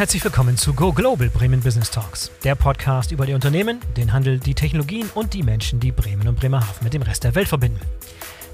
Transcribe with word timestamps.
herzlich 0.00 0.24
willkommen 0.24 0.56
zu 0.56 0.72
Go 0.72 0.94
Global 0.94 1.28
Bremen 1.28 1.60
Business 1.60 1.90
Talks, 1.90 2.30
der 2.42 2.54
Podcast 2.54 3.12
über 3.12 3.26
die 3.26 3.34
Unternehmen, 3.34 3.80
den 3.98 4.14
Handel, 4.14 4.38
die 4.38 4.54
Technologien 4.54 5.10
und 5.14 5.34
die 5.34 5.42
Menschen, 5.42 5.78
die 5.78 5.92
Bremen 5.92 6.26
und 6.26 6.40
Bremerhaven 6.40 6.82
mit 6.82 6.94
dem 6.94 7.02
Rest 7.02 7.22
der 7.22 7.34
Welt 7.34 7.48
verbinden. 7.48 7.78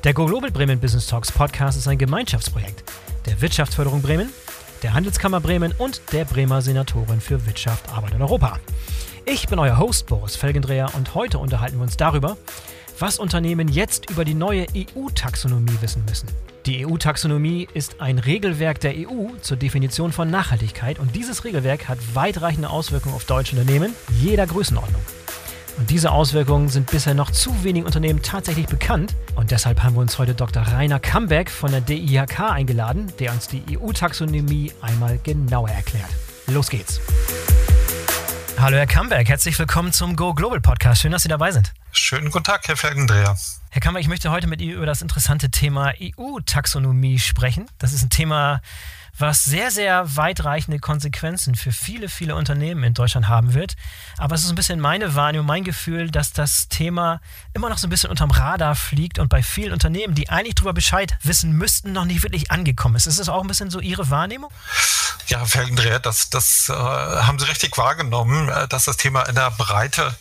Der 0.03 0.13
Go 0.13 0.27
Global 0.27 0.51
Bremen 0.51 0.81
Business 0.81 1.07
Talks 1.07 1.31
Podcast 1.31 1.79
ist 1.79 1.87
ein 1.87 1.99
Gemeinschaftsprojekt 1.99 2.83
der 3.27 3.41
Wirtschaftsförderung 3.41 4.03
Bremen, 4.03 4.31
der 4.83 4.93
Handelskammer 4.93 5.39
Bremen 5.39 5.73
und 5.79 6.01
der 6.11 6.25
Bremer 6.25 6.63
Senatorin 6.63 7.21
für 7.21 7.47
Wirtschaft, 7.47 7.91
Arbeit 7.91 8.15
und 8.15 8.23
Europa. 8.23 8.59
Ich 9.25 9.47
bin 9.47 9.61
euer 9.61 9.79
Host 9.79 10.09
Boris 10.09 10.35
Felgendreher 10.35 10.97
und 10.97 11.15
heute 11.15 11.39
unterhalten 11.39 11.77
wir 11.77 11.85
uns 11.85 11.97
darüber, 11.97 12.37
was 12.99 13.19
Unternehmen 13.19 13.69
jetzt 13.69 14.11
über 14.11 14.25
die 14.25 14.35
neue 14.35 14.67
EU-Taxonomie 14.75 15.77
wissen 15.81 16.03
müssen. 16.09 16.29
Die 16.65 16.87
EU-Taxonomie 16.87 17.69
ist 17.75 18.01
ein 18.01 18.19
Regelwerk 18.19 18.81
der 18.81 18.95
EU 18.97 19.29
zur 19.41 19.57
Definition 19.57 20.13
von 20.13 20.31
Nachhaltigkeit 20.31 20.99
und 20.99 21.15
dieses 21.15 21.45
Regelwerk 21.45 21.89
hat 21.89 21.99
weitreichende 22.15 22.71
Auswirkungen 22.71 23.15
auf 23.15 23.25
deutsche 23.25 23.57
Unternehmen 23.57 23.95
jeder 24.21 24.47
Größenordnung. 24.47 25.01
Und 25.79 25.91
diese 25.91 26.11
Auswirkungen 26.11 26.71
sind 26.71 26.91
bisher 26.91 27.13
noch 27.13 27.31
zu 27.31 27.63
wenigen 27.63 27.85
Unternehmen 27.85 28.23
tatsächlich 28.23 28.67
bekannt. 28.67 29.15
Und 29.35 29.51
deshalb 29.51 29.83
haben 29.83 29.95
wir 29.95 30.01
uns 30.01 30.19
heute 30.19 30.35
Dr. 30.35 30.63
Rainer 30.63 30.99
Kambeck 30.99 31.51
von 31.51 31.71
der 31.71 31.83
DIHK 31.83 32.41
eingeladen, 32.51 33.13
der 33.19 33.33
uns 33.33 33.47
die 33.47 33.63
EU-Taxonomie 33.77 34.73
einmal 34.81 35.19
genauer 35.23 35.69
erklärt. 35.69 36.09
Los 36.47 36.71
geht's! 36.71 37.01
Hallo 38.59 38.79
Herr 38.79 38.87
Kamberg, 38.87 39.29
herzlich 39.29 39.59
willkommen 39.59 39.93
zum 39.93 40.17
Go 40.17 40.33
Global 40.33 40.63
Podcast. 40.63 41.03
Schön, 41.03 41.13
dass 41.13 41.23
Sie 41.23 41.29
dabei 41.29 41.53
sind. 41.53 41.75
Schönen 41.99 42.31
guten 42.31 42.45
Tag, 42.45 42.69
Herr 42.69 42.77
Felgendreher. 42.77 43.37
Herr 43.71 43.81
Kamberg, 43.81 44.03
ich 44.03 44.09
möchte 44.09 44.31
heute 44.31 44.47
mit 44.47 44.61
Ihnen 44.61 44.75
über 44.75 44.87
das 44.87 45.03
interessante 45.03 45.51
Thema 45.51 45.93
EU-Taxonomie 46.01 47.19
sprechen. 47.19 47.67
Das 47.79 47.93
ist 47.93 48.03
ein 48.03 48.11
Thema, 48.11 48.61
was 49.19 49.45
sehr, 49.45 49.71
sehr 49.71 50.17
weitreichende 50.17 50.79
Konsequenzen 50.79 51.55
für 51.55 51.73
viele, 51.73 52.09
viele 52.09 52.35
Unternehmen 52.35 52.85
in 52.85 52.95
Deutschland 52.95 53.29
haben 53.29 53.55
wird. 53.55 53.77
Aber 54.19 54.35
es 54.35 54.45
ist 54.45 54.51
ein 54.51 54.57
bisschen 54.57 54.81
meine 54.81 55.15
Wahrnehmung, 55.15 55.47
mein 55.47 55.65
Gefühl, 55.65 56.11
dass 56.11 56.33
das 56.33 56.69
Thema 56.69 57.21
immer 57.55 57.69
noch 57.69 57.79
so 57.79 57.87
ein 57.87 57.91
bisschen 57.91 58.11
unterm 58.11 58.31
Radar 58.31 58.75
fliegt 58.75 59.19
und 59.19 59.29
bei 59.29 59.43
vielen 59.43 59.73
Unternehmen, 59.73 60.15
die 60.15 60.29
eigentlich 60.29 60.57
darüber 60.57 60.73
Bescheid 60.73 61.17
wissen 61.23 61.53
müssten, 61.53 61.93
noch 61.93 62.05
nicht 62.05 62.23
wirklich 62.23 62.51
angekommen 62.51 62.97
ist. 62.97 63.07
Ist 63.07 63.19
das 63.19 63.29
auch 63.29 63.43
ein 63.43 63.49
bisschen 63.49 63.71
so 63.71 63.81
Ihre 63.81 64.11
Wahrnehmung? 64.11 64.51
Ja, 65.29 65.39
Herr 65.39 65.47
Felgendreher, 65.47 65.99
das, 65.99 66.31
das 66.31 66.69
äh, 66.69 66.73
haben 66.73 67.39
Sie 67.39 67.49
richtig 67.49 67.77
wahrgenommen, 67.77 68.49
äh, 68.49 68.69
dass 68.69 68.85
das 68.85 68.97
Thema 68.97 69.23
in 69.23 69.35
der 69.35 69.51
Breite 69.51 70.17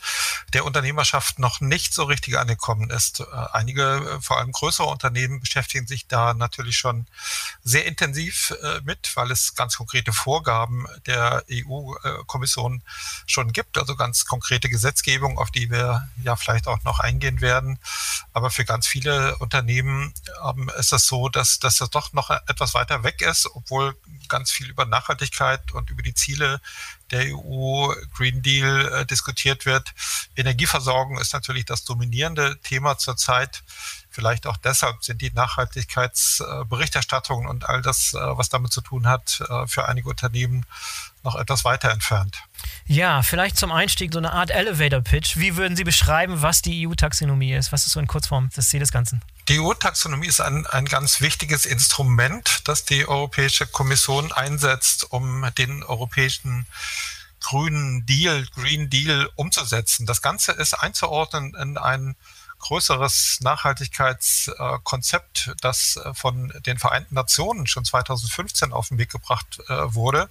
der 0.54 0.66
Unternehmerschaft 0.66 1.38
noch 1.38 1.62
nicht 1.62 1.94
so 1.94 2.06
richtig 2.06 2.40
angekommen 2.40 2.90
ist. 2.90 3.20
Äh, 3.20 3.26
einige, 3.54 3.84
äh, 3.84 4.22
vor 4.22 4.40
allem 4.40 4.52
größere 4.52 4.88
Unternehmen, 4.88 5.42
beschäftigen 5.42 5.86
sich 5.86 6.08
da 6.08 6.34
natürlich 6.34 6.78
schon 6.78 7.06
sehr 7.64 7.86
intensiv 7.86 8.54
mit, 8.86 9.12
weil 9.16 9.32
es 9.32 9.56
ganz 9.56 9.78
konkrete 9.78 10.14
Vorgaben 10.14 10.86
der 11.06 11.44
EU-Kommission 11.52 12.82
schon 13.26 13.52
gibt, 13.52 13.78
also 13.78 13.96
ganz 13.96 14.26
konkrete 14.26 14.70
Gesetzgebung, 14.70 15.38
auf 15.38 15.52
die 15.52 15.70
wir 15.70 16.08
ja 16.24 16.36
vielleicht 16.36 16.68
auch 16.68 16.84
noch 16.84 17.00
eingehen 17.00 17.42
werden. 17.42 17.80
Aber 18.34 18.50
für 18.50 18.66
ganz 18.66 18.88
viele 18.88 19.38
Unternehmen 19.38 20.14
ähm, 20.48 20.72
ist 20.78 20.92
das 20.92 21.06
so, 21.06 21.30
dass, 21.30 21.60
dass 21.60 21.78
das 21.78 21.90
doch 21.90 22.14
noch 22.14 22.30
etwas 22.30 22.74
weiter 22.74 23.04
weg 23.04 23.22
ist, 23.22 23.50
obwohl 23.54 23.98
ganz 24.28 24.52
viel 24.52 24.70
über 24.70 24.86
Nachhaltigkeit 24.86 25.72
und 25.74 25.90
über 25.90 26.04
die 26.04 26.14
Ziele 26.14 26.62
der 27.12 27.36
EU 27.36 27.94
Green 28.16 28.42
Deal 28.42 28.92
äh, 28.94 29.06
diskutiert 29.06 29.66
wird. 29.66 29.94
Energieversorgung 30.36 31.20
ist 31.20 31.34
natürlich 31.34 31.66
das 31.66 31.84
dominierende 31.84 32.58
Thema 32.62 32.98
zurzeit. 32.98 33.64
Vielleicht 34.10 34.48
auch 34.48 34.58
deshalb 34.58 35.04
sind 35.04 35.22
die 35.22 35.32
Nachhaltigkeitsberichterstattungen 35.32 37.48
und 37.48 37.70
all 37.70 37.82
das, 37.82 38.14
äh, 38.14 38.20
was 38.20 38.50
damit 38.50 38.72
zu 38.72 38.82
tun 38.82 39.08
hat, 39.08 39.44
äh, 39.50 39.66
für 39.68 39.88
einige 39.88 40.10
Unternehmen 40.10 40.66
noch 41.26 41.36
etwas 41.36 41.66
weiter 41.66 41.92
entfernt. 41.92 42.38
Ja, 42.86 43.24
vielleicht 43.24 43.58
zum 43.58 43.72
Einstieg 43.72 44.14
so 44.14 44.20
eine 44.20 44.32
Art 44.32 44.52
Elevator-Pitch. 44.52 45.38
Wie 45.38 45.58
würden 45.58 45.76
Sie 45.76 45.84
beschreiben, 45.84 46.42
was 46.42 46.62
die 46.62 46.88
EU-Taxonomie 46.88 47.54
ist? 47.54 47.72
Was 47.72 47.86
ist 47.86 47.94
so 47.94 48.00
in 48.00 48.08
Kurzform 48.08 48.50
das 48.56 48.70
Ziel 48.70 48.80
des 48.80 48.92
Ganzen? 48.92 49.22
Die 49.48 49.60
EU-Taxonomie 49.60 50.28
ist 50.28 50.42
ein, 50.42 50.66
ein 50.66 50.86
ganz 50.86 51.22
wichtiges 51.22 51.66
Instrument, 51.66 52.62
das 52.66 52.86
die 52.86 53.08
Europäische 53.08 53.68
Kommission 53.68 54.32
einsetzt, 54.32 55.12
um 55.12 55.48
den 55.58 55.84
europäischen 55.84 56.66
grünen 57.42 58.06
Deal, 58.06 58.46
Green 58.56 58.90
Deal 58.90 59.30
umzusetzen. 59.36 60.06
Das 60.06 60.22
Ganze 60.22 60.54
ist 60.54 60.74
einzuordnen 60.74 61.54
in 61.56 61.78
ein 61.78 62.16
größeres 62.60 63.40
Nachhaltigkeitskonzept, 63.42 65.52
das 65.62 65.98
äh, 65.98 66.14
von 66.14 66.54
den 66.66 66.80
Vereinten 66.80 67.16
Nationen 67.16 67.68
schon 67.68 67.84
2015 67.86 68.74
auf 68.74 68.90
den 68.90 68.98
Weg 68.98 69.12
gebracht 69.12 69.60
äh, 69.68 69.94
wurde. 69.94 70.30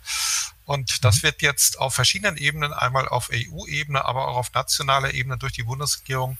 Und 0.66 1.04
das 1.04 1.16
mhm. 1.16 1.22
wird 1.24 1.42
jetzt 1.42 1.78
auf 1.78 1.94
verschiedenen 1.94 2.36
Ebenen, 2.36 2.72
einmal 2.72 3.08
auf 3.08 3.30
EU-Ebene, 3.32 4.04
aber 4.04 4.28
auch 4.28 4.36
auf 4.36 4.52
nationaler 4.54 5.12
Ebene 5.12 5.36
durch 5.36 5.52
die 5.52 5.64
Bundesregierung 5.64 6.38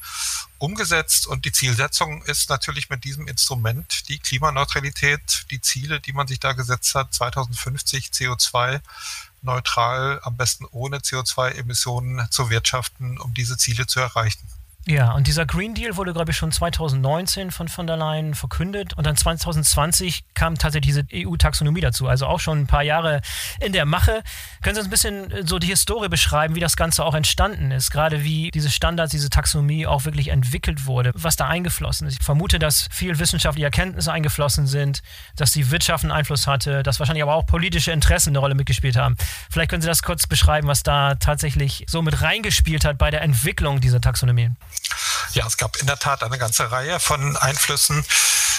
umgesetzt. 0.58 1.26
Und 1.26 1.44
die 1.44 1.52
Zielsetzung 1.52 2.22
ist 2.22 2.48
natürlich 2.48 2.88
mit 2.88 3.04
diesem 3.04 3.28
Instrument 3.28 4.08
die 4.08 4.18
Klimaneutralität, 4.18 5.46
die 5.50 5.60
Ziele, 5.60 6.00
die 6.00 6.12
man 6.12 6.26
sich 6.26 6.40
da 6.40 6.52
gesetzt 6.52 6.94
hat, 6.94 7.12
2050 7.12 8.06
CO2 8.06 8.80
neutral, 9.42 10.20
am 10.22 10.36
besten 10.36 10.64
ohne 10.70 10.98
CO2-Emissionen 10.98 12.30
zu 12.30 12.48
wirtschaften, 12.48 13.18
um 13.18 13.34
diese 13.34 13.58
Ziele 13.58 13.86
zu 13.86 14.00
erreichen. 14.00 14.48
Ja, 14.86 15.12
und 15.12 15.26
dieser 15.26 15.46
Green 15.46 15.72
Deal 15.72 15.96
wurde, 15.96 16.12
glaube 16.12 16.32
ich, 16.32 16.36
schon 16.36 16.52
2019 16.52 17.50
von 17.52 17.68
von 17.68 17.86
der 17.86 17.96
Leyen 17.96 18.34
verkündet 18.34 18.92
und 18.92 19.06
dann 19.06 19.16
2020 19.16 20.24
kam 20.34 20.58
tatsächlich 20.58 20.94
diese 20.94 21.06
EU-Taxonomie 21.10 21.80
dazu, 21.80 22.06
also 22.06 22.26
auch 22.26 22.38
schon 22.38 22.60
ein 22.60 22.66
paar 22.66 22.82
Jahre 22.82 23.22
in 23.60 23.72
der 23.72 23.86
Mache. 23.86 24.22
Können 24.60 24.74
Sie 24.74 24.80
uns 24.80 24.88
ein 24.88 24.90
bisschen 24.90 25.30
äh, 25.30 25.46
so 25.46 25.58
die 25.58 25.68
Historie 25.68 26.08
beschreiben, 26.08 26.54
wie 26.54 26.60
das 26.60 26.76
Ganze 26.76 27.02
auch 27.02 27.14
entstanden 27.14 27.70
ist, 27.70 27.90
gerade 27.90 28.24
wie 28.24 28.50
diese 28.50 28.70
Standards, 28.70 29.10
diese 29.10 29.30
Taxonomie 29.30 29.86
auch 29.86 30.04
wirklich 30.04 30.28
entwickelt 30.28 30.84
wurde, 30.84 31.12
was 31.14 31.36
da 31.36 31.48
eingeflossen 31.48 32.06
ist? 32.06 32.18
Ich 32.20 32.24
vermute, 32.24 32.58
dass 32.58 32.86
viel 32.92 33.18
wissenschaftliche 33.18 33.64
Erkenntnisse 33.64 34.12
eingeflossen 34.12 34.66
sind, 34.66 35.02
dass 35.34 35.52
die 35.52 35.70
Wirtschaft 35.70 36.04
einen 36.04 36.12
Einfluss 36.12 36.46
hatte, 36.46 36.82
dass 36.82 36.98
wahrscheinlich 36.98 37.22
aber 37.22 37.36
auch 37.36 37.46
politische 37.46 37.90
Interessen 37.90 38.30
eine 38.30 38.38
Rolle 38.38 38.54
mitgespielt 38.54 38.96
haben. 38.96 39.16
Vielleicht 39.50 39.70
können 39.70 39.80
Sie 39.80 39.88
das 39.88 40.02
kurz 40.02 40.26
beschreiben, 40.26 40.68
was 40.68 40.82
da 40.82 41.14
tatsächlich 41.14 41.86
so 41.88 42.02
mit 42.02 42.20
reingespielt 42.20 42.84
hat 42.84 42.98
bei 42.98 43.10
der 43.10 43.22
Entwicklung 43.22 43.80
dieser 43.80 44.02
Taxonomie. 44.02 44.50
Ja, 45.32 45.46
es 45.46 45.56
gab 45.56 45.76
in 45.76 45.86
der 45.86 45.98
Tat 45.98 46.22
eine 46.22 46.38
ganze 46.38 46.70
Reihe 46.70 47.00
von 47.00 47.36
Einflüssen. 47.36 48.04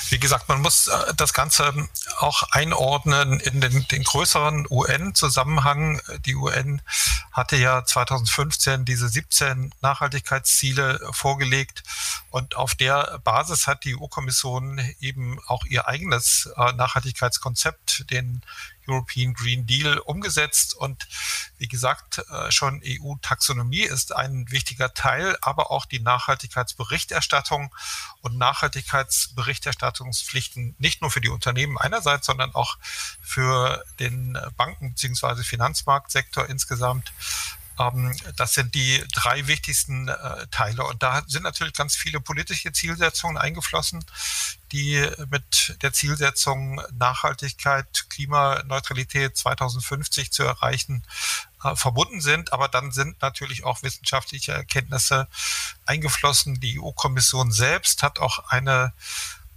Wie 0.10 0.20
gesagt, 0.20 0.50
man 0.50 0.62
muss 0.62 0.88
äh, 0.88 1.14
das 1.16 1.34
Ganze 1.34 1.74
auch 2.18 2.44
einordnen 2.52 3.40
in 3.40 3.60
den, 3.60 3.88
den 3.88 4.04
größeren 4.04 4.68
UN-Zusammenhang. 4.70 6.00
Die 6.26 6.36
UN 6.36 6.82
hatte 7.32 7.56
ja 7.56 7.84
2015 7.84 8.86
diese 8.86 9.10
17 9.10 9.74
Nachhaltigkeitsziele 9.82 11.10
vorgelegt 11.12 11.84
und 12.30 12.56
auf 12.56 12.76
der 12.76 13.20
Basis 13.24 13.68
hat 13.68 13.84
die 13.84 13.96
EU-Kommission 13.96 14.80
eben 15.00 15.40
auch 15.48 15.66
ihr 15.66 15.88
eigenes 15.88 16.50
äh, 16.56 16.72
Nachhaltigkeitskonzept, 16.74 18.12
den 18.12 18.42
European 18.88 19.34
Green 19.34 19.66
Deal 19.66 19.98
umgesetzt. 20.00 20.76
Und 20.76 21.08
wie 21.58 21.68
gesagt, 21.68 22.22
äh, 22.30 22.52
schon 22.52 22.82
EU-Taxonomie 22.84 23.84
ist 23.84 24.16
ein 24.16 24.50
wichtiger 24.52 24.94
Teil, 24.94 25.38
aber 25.42 25.72
auch 25.72 25.86
die 25.86 26.00
Nachhaltigkeitsberichterstattung 26.00 27.74
und 28.22 28.38
Nachhaltigkeitsberichterstattungspflichten 28.38 30.76
nicht 30.80 31.02
nur 31.02 31.12
für 31.12 31.22
die 31.22 31.30
Unternehmen 31.30 31.78
einerseits, 31.78 32.28
sondern 32.28 32.54
auch 32.56 32.78
für 33.22 33.84
den 34.00 34.38
Banken- 34.58 34.94
bzw. 34.94 35.44
Finanzmarktsektor 35.44 36.48
insgesamt 36.48 37.12
das 38.36 38.54
sind 38.54 38.74
die 38.76 39.04
drei 39.14 39.48
wichtigsten 39.48 40.08
äh, 40.08 40.48
Teile. 40.52 40.86
Und 40.86 41.04
da 41.04 41.24
sind 41.28 41.44
natürlich 41.44 41.74
ganz 41.74 41.96
viele 41.96 42.20
politische 42.20 42.72
Zielsetzungen 42.72 43.38
eingeflossen, 43.38 44.04
die 44.72 45.08
mit 45.30 45.78
der 45.82 45.94
Zielsetzung 45.94 46.82
Nachhaltigkeit, 46.94 48.06
Klimaneutralität 48.10 49.38
2050 49.38 50.32
zu 50.32 50.44
erreichen, 50.44 51.04
äh, 51.64 51.76
verbunden 51.76 52.22
sind. 52.22 52.54
Aber 52.54 52.68
dann 52.68 52.92
sind 52.92 53.22
natürlich 53.22 53.64
auch 53.64 53.84
wissenschaftliche 53.84 54.54
Erkenntnisse 54.54 55.28
eingeflossen. 55.86 56.60
Die 56.60 56.80
EU-Kommission 56.80 57.52
selbst 57.52 58.04
hat 58.04 58.20
auch 58.20 58.40
eine 58.50 58.94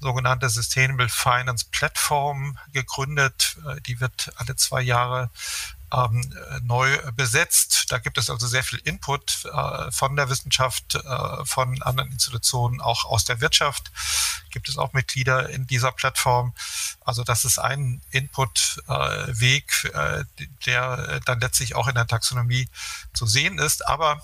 sogenannte 0.00 0.48
Sustainable 0.48 1.08
Finance 1.08 1.66
Platform 1.70 2.58
gegründet. 2.72 3.56
Äh, 3.66 3.80
die 3.82 4.00
wird 4.00 4.32
alle 4.36 4.56
zwei 4.56 4.82
Jahre 4.82 5.30
ähm, 5.92 6.34
neu 6.62 6.98
besetzt. 7.12 7.86
Da 7.88 7.98
gibt 7.98 8.18
es 8.18 8.30
also 8.30 8.46
sehr 8.46 8.62
viel 8.62 8.78
Input 8.80 9.44
äh, 9.44 9.90
von 9.90 10.16
der 10.16 10.28
Wissenschaft, 10.28 10.94
äh, 10.94 11.44
von 11.44 11.82
anderen 11.82 12.12
Institutionen, 12.12 12.80
auch 12.80 13.04
aus 13.04 13.24
der 13.24 13.40
Wirtschaft 13.40 13.90
gibt 14.50 14.68
es 14.68 14.78
auch 14.78 14.92
Mitglieder 14.92 15.50
in 15.50 15.66
dieser 15.66 15.92
Plattform. 15.92 16.54
Also 17.04 17.22
das 17.22 17.44
ist 17.44 17.58
ein 17.58 18.00
Inputweg, 18.10 19.90
äh, 19.92 20.24
der 20.66 21.20
dann 21.20 21.40
letztlich 21.40 21.74
auch 21.74 21.88
in 21.88 21.94
der 21.94 22.06
Taxonomie 22.06 22.68
zu 23.12 23.26
sehen 23.26 23.58
ist. 23.58 23.86
Aber 23.86 24.22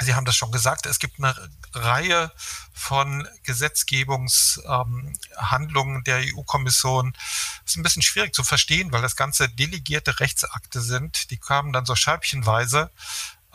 Sie 0.00 0.14
haben 0.14 0.24
das 0.24 0.36
schon 0.36 0.50
gesagt, 0.50 0.86
es 0.86 0.98
gibt 0.98 1.18
eine 1.18 1.34
Reihe 1.74 2.32
von 2.72 3.28
Gesetzgebungshandlungen 3.44 5.96
ähm, 5.96 6.04
der 6.04 6.22
EU-Kommission. 6.34 7.12
Das 7.12 7.72
ist 7.72 7.76
ein 7.76 7.82
bisschen 7.82 8.02
schwierig 8.02 8.34
zu 8.34 8.44
verstehen, 8.44 8.92
weil 8.92 9.02
das 9.02 9.16
ganze 9.16 9.48
delegierte 9.48 10.20
Rechtsakte 10.20 10.80
sind. 10.80 11.30
Die 11.30 11.38
kamen 11.38 11.72
dann 11.72 11.86
so 11.86 11.94
scheibchenweise. 11.94 12.90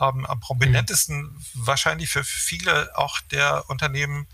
Ähm, 0.00 0.26
am 0.26 0.40
prominentesten 0.40 1.22
mhm. 1.22 1.44
wahrscheinlich 1.54 2.10
für 2.10 2.24
viele 2.24 2.96
auch 2.96 3.20
der 3.32 3.68
Unternehmen 3.68 4.28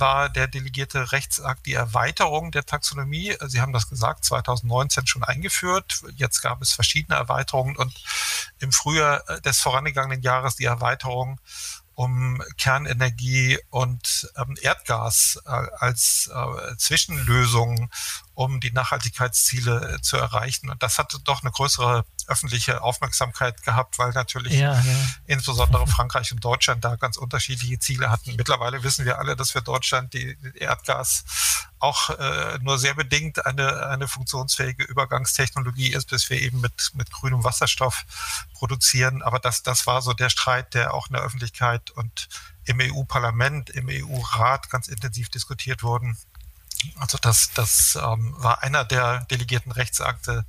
war 0.00 0.28
der 0.28 0.48
delegierte 0.48 1.12
Rechtsakt 1.12 1.66
die 1.66 1.74
Erweiterung 1.74 2.50
der 2.50 2.64
Taxonomie. 2.64 3.36
Sie 3.46 3.60
haben 3.60 3.72
das 3.72 3.88
gesagt, 3.88 4.24
2019 4.24 5.06
schon 5.06 5.22
eingeführt. 5.22 6.02
Jetzt 6.16 6.40
gab 6.40 6.60
es 6.62 6.72
verschiedene 6.72 7.16
Erweiterungen 7.16 7.76
und 7.76 7.94
im 8.58 8.72
Frühjahr 8.72 9.22
des 9.40 9.60
vorangegangenen 9.60 10.22
Jahres 10.22 10.56
die 10.56 10.64
Erweiterung 10.64 11.38
um 12.00 12.42
Kernenergie 12.56 13.58
und 13.68 14.32
ähm, 14.38 14.56
Erdgas 14.62 15.38
äh, 15.44 15.50
als 15.50 16.30
äh, 16.34 16.74
Zwischenlösung, 16.78 17.90
um 18.34 18.60
die 18.60 18.72
Nachhaltigkeitsziele 18.72 19.94
äh, 19.94 20.00
zu 20.00 20.16
erreichen. 20.16 20.70
Und 20.70 20.82
das 20.82 20.98
hatte 20.98 21.18
doch 21.20 21.42
eine 21.42 21.50
größere 21.50 22.04
öffentliche 22.26 22.82
Aufmerksamkeit 22.82 23.62
gehabt, 23.62 23.98
weil 23.98 24.10
natürlich 24.10 24.54
ja, 24.54 24.74
ja. 24.74 24.96
insbesondere 25.26 25.86
Frankreich 25.88 26.32
und 26.32 26.44
Deutschland 26.44 26.84
da 26.84 26.96
ganz 26.96 27.16
unterschiedliche 27.16 27.78
Ziele 27.78 28.10
hatten. 28.10 28.36
Mittlerweile 28.36 28.82
wissen 28.82 29.04
wir 29.04 29.18
alle, 29.18 29.36
dass 29.36 29.50
für 29.50 29.62
Deutschland 29.62 30.14
die 30.14 30.36
Erdgas 30.54 31.24
auch 31.80 32.10
äh, 32.10 32.58
nur 32.60 32.78
sehr 32.78 32.94
bedingt 32.94 33.44
eine, 33.46 33.86
eine 33.86 34.06
funktionsfähige 34.06 34.84
Übergangstechnologie 34.84 35.92
ist, 35.92 36.10
bis 36.10 36.28
wir 36.30 36.40
eben 36.40 36.60
mit, 36.60 36.90
mit 36.94 37.10
grünem 37.10 37.42
Wasserstoff 37.42 38.04
produzieren. 38.54 39.22
Aber 39.22 39.38
das, 39.38 39.62
das 39.62 39.86
war 39.86 40.02
so 40.02 40.12
der 40.12 40.28
Streit, 40.28 40.74
der 40.74 40.94
auch 40.94 41.08
in 41.08 41.14
der 41.14 41.22
Öffentlichkeit 41.22 41.90
und 41.90 42.28
im 42.64 42.80
EU-Parlament, 42.80 43.70
im 43.70 43.88
EU-Rat 43.88 44.70
ganz 44.70 44.88
intensiv 44.88 45.30
diskutiert 45.30 45.82
wurden. 45.82 46.16
Also 46.98 47.18
das, 47.20 47.50
das 47.54 47.98
ähm, 48.00 48.34
war 48.38 48.62
einer 48.62 48.84
der 48.84 49.24
delegierten 49.30 49.72
Rechtsakte, 49.72 50.44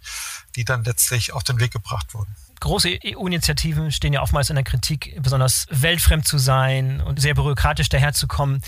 die 0.55 0.65
dann 0.65 0.83
letztlich 0.83 1.33
auf 1.33 1.43
den 1.43 1.59
Weg 1.59 1.71
gebracht 1.71 2.13
wurden. 2.13 2.35
Große 2.61 2.99
EU-Initiativen 3.03 3.91
stehen 3.91 4.13
ja 4.13 4.21
oftmals 4.21 4.51
in 4.51 4.55
der 4.55 4.63
Kritik, 4.63 5.17
besonders 5.21 5.65
weltfremd 5.71 6.27
zu 6.27 6.37
sein 6.37 7.01
und 7.01 7.19
sehr 7.19 7.33
bürokratisch 7.33 7.89
daherzukommen. 7.89 8.61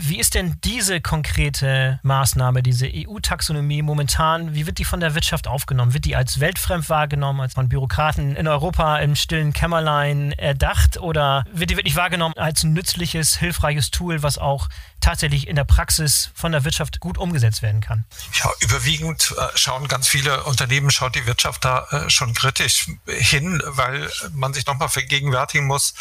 Wie 0.00 0.20
ist 0.20 0.36
denn 0.36 0.60
diese 0.62 1.00
konkrete 1.00 1.98
Maßnahme, 2.04 2.62
diese 2.62 2.86
EU-Taxonomie 2.86 3.82
momentan, 3.82 4.54
wie 4.54 4.64
wird 4.64 4.78
die 4.78 4.84
von 4.84 5.00
der 5.00 5.16
Wirtschaft 5.16 5.48
aufgenommen? 5.48 5.92
Wird 5.92 6.04
die 6.04 6.14
als 6.14 6.38
weltfremd 6.38 6.88
wahrgenommen, 6.88 7.40
als 7.40 7.54
von 7.54 7.68
Bürokraten 7.68 8.36
in 8.36 8.46
Europa 8.46 8.98
im 8.98 9.16
stillen 9.16 9.52
Kämmerlein 9.52 10.30
erdacht 10.30 10.98
oder 10.98 11.44
wird 11.50 11.70
die 11.70 11.76
wirklich 11.76 11.96
wahrgenommen 11.96 12.36
als 12.36 12.62
nützliches, 12.62 13.36
hilfreiches 13.36 13.90
Tool, 13.90 14.22
was 14.22 14.38
auch 14.38 14.68
tatsächlich 15.00 15.48
in 15.48 15.56
der 15.56 15.64
Praxis 15.64 16.30
von 16.32 16.52
der 16.52 16.62
Wirtschaft 16.64 17.00
gut 17.00 17.18
umgesetzt 17.18 17.62
werden 17.62 17.80
kann? 17.80 18.04
Ja, 18.34 18.50
überwiegend 18.60 19.34
äh, 19.36 19.48
schauen 19.56 19.88
ganz 19.88 20.06
viele 20.06 20.44
Unternehmen, 20.44 20.90
schaut 20.92 21.16
die 21.16 21.26
Wirtschaft 21.26 21.64
da 21.64 21.86
äh, 21.90 22.08
schon 22.08 22.34
kritisch 22.34 22.88
hin, 23.06 23.60
weil 23.66 24.08
man 24.32 24.54
sich 24.54 24.64
nochmal 24.64 24.88
vergegenwärtigen 24.88 25.66
muss, 25.66 25.94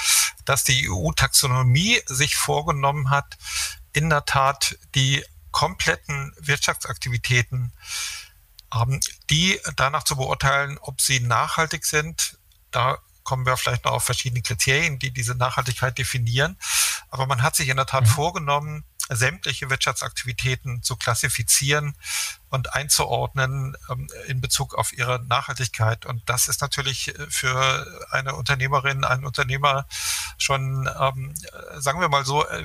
dass 0.45 0.63
die 0.63 0.88
EU-Taxonomie 0.88 2.00
sich 2.05 2.35
vorgenommen 2.35 3.09
hat, 3.09 3.38
in 3.94 4.10
der 4.10 4.25
Tat 4.25 4.78
die 4.95 5.24
kompletten 5.51 6.34
Wirtschaftsaktivitäten, 6.39 7.74
ähm, 8.74 9.00
die 9.30 9.60
danach 9.75 10.04
zu 10.04 10.16
beurteilen, 10.16 10.78
ob 10.80 11.01
sie 11.01 11.19
nachhaltig 11.19 11.86
sind. 11.86 12.38
Da 12.72 12.98
kommen 13.24 13.45
wir 13.45 13.57
vielleicht 13.57 13.86
noch 13.86 13.94
auf 13.94 14.04
verschiedene 14.04 14.42
Kriterien, 14.42 15.00
die 15.00 15.12
diese 15.12 15.36
Nachhaltigkeit 15.36 15.98
definieren. 15.98 16.57
Aber 17.10 17.25
man 17.25 17.42
hat 17.42 17.56
sich 17.56 17.69
in 17.69 17.78
der 17.78 17.86
Tat 17.86 18.04
mhm. 18.04 18.07
vorgenommen, 18.07 18.84
sämtliche 19.09 19.69
Wirtschaftsaktivitäten 19.69 20.83
zu 20.83 20.95
klassifizieren 20.95 21.95
und 22.50 22.74
einzuordnen 22.74 23.75
ähm, 23.89 24.09
in 24.27 24.42
Bezug 24.42 24.75
auf 24.75 24.94
ihre 24.94 25.24
Nachhaltigkeit. 25.25 26.06
Und 26.06 26.21
das 26.27 26.48
ist 26.48 26.62
natürlich 26.62 27.18
äh, 27.18 27.27
für 27.30 28.07
eine 28.12 28.36
Unternehmerin, 28.36 29.04
einen 29.04 29.25
Unternehmer 29.25 29.86
schon, 30.38 30.89
ähm, 31.00 31.33
äh, 31.44 31.81
sagen 31.81 32.00
wir 32.00 32.09
mal 32.09 32.25
so, 32.25 32.45
äh, 32.45 32.63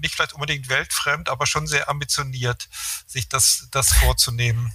nicht 0.00 0.14
vielleicht 0.14 0.34
unbedingt 0.34 0.68
weltfremd, 0.68 1.28
aber 1.28 1.46
schon 1.46 1.66
sehr 1.66 1.88
ambitioniert, 1.88 2.68
sich 3.06 3.28
das, 3.28 3.68
das 3.70 3.92
vorzunehmen. 3.92 4.74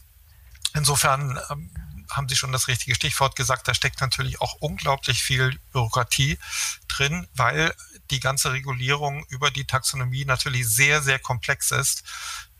Insofern 0.74 1.40
ähm, 1.50 1.72
haben 2.10 2.30
Sie 2.30 2.36
schon 2.36 2.52
das 2.52 2.68
richtige 2.68 2.96
Stichwort 2.96 3.36
gesagt, 3.36 3.68
da 3.68 3.74
steckt 3.74 4.02
natürlich 4.02 4.42
auch 4.42 4.54
unglaublich 4.60 5.24
viel 5.24 5.60
Bürokratie 5.72 6.38
drin, 6.88 7.28
weil 7.34 7.74
die 8.12 8.20
ganze 8.20 8.54
Regulierung 8.54 9.26
über 9.30 9.52
die 9.52 9.66
Taxonomie 9.66 10.26
natürlich 10.26 10.68
sehr, 10.68 11.02
sehr 11.02 11.20
komplex 11.20 11.72
ist. 11.72 12.04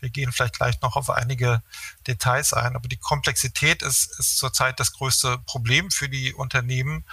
Wir 0.00 0.10
gehen 0.10 0.32
vielleicht 0.32 0.56
gleich 0.56 0.80
noch 0.80 0.96
auf 0.96 1.10
einige 1.10 1.62
Details 2.06 2.52
ein, 2.52 2.76
aber 2.76 2.88
die 2.88 2.98
Komplexität 2.98 3.82
ist, 3.82 4.18
ist 4.18 4.36
zurzeit 4.36 4.78
das 4.78 4.92
größte 4.92 5.38
Problem 5.38 5.90
für 5.90 6.08
die 6.08 6.32
Unternehmen, 6.34 7.04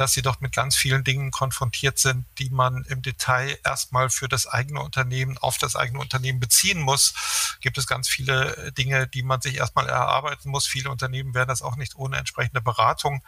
dass 0.00 0.14
sie 0.14 0.22
doch 0.22 0.40
mit 0.40 0.54
ganz 0.54 0.76
vielen 0.76 1.04
Dingen 1.04 1.30
konfrontiert 1.30 1.98
sind, 1.98 2.24
die 2.38 2.48
man 2.48 2.84
im 2.84 3.02
Detail 3.02 3.58
erstmal 3.64 4.08
für 4.08 4.28
das 4.28 4.46
eigene 4.46 4.80
Unternehmen 4.80 5.36
auf 5.36 5.58
das 5.58 5.76
eigene 5.76 5.98
Unternehmen 5.98 6.40
beziehen 6.40 6.80
muss. 6.80 7.12
Gibt 7.60 7.76
es 7.76 7.86
ganz 7.86 8.08
viele 8.08 8.72
Dinge, 8.72 9.06
die 9.06 9.22
man 9.22 9.42
sich 9.42 9.56
erstmal 9.56 9.86
erarbeiten 9.88 10.48
muss. 10.48 10.66
Viele 10.66 10.88
Unternehmen 10.88 11.34
werden 11.34 11.50
das 11.50 11.60
auch 11.60 11.76
nicht 11.76 11.96
ohne 11.96 12.16
entsprechende 12.16 12.62
Beratung 12.62 13.22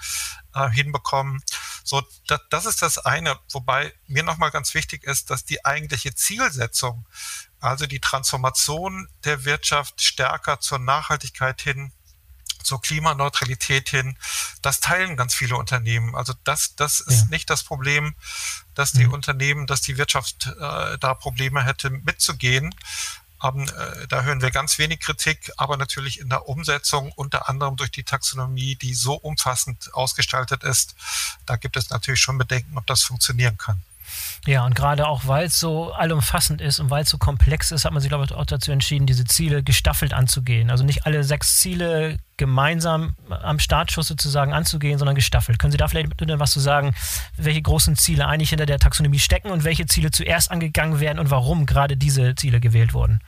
äh, 0.54 0.70
hinbekommen. 0.70 1.42
So, 1.84 2.02
das, 2.26 2.40
das 2.48 2.64
ist 2.64 2.80
das 2.80 2.96
eine. 2.96 3.38
Wobei 3.50 3.92
mir 4.06 4.22
nochmal 4.22 4.50
ganz 4.50 4.72
wichtig 4.72 5.04
ist, 5.04 5.28
dass 5.28 5.44
die 5.44 5.66
eigentliche 5.66 6.14
Zielsetzung 6.14 7.06
also 7.60 7.86
die 7.86 8.00
Transformation 8.00 9.08
der 9.24 9.44
Wirtschaft 9.44 10.02
stärker 10.02 10.58
zur 10.58 10.78
Nachhaltigkeit 10.78 11.60
hin, 11.60 11.92
zur 12.62 12.80
Klimaneutralität 12.80 13.88
hin. 13.88 14.16
Das 14.62 14.80
teilen 14.80 15.16
ganz 15.16 15.34
viele 15.34 15.56
Unternehmen. 15.56 16.14
Also 16.14 16.34
das, 16.44 16.74
das 16.76 17.00
ist 17.00 17.22
ja. 17.22 17.26
nicht 17.30 17.50
das 17.50 17.62
Problem, 17.62 18.14
dass 18.74 18.92
die 18.92 19.06
mhm. 19.06 19.14
Unternehmen, 19.14 19.66
dass 19.66 19.80
die 19.80 19.98
Wirtschaft 19.98 20.46
äh, 20.46 20.98
da 20.98 21.14
Probleme 21.14 21.64
hätte 21.64 21.90
mitzugehen. 21.90 22.74
Ähm, 23.42 23.68
äh, 23.68 24.06
da 24.08 24.22
hören 24.22 24.40
wir 24.40 24.50
ganz 24.50 24.78
wenig 24.78 25.00
Kritik, 25.00 25.50
aber 25.56 25.76
natürlich 25.76 26.20
in 26.20 26.28
der 26.28 26.48
Umsetzung, 26.48 27.12
unter 27.12 27.48
anderem 27.48 27.76
durch 27.76 27.90
die 27.90 28.04
Taxonomie, 28.04 28.76
die 28.76 28.94
so 28.94 29.14
umfassend 29.14 29.92
ausgestaltet 29.94 30.62
ist, 30.64 30.94
da 31.46 31.56
gibt 31.56 31.76
es 31.76 31.90
natürlich 31.90 32.20
schon 32.20 32.38
Bedenken, 32.38 32.78
ob 32.78 32.86
das 32.86 33.02
funktionieren 33.02 33.58
kann. 33.58 33.82
Ja, 34.46 34.64
und 34.64 34.74
gerade 34.74 35.06
auch, 35.06 35.26
weil 35.26 35.46
es 35.46 35.60
so 35.60 35.92
allumfassend 35.92 36.60
ist 36.60 36.80
und 36.80 36.90
weil 36.90 37.04
es 37.04 37.10
so 37.10 37.18
komplex 37.18 37.70
ist, 37.70 37.84
hat 37.84 37.92
man 37.92 38.00
sich, 38.00 38.08
glaube 38.08 38.24
ich, 38.24 38.32
auch 38.32 38.44
dazu 38.44 38.72
entschieden, 38.72 39.06
diese 39.06 39.24
Ziele 39.24 39.62
gestaffelt 39.62 40.12
anzugehen. 40.12 40.70
Also 40.70 40.84
nicht 40.84 41.06
alle 41.06 41.22
sechs 41.22 41.58
Ziele 41.58 42.18
gemeinsam 42.36 43.14
am 43.30 43.60
Startschuss 43.60 44.08
sozusagen 44.08 44.52
anzugehen, 44.52 44.98
sondern 44.98 45.14
gestaffelt. 45.14 45.58
Können 45.60 45.70
Sie 45.70 45.78
da 45.78 45.86
vielleicht 45.86 46.10
was 46.18 46.50
zu 46.50 46.60
sagen, 46.60 46.94
welche 47.36 47.62
großen 47.62 47.94
Ziele 47.96 48.26
eigentlich 48.26 48.50
hinter 48.50 48.66
der 48.66 48.80
Taxonomie 48.80 49.20
stecken 49.20 49.50
und 49.50 49.62
welche 49.62 49.86
Ziele 49.86 50.10
zuerst 50.10 50.50
angegangen 50.50 50.98
werden 50.98 51.20
und 51.20 51.30
warum 51.30 51.66
gerade 51.66 51.96
diese 51.96 52.34
Ziele 52.34 52.58
gewählt 52.58 52.94
wurden? 52.94 53.20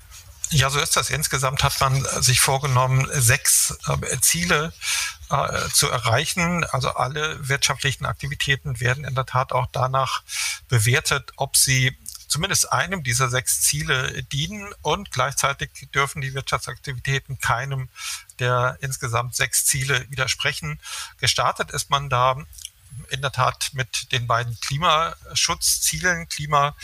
Ja, 0.54 0.70
so 0.70 0.78
ist 0.78 0.96
das. 0.96 1.10
Insgesamt 1.10 1.64
hat 1.64 1.80
man 1.80 2.04
sich 2.22 2.40
vorgenommen, 2.40 3.08
sechs 3.10 3.76
äh, 3.88 4.20
Ziele 4.20 4.72
äh, 5.28 5.68
zu 5.72 5.90
erreichen. 5.90 6.62
Also 6.62 6.90
alle 6.90 7.48
wirtschaftlichen 7.48 8.06
Aktivitäten 8.06 8.78
werden 8.78 9.04
in 9.04 9.16
der 9.16 9.26
Tat 9.26 9.50
auch 9.50 9.66
danach 9.72 10.22
bewertet, 10.68 11.32
ob 11.36 11.56
sie 11.56 11.98
zumindest 12.28 12.72
einem 12.72 13.02
dieser 13.02 13.30
sechs 13.30 13.62
Ziele 13.62 14.22
dienen 14.22 14.72
und 14.82 15.10
gleichzeitig 15.10 15.70
dürfen 15.92 16.22
die 16.22 16.34
Wirtschaftsaktivitäten 16.34 17.40
keinem 17.40 17.88
der 18.38 18.78
insgesamt 18.80 19.34
sechs 19.34 19.66
Ziele 19.66 20.08
widersprechen. 20.08 20.78
Gestartet 21.18 21.72
ist 21.72 21.90
man 21.90 22.08
da 22.08 22.36
in 23.08 23.22
der 23.22 23.32
Tat 23.32 23.70
mit 23.72 24.12
den 24.12 24.28
beiden 24.28 24.56
Klimaschutzzielen, 24.60 26.28
Klima 26.28 26.76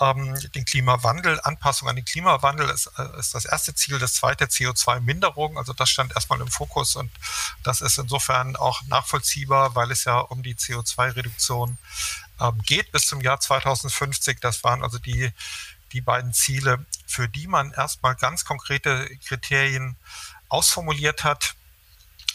ähm, 0.00 0.34
den 0.54 0.64
Klimawandel, 0.64 1.40
Anpassung 1.42 1.88
an 1.88 1.96
den 1.96 2.04
Klimawandel 2.04 2.68
ist, 2.70 2.90
äh, 2.98 3.18
ist 3.18 3.34
das 3.34 3.44
erste 3.44 3.74
Ziel. 3.74 3.98
Das 3.98 4.14
zweite 4.14 4.46
CO2-Minderung, 4.46 5.58
also 5.58 5.72
das 5.72 5.90
stand 5.90 6.12
erstmal 6.14 6.40
im 6.40 6.48
Fokus 6.48 6.96
und 6.96 7.10
das 7.62 7.82
ist 7.82 7.98
insofern 7.98 8.56
auch 8.56 8.82
nachvollziehbar, 8.84 9.74
weil 9.74 9.90
es 9.90 10.04
ja 10.04 10.18
um 10.18 10.42
die 10.42 10.54
CO2-Reduktion 10.54 11.78
ähm, 12.40 12.58
geht 12.64 12.90
bis 12.92 13.06
zum 13.06 13.20
Jahr 13.20 13.40
2050. 13.40 14.40
Das 14.40 14.64
waren 14.64 14.82
also 14.82 14.98
die, 14.98 15.30
die 15.92 16.00
beiden 16.00 16.32
Ziele, 16.32 16.84
für 17.06 17.28
die 17.28 17.46
man 17.46 17.72
erstmal 17.72 18.14
ganz 18.14 18.44
konkrete 18.44 19.08
Kriterien 19.26 19.96
ausformuliert 20.48 21.24
hat. 21.24 21.54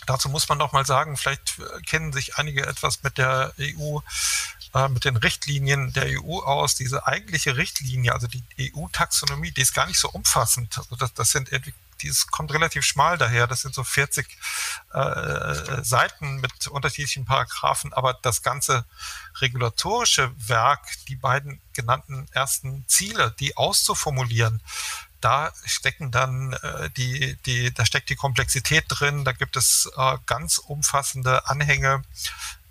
Dazu 0.05 0.29
muss 0.29 0.47
man 0.47 0.59
noch 0.59 0.71
mal 0.71 0.85
sagen, 0.85 1.17
vielleicht 1.17 1.59
kennen 1.87 2.13
sich 2.13 2.37
einige 2.37 2.65
etwas 2.67 3.01
mit 3.01 3.17
der 3.17 3.53
EU 3.59 3.99
äh, 4.75 4.89
mit 4.89 5.05
den 5.05 5.15
Richtlinien 5.15 5.93
der 5.93 6.21
EU 6.21 6.39
aus. 6.39 6.75
Diese 6.75 7.07
eigentliche 7.07 7.55
Richtlinie, 7.55 8.13
also 8.13 8.27
die 8.27 8.43
EU-Taxonomie, 8.59 9.51
die 9.51 9.61
ist 9.61 9.73
gar 9.73 9.87
nicht 9.87 9.99
so 9.99 10.09
umfassend. 10.09 10.77
Also 10.77 10.95
das, 10.97 11.13
das 11.13 11.31
sind 11.31 11.49
die 12.01 12.07
ist, 12.09 12.29
kommt 12.29 12.53
relativ 12.53 12.83
schmal 12.83 13.17
daher. 13.17 13.47
Das 13.47 13.61
sind 13.61 13.73
so 13.73 13.83
40 13.83 14.27
äh, 14.93 15.81
Seiten 15.81 16.41
mit 16.41 16.67
unterschiedlichen 16.67 17.25
Paragraphen, 17.25 17.93
aber 17.93 18.13
das 18.21 18.41
ganze 18.41 18.85
regulatorische 19.39 20.33
Werk, 20.37 20.81
die 21.07 21.15
beiden 21.15 21.61
genannten 21.73 22.27
ersten 22.31 22.85
Ziele, 22.87 23.33
die 23.39 23.55
auszuformulieren, 23.55 24.61
da 25.21 25.51
stecken 25.65 26.11
dann 26.11 26.53
äh, 26.53 26.89
die, 26.91 27.37
die, 27.45 27.73
da 27.73 27.85
steckt 27.85 28.09
die 28.09 28.15
Komplexität 28.15 28.85
drin, 28.89 29.25
da 29.25 29.31
gibt 29.31 29.55
es 29.55 29.89
äh, 29.97 30.17
ganz 30.25 30.59
umfassende 30.59 31.47
Anhänge, 31.47 32.03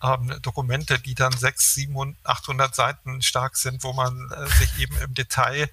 ähm, 0.04 0.36
Dokumente, 0.42 0.98
die 0.98 1.14
dann 1.14 1.36
6, 1.36 1.74
700, 1.74 2.16
800 2.24 2.74
Seiten 2.74 3.22
stark 3.22 3.56
sind, 3.56 3.82
wo 3.82 3.92
man 3.92 4.30
äh, 4.30 4.46
sich 4.58 4.78
eben 4.78 4.96
im 4.98 5.14
Detail 5.14 5.70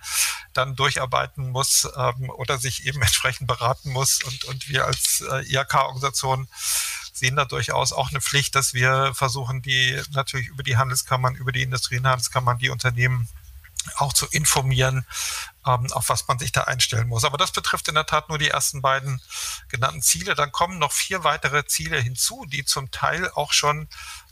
dann 0.53 0.75
durcharbeiten 0.75 1.49
muss 1.49 1.87
ähm, 1.95 2.29
oder 2.29 2.57
sich 2.57 2.85
eben 2.85 3.01
entsprechend 3.01 3.47
beraten 3.47 3.91
muss. 3.91 4.23
Und, 4.23 4.45
und 4.45 4.69
wir 4.69 4.85
als 4.85 5.21
äh, 5.29 5.43
IHK-Organisation 5.53 6.47
sehen 7.13 7.35
da 7.35 7.45
durchaus 7.45 7.91
auch 7.91 8.09
eine 8.09 8.21
Pflicht, 8.21 8.55
dass 8.55 8.73
wir 8.73 9.13
versuchen, 9.13 9.61
die 9.61 10.01
natürlich 10.11 10.47
über 10.47 10.63
die 10.63 10.77
Handelskammern, 10.77 11.35
über 11.35 11.51
die 11.51 11.63
Industrie- 11.63 11.97
und 11.97 12.07
Handelskammern, 12.07 12.57
die 12.57 12.69
Unternehmen 12.69 13.27
auch 13.95 14.13
zu 14.13 14.27
informieren, 14.27 15.05
ähm, 15.65 15.91
auf 15.91 16.09
was 16.09 16.27
man 16.27 16.39
sich 16.39 16.51
da 16.51 16.61
einstellen 16.61 17.07
muss. 17.07 17.25
Aber 17.25 17.37
das 17.37 17.51
betrifft 17.51 17.87
in 17.87 17.95
der 17.95 18.05
Tat 18.05 18.29
nur 18.29 18.37
die 18.37 18.49
ersten 18.49 18.81
beiden 18.81 19.21
genannten 19.69 20.01
Ziele. 20.01 20.35
Dann 20.35 20.51
kommen 20.51 20.79
noch 20.79 20.91
vier 20.91 21.23
weitere 21.23 21.65
Ziele 21.65 21.99
hinzu, 21.99 22.45
die 22.47 22.63
zum 22.63 22.91
Teil 22.91 23.29
auch 23.31 23.53
schon 23.53 23.87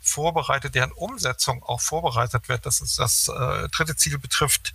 vorbereitet, 0.10 0.76
deren 0.76 0.92
Umsetzung 0.92 1.64
auch 1.64 1.82
vorbereitet 1.82 2.50
wird. 2.50 2.66
Das 2.66 2.82
ist 2.82 3.00
das 3.00 3.28
äh, 3.28 3.68
dritte 3.70 3.96
Ziel 3.96 4.18
betrifft 4.18 4.74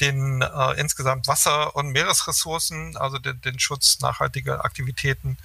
den 0.00 0.42
äh, 0.42 0.72
insgesamt 0.72 1.26
Wasser- 1.26 1.74
und 1.74 1.90
Meeresressourcen, 1.90 2.96
also 2.96 3.18
den, 3.18 3.40
den 3.40 3.58
Schutz 3.58 4.00
nachhaltiger 4.00 4.64
Aktivitäten 4.64 5.38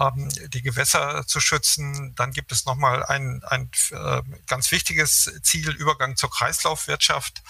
ähm, 0.00 0.28
die 0.48 0.62
Gewässer 0.62 1.26
zu 1.26 1.40
schützen. 1.40 2.14
Dann 2.16 2.32
gibt 2.32 2.52
es 2.52 2.64
nochmal 2.64 3.04
ein, 3.04 3.42
ein 3.44 3.70
äh, 3.90 4.22
ganz 4.46 4.70
wichtiges 4.72 5.30
Ziel, 5.42 5.70
Übergang 5.70 6.16
zur 6.16 6.30
Kreislaufwirtschaft. 6.30 7.42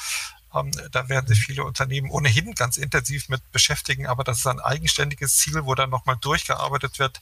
Ähm, 0.54 0.70
da 0.90 1.08
werden 1.08 1.26
sich 1.26 1.40
viele 1.40 1.64
Unternehmen 1.64 2.10
ohnehin 2.10 2.54
ganz 2.54 2.76
intensiv 2.76 3.28
mit 3.28 3.50
beschäftigen, 3.52 4.06
aber 4.06 4.24
das 4.24 4.38
ist 4.38 4.46
ein 4.46 4.60
eigenständiges 4.60 5.36
Ziel, 5.36 5.64
wo 5.64 5.74
dann 5.74 5.90
nochmal 5.90 6.16
durchgearbeitet 6.20 6.98
wird, 6.98 7.20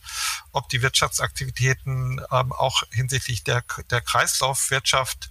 ob 0.52 0.68
die 0.68 0.82
Wirtschaftsaktivitäten 0.82 2.20
ähm, 2.30 2.52
auch 2.52 2.82
hinsichtlich 2.90 3.44
der, 3.44 3.62
der 3.90 4.00
Kreislaufwirtschaft 4.00 5.30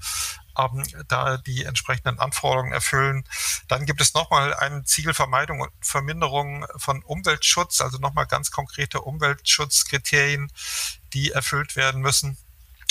ähm, 0.58 0.84
da 1.08 1.38
die 1.38 1.66
entsprechenden 1.66 2.20
Anforderungen 2.20 2.72
erfüllen. 2.74 3.24
Dann 3.68 3.86
gibt 3.86 4.02
es 4.02 4.14
nochmal 4.14 4.54
ein 4.54 4.86
Ziel 4.86 5.14
Vermeidung 5.14 5.62
und 5.62 5.72
Verminderung 5.82 6.66
von 6.78 7.04
Umweltschutz, 7.04 7.82
also 7.82 7.98
nochmal 7.98 8.28
ganz 8.28 8.52
konkrete 8.52 9.02
Umweltschutzkriterien, 9.02 10.52
die 11.14 11.32
erfüllt 11.32 11.76
werden 11.76 12.02
müssen. 12.02 12.38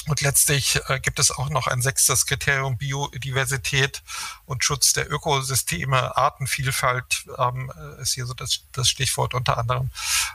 Und 0.07 0.21
letztlich 0.21 0.81
äh, 0.89 1.01
gibt 1.01 1.19
es 1.19 1.31
auch 1.31 1.49
noch 1.51 1.67
ein 1.67 1.83
sechstes 1.83 2.27
Kriterium 2.27 2.79
Biodiversität 2.79 4.03
und 4.45 4.65
Schutz 4.65 4.93
der 4.93 5.11
Ökosysteme, 5.11 6.17
Artenvielfalt 6.17 7.27
ähm, 7.39 7.73
ist 8.01 8.15
hier 8.15 8.27
so 8.27 8.35
das, 8.35 8.61
das 8.73 8.89
Stichwort 8.89 9.35
unter 9.35 9.59
anderem. 9.59 9.91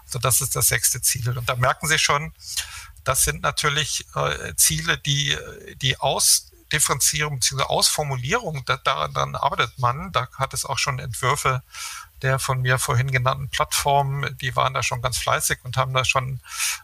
Also 0.06 0.20
das 0.20 0.42
ist 0.42 0.56
das 0.56 0.68
sechste 0.68 1.02
Ziel. 1.02 1.38
Und 1.38 1.48
da 1.48 1.56
merken 1.56 1.88
Sie 1.88 2.00
schon, 2.00 2.34
das 3.04 3.24
sind 3.24 3.42
natürlich 3.42 4.06
äh, 4.16 4.54
Ziele, 4.56 4.98
die 4.98 5.38
die 5.78 5.98
Ausdifferenzierung 5.98 7.40
bzw. 7.40 7.64
Ausformulierung, 7.64 8.64
da, 8.66 8.78
daran 8.78 9.36
arbeitet 9.36 9.80
man. 9.80 10.12
Da 10.12 10.28
hat 10.38 10.54
es 10.54 10.66
auch 10.66 10.78
schon 10.78 11.00
Entwürfe 11.00 11.64
der 12.22 12.40
von 12.40 12.62
mir 12.62 12.78
vorhin 12.78 13.12
genannten 13.12 13.50
Plattformen, 13.50 14.38
die 14.40 14.56
waren 14.56 14.74
da 14.74 14.84
schon 14.84 15.02
ganz 15.02 15.18
fleißig 15.18 15.60
und 15.64 15.78
haben 15.78 15.94
da 15.94 16.06
schon 16.06 16.40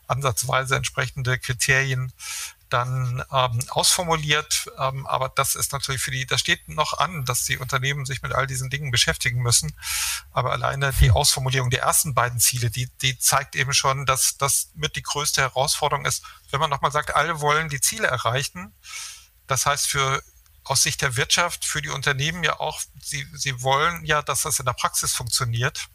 ansatzweise 0.07 0.75
entsprechende 0.75 1.37
Kriterien 1.37 2.11
dann 2.69 3.23
ähm, 3.31 3.59
ausformuliert. 3.69 4.69
Ähm, 4.77 5.05
aber 5.07 5.29
das 5.29 5.55
ist 5.55 5.71
natürlich 5.71 6.01
für 6.01 6.11
die, 6.11 6.25
das 6.25 6.41
steht 6.41 6.67
noch 6.67 6.97
an, 6.97 7.25
dass 7.25 7.45
die 7.45 7.57
Unternehmen 7.57 8.05
sich 8.05 8.21
mit 8.21 8.33
all 8.33 8.47
diesen 8.47 8.69
Dingen 8.69 8.91
beschäftigen 8.91 9.41
müssen. 9.41 9.73
Aber 10.31 10.51
alleine 10.51 10.93
die 10.93 11.11
Ausformulierung 11.11 11.69
der 11.69 11.81
ersten 11.81 12.13
beiden 12.13 12.39
Ziele, 12.39 12.69
die, 12.69 12.89
die 13.01 13.17
zeigt 13.17 13.55
eben 13.55 13.73
schon, 13.73 14.05
dass 14.05 14.37
das 14.37 14.71
mit 14.75 14.95
die 14.95 15.03
größte 15.03 15.41
Herausforderung 15.41 16.05
ist. 16.05 16.23
Wenn 16.51 16.59
man 16.59 16.69
nochmal 16.69 16.91
sagt, 16.91 17.15
alle 17.15 17.39
wollen 17.41 17.69
die 17.69 17.81
Ziele 17.81 18.07
erreichen, 18.07 18.73
das 19.47 19.65
heißt 19.65 19.87
für 19.87 20.21
aus 20.63 20.83
Sicht 20.83 21.01
der 21.01 21.15
Wirtschaft, 21.15 21.65
für 21.65 21.81
die 21.81 21.89
Unternehmen 21.89 22.43
ja 22.43 22.59
auch, 22.59 22.81
sie, 23.01 23.25
sie 23.33 23.61
wollen 23.61 24.03
ja, 24.05 24.21
dass 24.21 24.41
das 24.41 24.59
in 24.59 24.65
der 24.65 24.73
Praxis 24.73 25.13
funktioniert. 25.13 25.87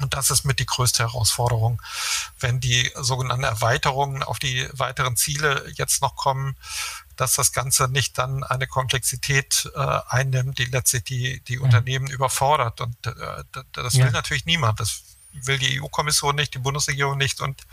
Und 0.00 0.14
das 0.14 0.30
ist 0.30 0.44
mit 0.44 0.58
die 0.58 0.66
größte 0.66 1.02
Herausforderung, 1.02 1.80
wenn 2.38 2.60
die 2.60 2.90
sogenannten 2.96 3.44
Erweiterungen 3.44 4.22
auf 4.22 4.38
die 4.38 4.68
weiteren 4.72 5.16
Ziele 5.16 5.70
jetzt 5.74 6.02
noch 6.02 6.16
kommen, 6.16 6.56
dass 7.16 7.34
das 7.34 7.52
Ganze 7.52 7.88
nicht 7.88 8.18
dann 8.18 8.44
eine 8.44 8.66
Komplexität 8.66 9.70
äh, 9.74 10.00
einnimmt, 10.08 10.58
die 10.58 10.66
letztlich 10.66 11.04
die, 11.04 11.40
die 11.44 11.56
mhm. 11.56 11.64
Unternehmen 11.64 12.06
überfordert. 12.08 12.80
Und 12.80 13.06
äh, 13.06 13.44
das 13.72 13.94
will 13.94 14.06
ja. 14.06 14.10
natürlich 14.10 14.44
niemand. 14.44 14.80
Das 14.80 15.02
will 15.32 15.58
die 15.58 15.80
EU-Kommission 15.80 16.34
nicht, 16.34 16.54
die 16.54 16.58
Bundesregierung 16.58 17.18
nicht 17.18 17.40
und, 17.40 17.66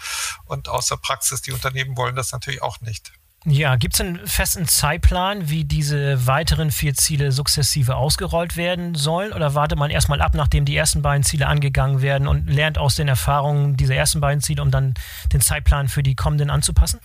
und 0.46 0.68
aus 0.68 0.88
der 0.88 0.98
Praxis, 0.98 1.42
die 1.42 1.52
Unternehmen 1.52 1.96
wollen 1.96 2.16
das 2.16 2.32
natürlich 2.32 2.62
auch 2.62 2.82
nicht. 2.82 3.14
Ja, 3.46 3.76
gibt 3.76 3.96
es 3.96 4.00
einen 4.00 4.26
festen 4.26 4.70
Zeitplan, 4.70 5.50
wie 5.50 5.66
diese 5.66 6.26
weiteren 6.28 6.72
vier 6.72 6.94
Ziele 6.94 7.34
sukzessive 7.34 7.98
ausgerollt 7.98 8.56
werden 8.56 8.96
sollen? 8.96 9.34
Oder 9.34 9.54
wartet 9.54 9.78
man 9.78 9.92
erstmal 9.92 10.22
ab, 10.22 10.34
nachdem 10.34 10.64
die 10.64 10.78
ersten 10.78 11.02
beiden 11.02 11.24
Ziele 11.24 11.48
angegangen 11.48 12.02
werden 12.02 12.30
und 12.30 12.48
lernt 12.48 12.78
aus 12.78 12.96
den 12.96 13.10
Erfahrungen 13.10 13.76
dieser 13.76 13.96
ersten 13.96 14.22
beiden 14.22 14.42
Ziele, 14.42 14.62
um 14.62 14.72
dann 14.72 14.94
den 15.34 15.42
Zeitplan 15.42 15.90
für 15.90 16.04
die 16.04 16.16
kommenden 16.16 16.50
anzupassen? 16.50 17.02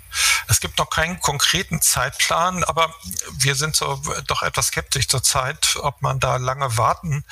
Es 0.47 0.61
gibt 0.61 0.79
noch 0.79 0.91
keinen 0.91 1.21
konkreten 1.21 1.83
Zeitplan, 1.83 2.63
aber 2.63 2.95
wir 3.37 3.57
sind 3.57 3.75
so 3.75 4.01
doch 4.29 4.43
etwas 4.43 4.69
skeptisch 4.69 5.09
zurzeit, 5.09 5.77
ob 5.83 6.03
man 6.03 6.21
da 6.21 6.37
lange 6.37 6.77
warten 6.77 7.25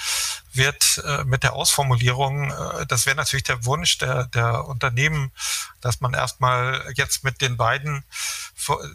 wird 0.56 1.02
äh, 1.04 1.24
mit 1.24 1.42
der 1.42 1.54
Ausformulierung. 1.54 2.50
Äh, 2.50 2.86
das 2.86 3.06
wäre 3.06 3.16
natürlich 3.16 3.44
der 3.44 3.64
Wunsch 3.64 3.98
der, 3.98 4.26
der 4.26 4.66
Unternehmen, 4.66 5.32
dass 5.80 6.00
man 6.00 6.14
erstmal 6.14 6.92
jetzt 6.94 7.24
mit 7.24 7.40
den 7.40 7.56
beiden 7.56 8.04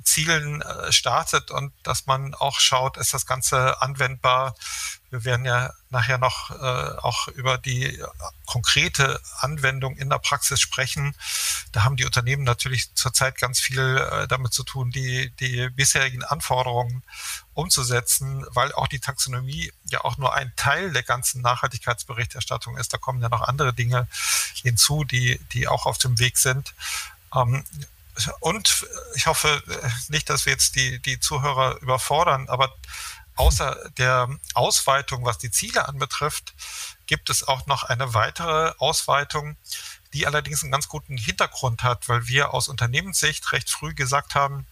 Zielen 0.04 0.62
äh, 0.62 0.92
startet 0.92 1.52
und 1.52 1.74
dass 1.84 2.06
man 2.06 2.34
auch 2.34 2.60
schaut, 2.60 2.98
ist 2.98 3.14
das 3.14 3.26
Ganze 3.26 3.82
anwendbar 3.82 4.56
wir 5.12 5.26
werden 5.26 5.46
ja 5.46 5.74
nachher 5.90 6.18
noch 6.18 6.52
äh, 6.52 6.54
auch 6.54 7.28
über 7.28 7.58
die 7.58 8.02
konkrete 8.46 9.22
Anwendung 9.40 9.98
in 9.98 10.10
der 10.10 10.20
Praxis 10.20 10.62
sprechen. 10.62 11.16
Da 11.74 11.84
haben 11.84 11.98
die 11.98 12.06
Unternehmen 12.06 12.44
natürlich 12.44 12.94
zurzeit 12.96 13.38
ganz 13.38 13.60
viel 13.60 13.98
äh, 13.98 14.28
damit 14.28 14.54
zu 14.54 14.64
tun, 14.64 14.90
die, 14.90 15.30
die 15.42 15.70
bisherigen 15.70 16.24
Anforderungen 16.24 17.04
umzusetzen, 17.54 18.46
weil 18.52 18.72
auch 18.72 18.88
die 18.88 19.00
Taxonomie 19.00 19.74
ja 19.90 20.02
auch 20.06 20.18
nur 20.18 20.34
ein 20.34 20.54
Teil 20.56 20.94
der 20.94 21.04
ganzen 21.04 21.42
Nachhaltigkeitsberichterstattung 21.42 22.78
ist. 22.78 22.94
Da 22.94 22.98
kommen 22.98 23.22
ja 23.22 23.28
noch 23.28 23.42
andere 23.42 23.74
Dinge 23.74 24.08
hinzu, 24.54 25.04
die, 25.04 25.40
die 25.52 25.68
auch 25.68 25.86
auf 25.86 25.98
dem 25.98 26.20
Weg 26.20 26.38
sind. 26.38 26.74
Ähm, 27.36 27.66
und 28.40 28.86
ich 29.16 29.28
hoffe 29.28 29.64
nicht, 30.10 30.30
dass 30.30 30.46
wir 30.46 30.54
jetzt 30.54 30.76
die, 30.76 31.00
die 31.00 31.20
Zuhörer 31.20 31.82
überfordern, 31.82 32.50
aber 32.50 32.74
außer 33.36 33.90
der 33.98 34.30
Ausweitung, 34.54 35.26
was 35.26 35.38
die 35.38 35.52
Ziele 35.52 35.88
anbetrifft, 35.88 36.54
gibt 37.06 37.30
es 37.30 37.48
auch 37.48 37.66
noch 37.66 37.84
eine 37.84 38.14
weitere 38.14 38.74
Ausweitung, 38.78 39.58
die 40.14 40.28
allerdings 40.28 40.64
einen 40.64 40.72
ganz 40.72 40.88
guten 40.88 41.18
Hintergrund 41.18 41.84
hat, 41.84 42.10
weil 42.10 42.28
wir 42.28 42.54
aus 42.54 42.68
Unternehmenssicht 42.68 43.52
recht 43.52 43.70
früh 43.70 43.94
gesagt 43.94 44.36
haben, 44.36 44.66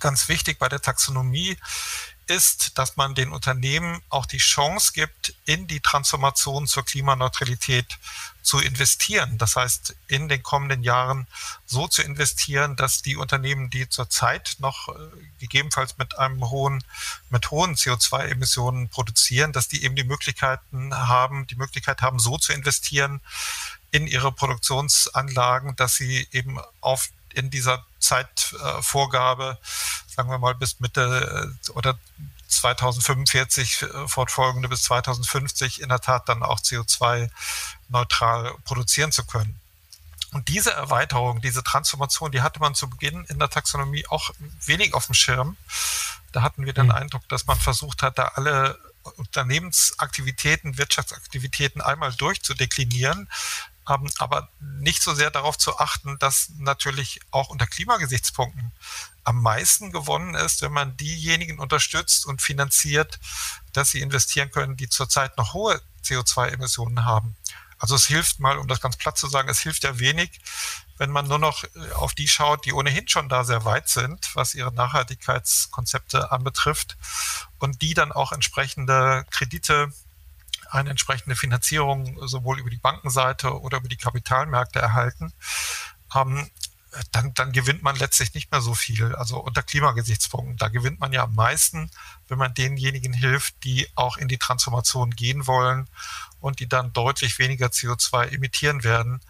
ganz 0.00 0.28
wichtig 0.28 0.58
bei 0.58 0.68
der 0.68 0.82
Taxonomie 0.82 1.56
ist, 2.26 2.78
dass 2.78 2.96
man 2.96 3.14
den 3.14 3.32
Unternehmen 3.32 4.00
auch 4.08 4.26
die 4.26 4.38
Chance 4.38 4.92
gibt, 4.92 5.34
in 5.44 5.66
die 5.66 5.80
Transformation 5.80 6.66
zur 6.66 6.84
Klimaneutralität 6.84 7.98
zu 8.42 8.58
investieren. 8.60 9.38
Das 9.38 9.56
heißt, 9.56 9.96
in 10.06 10.28
den 10.28 10.42
kommenden 10.42 10.82
Jahren 10.82 11.26
so 11.66 11.88
zu 11.88 12.02
investieren, 12.02 12.76
dass 12.76 13.02
die 13.02 13.16
Unternehmen, 13.16 13.70
die 13.70 13.88
zurzeit 13.88 14.56
noch 14.58 14.88
äh, 14.88 14.92
gegebenenfalls 15.40 15.98
mit 15.98 16.18
einem 16.18 16.48
hohen, 16.48 16.84
mit 17.28 17.50
hohen 17.50 17.74
CO2-Emissionen 17.74 18.88
produzieren, 18.88 19.52
dass 19.52 19.68
die 19.68 19.82
eben 19.84 19.96
die 19.96 20.04
Möglichkeiten 20.04 20.94
haben, 20.94 21.46
die 21.48 21.56
Möglichkeit 21.56 22.02
haben, 22.02 22.18
so 22.18 22.38
zu 22.38 22.52
investieren 22.52 23.20
in 23.90 24.06
ihre 24.06 24.30
Produktionsanlagen, 24.30 25.74
dass 25.76 25.96
sie 25.96 26.28
eben 26.30 26.58
auf 26.80 27.08
in 27.34 27.50
dieser 27.50 27.84
Zeitvorgabe, 28.06 29.58
sagen 30.06 30.30
wir 30.30 30.38
mal 30.38 30.54
bis 30.54 30.80
Mitte 30.80 31.52
äh, 31.66 31.70
oder 31.72 31.98
2045 32.48 33.82
äh, 33.82 34.08
fortfolgende 34.08 34.68
bis 34.68 34.84
2050 34.84 35.80
in 35.82 35.88
der 35.88 36.00
Tat 36.00 36.28
dann 36.28 36.42
auch 36.42 36.60
CO2-neutral 36.60 38.54
produzieren 38.64 39.12
zu 39.12 39.24
können. 39.26 39.58
Und 40.32 40.48
diese 40.48 40.72
Erweiterung, 40.72 41.40
diese 41.40 41.62
Transformation, 41.62 42.32
die 42.32 42.42
hatte 42.42 42.60
man 42.60 42.74
zu 42.74 42.90
Beginn 42.90 43.24
in 43.24 43.38
der 43.38 43.48
Taxonomie 43.48 44.06
auch 44.08 44.30
wenig 44.64 44.94
auf 44.94 45.06
dem 45.06 45.14
Schirm. 45.14 45.56
Da 46.32 46.42
hatten 46.42 46.66
wir 46.66 46.72
den 46.72 46.86
mhm. 46.86 46.92
Eindruck, 46.92 47.28
dass 47.28 47.46
man 47.46 47.58
versucht 47.58 48.02
hat, 48.02 48.18
da 48.18 48.32
alle 48.34 48.78
Unternehmensaktivitäten, 49.16 50.78
Wirtschaftsaktivitäten 50.78 51.80
einmal 51.80 52.12
durchzudeklinieren. 52.12 53.28
Aber 53.86 54.50
nicht 54.60 55.02
so 55.02 55.14
sehr 55.14 55.30
darauf 55.30 55.56
zu 55.56 55.78
achten, 55.78 56.18
dass 56.18 56.50
natürlich 56.58 57.20
auch 57.30 57.48
unter 57.48 57.66
Klimagesichtspunkten 57.66 58.72
am 59.24 59.40
meisten 59.40 59.92
gewonnen 59.92 60.34
ist, 60.34 60.62
wenn 60.62 60.72
man 60.72 60.96
diejenigen 60.96 61.58
unterstützt 61.58 62.26
und 62.26 62.42
finanziert, 62.42 63.18
dass 63.72 63.90
sie 63.90 64.00
investieren 64.00 64.50
können, 64.50 64.76
die 64.76 64.88
zurzeit 64.88 65.36
noch 65.36 65.54
hohe 65.54 65.80
CO2-Emissionen 66.04 67.04
haben. 67.04 67.36
Also 67.78 67.94
es 67.94 68.06
hilft 68.06 68.40
mal, 68.40 68.58
um 68.58 68.68
das 68.68 68.80
ganz 68.80 68.96
platt 68.96 69.18
zu 69.18 69.28
sagen, 69.28 69.48
es 69.48 69.60
hilft 69.60 69.84
ja 69.84 69.98
wenig, 69.98 70.40
wenn 70.96 71.10
man 71.10 71.28
nur 71.28 71.38
noch 71.38 71.64
äh, 71.64 71.92
auf 71.92 72.14
die 72.14 72.28
schaut, 72.28 72.64
die 72.64 72.72
ohnehin 72.72 73.06
schon 73.08 73.28
da 73.28 73.44
sehr 73.44 73.64
weit 73.64 73.88
sind, 73.88 74.34
was 74.34 74.54
ihre 74.54 74.72
Nachhaltigkeitskonzepte 74.72 76.32
anbetrifft 76.32 76.96
und 77.58 77.82
die 77.82 77.94
dann 77.94 78.12
auch 78.12 78.32
entsprechende 78.32 79.26
Kredite, 79.30 79.92
eine 80.76 80.90
entsprechende 80.90 81.36
Finanzierung 81.36 82.18
sowohl 82.26 82.60
über 82.60 82.70
die 82.70 82.76
Bankenseite 82.76 83.60
oder 83.60 83.78
über 83.78 83.88
die 83.88 83.96
Kapitalmärkte 83.96 84.78
erhalten. 84.78 85.32
Ähm, 86.14 86.50
dann, 87.12 87.34
dann 87.34 87.52
gewinnt 87.52 87.82
man 87.82 87.96
letztlich 87.96 88.32
nicht 88.34 88.50
mehr 88.50 88.60
so 88.60 88.74
viel. 88.74 89.14
Also 89.14 89.38
unter 89.38 89.62
Klimagesichtspunkten, 89.62 90.56
da 90.56 90.68
gewinnt 90.68 91.00
man 91.00 91.12
ja 91.12 91.24
am 91.24 91.34
meisten, 91.34 91.90
wenn 92.28 92.38
man 92.38 92.54
denjenigen 92.54 93.12
hilft, 93.12 93.64
die 93.64 93.88
auch 93.94 94.16
in 94.16 94.28
die 94.28 94.38
Transformation 94.38 95.10
gehen 95.10 95.46
wollen 95.46 95.88
und 96.40 96.60
die 96.60 96.68
dann 96.68 96.92
deutlich 96.92 97.38
weniger 97.38 97.66
CO2 97.66 98.28
emittieren 98.34 98.84
werden 98.84 99.20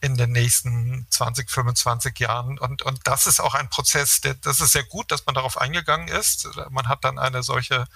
in 0.00 0.16
den 0.16 0.32
nächsten 0.32 1.06
20, 1.10 1.50
25 1.50 2.18
Jahren. 2.18 2.58
Und, 2.58 2.82
und 2.82 3.00
das 3.04 3.26
ist 3.26 3.40
auch 3.40 3.54
ein 3.54 3.68
Prozess, 3.68 4.20
der, 4.20 4.34
das 4.34 4.60
ist 4.60 4.72
sehr 4.72 4.84
gut, 4.84 5.12
dass 5.12 5.26
man 5.26 5.34
darauf 5.34 5.58
eingegangen 5.58 6.08
ist. 6.08 6.48
Man 6.70 6.88
hat 6.88 7.04
dann 7.04 7.18
eine 7.18 7.42
solche 7.42 7.86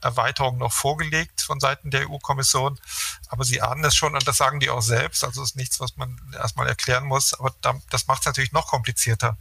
Erweiterung 0.00 0.58
noch 0.58 0.72
vorgelegt 0.72 1.40
von 1.40 1.58
Seiten 1.58 1.90
der 1.90 2.08
EU-Kommission. 2.08 2.78
Aber 3.28 3.44
Sie 3.44 3.60
ahnen 3.60 3.84
es 3.84 3.96
schon 3.96 4.14
und 4.14 4.26
das 4.28 4.36
sagen 4.36 4.60
die 4.60 4.70
auch 4.70 4.82
selbst. 4.82 5.24
Also 5.24 5.42
es 5.42 5.50
ist 5.50 5.56
nichts, 5.56 5.80
was 5.80 5.96
man 5.96 6.20
erstmal 6.32 6.68
erklären 6.68 7.04
muss. 7.04 7.34
Aber 7.34 7.52
das 7.90 8.06
macht 8.06 8.20
es 8.20 8.26
natürlich 8.26 8.52
noch 8.52 8.68
komplizierter, 8.68 9.36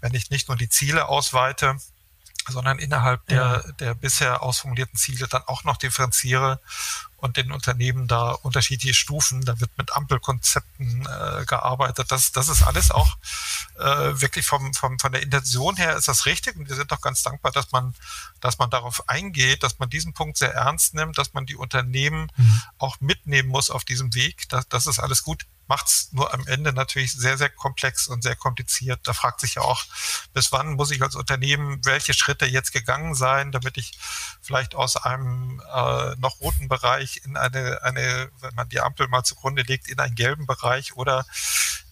wenn 0.00 0.14
ich 0.14 0.30
nicht 0.30 0.48
nur 0.48 0.56
die 0.56 0.70
Ziele 0.70 1.08
ausweite, 1.08 1.76
sondern 2.48 2.78
innerhalb 2.78 3.26
der, 3.26 3.72
der 3.74 3.94
bisher 3.94 4.42
ausformulierten 4.42 4.98
Ziele 4.98 5.28
dann 5.28 5.42
auch 5.46 5.64
noch 5.64 5.76
differenziere 5.76 6.60
und 7.20 7.36
den 7.36 7.52
Unternehmen 7.52 8.08
da 8.08 8.32
unterschiedliche 8.32 8.94
Stufen, 8.94 9.44
da 9.44 9.60
wird 9.60 9.70
mit 9.76 9.92
Ampelkonzepten 9.92 11.06
äh, 11.06 11.44
gearbeitet. 11.44 12.10
Das, 12.10 12.32
das 12.32 12.48
ist 12.48 12.62
alles 12.62 12.90
auch 12.90 13.16
äh, 13.78 14.20
wirklich 14.20 14.46
vom, 14.46 14.72
vom, 14.74 14.98
von 14.98 15.12
der 15.12 15.22
Intention 15.22 15.76
her 15.76 15.96
ist 15.96 16.08
das 16.08 16.26
richtig 16.26 16.56
und 16.56 16.68
wir 16.68 16.76
sind 16.76 16.92
auch 16.92 17.00
ganz 17.00 17.22
dankbar, 17.22 17.52
dass 17.52 17.72
man, 17.72 17.94
dass 18.40 18.58
man 18.58 18.70
darauf 18.70 19.08
eingeht, 19.08 19.62
dass 19.62 19.78
man 19.78 19.90
diesen 19.90 20.12
Punkt 20.12 20.38
sehr 20.38 20.54
ernst 20.54 20.94
nimmt, 20.94 21.18
dass 21.18 21.32
man 21.32 21.46
die 21.46 21.56
Unternehmen 21.56 22.30
mhm. 22.36 22.62
auch 22.78 23.00
mitnehmen 23.00 23.48
muss 23.48 23.70
auf 23.70 23.84
diesem 23.84 24.14
Weg. 24.14 24.48
Das, 24.48 24.68
das 24.68 24.86
ist 24.86 24.98
alles 24.98 25.22
gut 25.22 25.46
macht 25.70 25.86
es 25.86 26.08
nur 26.10 26.34
am 26.34 26.44
Ende 26.48 26.72
natürlich 26.72 27.12
sehr, 27.12 27.38
sehr 27.38 27.48
komplex 27.48 28.08
und 28.08 28.24
sehr 28.24 28.34
kompliziert. 28.34 28.98
Da 29.04 29.12
fragt 29.12 29.38
sich 29.38 29.54
ja 29.54 29.62
auch, 29.62 29.84
bis 30.34 30.50
wann 30.50 30.74
muss 30.74 30.90
ich 30.90 31.00
als 31.00 31.14
Unternehmen 31.14 31.80
welche 31.84 32.12
Schritte 32.12 32.44
jetzt 32.44 32.72
gegangen 32.72 33.14
sein, 33.14 33.52
damit 33.52 33.76
ich 33.76 33.96
vielleicht 34.42 34.74
aus 34.74 34.96
einem 34.96 35.62
äh, 35.72 36.16
noch 36.16 36.40
roten 36.40 36.66
Bereich 36.66 37.20
in 37.24 37.36
eine, 37.36 37.84
eine, 37.84 38.32
wenn 38.40 38.54
man 38.56 38.68
die 38.68 38.80
Ampel 38.80 39.06
mal 39.06 39.22
zugrunde 39.22 39.62
legt, 39.62 39.88
in 39.88 40.00
einen 40.00 40.16
gelben 40.16 40.44
Bereich 40.44 40.96
oder 40.96 41.24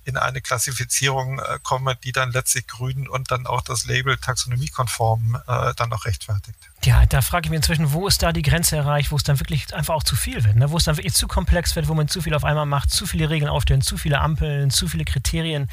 in 0.09 0.17
eine 0.17 0.41
Klassifizierung 0.41 1.39
äh, 1.39 1.59
komme, 1.63 1.95
die 1.97 2.13
dann 2.13 2.33
letztlich 2.33 2.67
grün 2.67 3.07
und 3.07 3.31
dann 3.31 3.47
auch 3.47 3.61
das 3.61 3.85
Label 3.85 4.17
taxonomiekonform 4.17 5.39
äh, 5.47 5.75
dann 5.77 5.91
noch 5.91 6.07
rechtfertigt. 6.07 6.59
Ja, 6.85 7.05
da 7.07 7.21
frage 7.21 7.47
ich 7.47 7.51
mich 7.51 7.59
inzwischen, 7.59 7.93
wo 7.93 8.09
ist 8.09 8.23
da 8.23 8.33
die 8.33 8.43
Grenze 8.43 8.77
erreicht, 8.77 9.13
wo 9.13 9.17
es 9.17 9.23
dann 9.23 9.39
wirklich 9.39 9.75
einfach 9.75 9.95
auch 9.95 10.05
zu 10.05 10.17
viel 10.17 10.43
wird, 10.45 10.57
ne? 10.57 10.71
wo 10.71 10.79
es 10.79 10.85
dann 10.85 10.97
wirklich 10.97 11.15
zu 11.15 11.29
komplex 11.29 11.77
wird, 11.77 11.89
wo 11.89 11.95
man 11.95 12.09
zu 12.09 12.23
viel 12.23 12.35
auf 12.35 12.45
einmal 12.45 12.67
macht, 12.67 12.91
zu 12.91 13.07
viele 13.07 13.29
Regeln 13.29 13.51
aufstellen, 13.51 13.83
zu 13.83 13.99
viele 13.99 14.21
Ampeln, 14.21 14.71
zu 14.71 14.89
viele 14.89 15.05
Kriterien. 15.05 15.69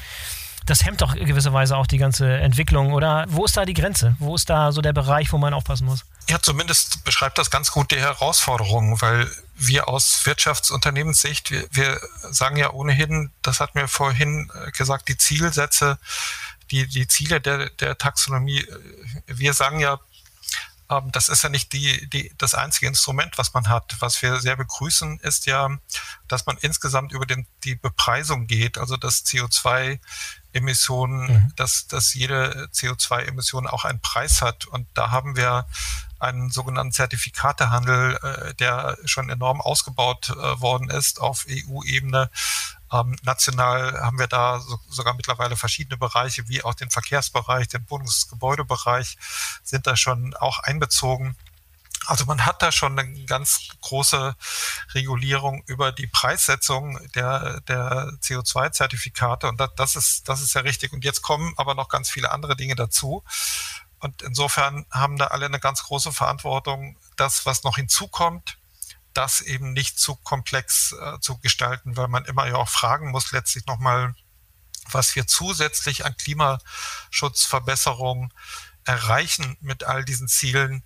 Das 0.66 0.84
hemmt 0.84 1.00
doch 1.00 1.14
gewisserweise 1.14 1.76
auch 1.76 1.86
die 1.86 1.98
ganze 1.98 2.38
Entwicklung, 2.38 2.92
oder? 2.92 3.24
Wo 3.28 3.44
ist 3.44 3.56
da 3.56 3.64
die 3.64 3.72
Grenze? 3.72 4.16
Wo 4.18 4.34
ist 4.34 4.50
da 4.50 4.72
so 4.72 4.82
der 4.82 4.92
Bereich, 4.92 5.32
wo 5.32 5.38
man 5.38 5.54
aufpassen 5.54 5.86
muss? 5.86 6.04
Ja, 6.28 6.42
zumindest 6.42 7.04
beschreibt 7.04 7.38
das 7.38 7.50
ganz 7.50 7.70
gut 7.70 7.92
die 7.92 8.00
Herausforderungen, 8.00 9.00
weil 9.00 9.30
wir 9.58 9.88
aus 9.88 10.24
Wirtschaftsunternehmenssicht, 10.26 11.50
wir, 11.50 11.66
wir 11.70 12.00
sagen 12.30 12.56
ja 12.56 12.72
ohnehin, 12.72 13.32
das 13.42 13.60
hat 13.60 13.74
mir 13.74 13.88
vorhin 13.88 14.50
äh, 14.54 14.70
gesagt, 14.70 15.08
die 15.08 15.16
Zielsätze, 15.16 15.98
die, 16.70 16.86
die 16.86 17.08
Ziele 17.08 17.40
der, 17.40 17.70
der 17.70 17.96
Taxonomie, 17.96 18.60
äh, 18.60 18.78
wir 19.26 19.54
sagen 19.54 19.80
ja, 19.80 19.98
ähm, 20.90 21.10
das 21.12 21.28
ist 21.28 21.42
ja 21.42 21.48
nicht 21.48 21.72
die, 21.72 22.08
die, 22.10 22.32
das 22.38 22.54
einzige 22.54 22.86
Instrument, 22.86 23.38
was 23.38 23.54
man 23.54 23.68
hat. 23.68 23.96
Was 24.00 24.20
wir 24.22 24.40
sehr 24.40 24.56
begrüßen, 24.56 25.18
ist 25.20 25.46
ja, 25.46 25.70
dass 26.28 26.46
man 26.46 26.56
insgesamt 26.58 27.12
über 27.12 27.26
den, 27.26 27.46
die 27.64 27.74
Bepreisung 27.74 28.46
geht, 28.46 28.78
also 28.78 28.96
dass 28.96 29.24
CO2 29.24 29.98
Emissionen, 30.52 31.32
mhm. 31.32 31.52
dass, 31.56 31.86
dass 31.86 32.14
jede 32.14 32.68
CO2-Emission 32.72 33.66
auch 33.66 33.84
einen 33.84 34.00
Preis 34.00 34.42
hat. 34.42 34.66
Und 34.66 34.86
da 34.94 35.10
haben 35.10 35.36
wir 35.36 35.66
einen 36.18 36.50
sogenannten 36.50 36.92
Zertifikatehandel, 36.92 38.16
äh, 38.22 38.54
der 38.54 38.98
schon 39.04 39.30
enorm 39.30 39.60
ausgebaut 39.60 40.30
äh, 40.30 40.60
worden 40.60 40.90
ist 40.90 41.20
auf 41.20 41.46
EU-Ebene. 41.48 42.30
Ähm, 42.92 43.16
national 43.22 44.00
haben 44.00 44.18
wir 44.18 44.28
da 44.28 44.60
so, 44.60 44.78
sogar 44.88 45.14
mittlerweile 45.14 45.56
verschiedene 45.56 45.96
Bereiche, 45.96 46.48
wie 46.48 46.62
auch 46.62 46.74
den 46.74 46.90
Verkehrsbereich, 46.90 47.68
den 47.68 47.84
Wohnungsgebäudebereich 47.88 49.16
sind 49.62 49.86
da 49.86 49.96
schon 49.96 50.34
auch 50.34 50.60
einbezogen. 50.60 51.36
Also 52.06 52.24
man 52.24 52.46
hat 52.46 52.62
da 52.62 52.70
schon 52.70 52.96
eine 52.98 53.24
ganz 53.24 53.68
große 53.80 54.36
Regulierung 54.94 55.64
über 55.66 55.90
die 55.90 56.06
Preissetzung 56.06 57.00
der, 57.14 57.60
der 57.62 58.12
CO2-Zertifikate 58.22 59.48
und 59.48 59.58
das, 59.58 59.70
das, 59.76 59.96
ist, 59.96 60.28
das 60.28 60.40
ist 60.40 60.54
ja 60.54 60.60
richtig. 60.60 60.92
Und 60.92 61.04
jetzt 61.04 61.22
kommen 61.22 61.54
aber 61.56 61.74
noch 61.74 61.88
ganz 61.88 62.08
viele 62.08 62.30
andere 62.30 62.56
Dinge 62.56 62.76
dazu. 62.76 63.24
Und 63.98 64.22
insofern 64.22 64.86
haben 64.90 65.16
da 65.16 65.28
alle 65.28 65.46
eine 65.46 65.60
ganz 65.60 65.84
große 65.84 66.12
Verantwortung, 66.12 66.98
das, 67.16 67.46
was 67.46 67.64
noch 67.64 67.76
hinzukommt, 67.76 68.58
das 69.14 69.40
eben 69.40 69.72
nicht 69.72 69.98
zu 69.98 70.16
komplex 70.16 70.92
äh, 70.92 71.18
zu 71.20 71.38
gestalten, 71.38 71.96
weil 71.96 72.08
man 72.08 72.26
immer 72.26 72.46
ja 72.46 72.56
auch 72.56 72.68
fragen 72.68 73.10
muss, 73.10 73.32
letztlich 73.32 73.64
nochmal, 73.66 74.14
was 74.90 75.16
wir 75.16 75.26
zusätzlich 75.26 76.04
an 76.04 76.14
Klimaschutzverbesserungen 76.16 78.34
erreichen 78.84 79.56
mit 79.60 79.84
all 79.84 80.04
diesen 80.04 80.28
Zielen, 80.28 80.82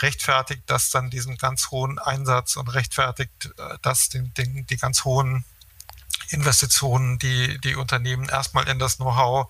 rechtfertigt 0.00 0.62
das 0.66 0.90
dann 0.90 1.10
diesen 1.10 1.36
ganz 1.36 1.70
hohen 1.70 1.98
Einsatz 1.98 2.56
und 2.56 2.68
rechtfertigt 2.68 3.50
äh, 3.56 3.78
das 3.82 4.10
den, 4.10 4.32
den, 4.34 4.66
die 4.66 4.76
ganz 4.76 5.04
hohen 5.04 5.44
Investitionen, 6.28 7.18
die 7.18 7.58
die 7.60 7.74
Unternehmen 7.74 8.28
erstmal 8.28 8.68
in 8.68 8.78
das 8.78 8.98
Know-how 8.98 9.48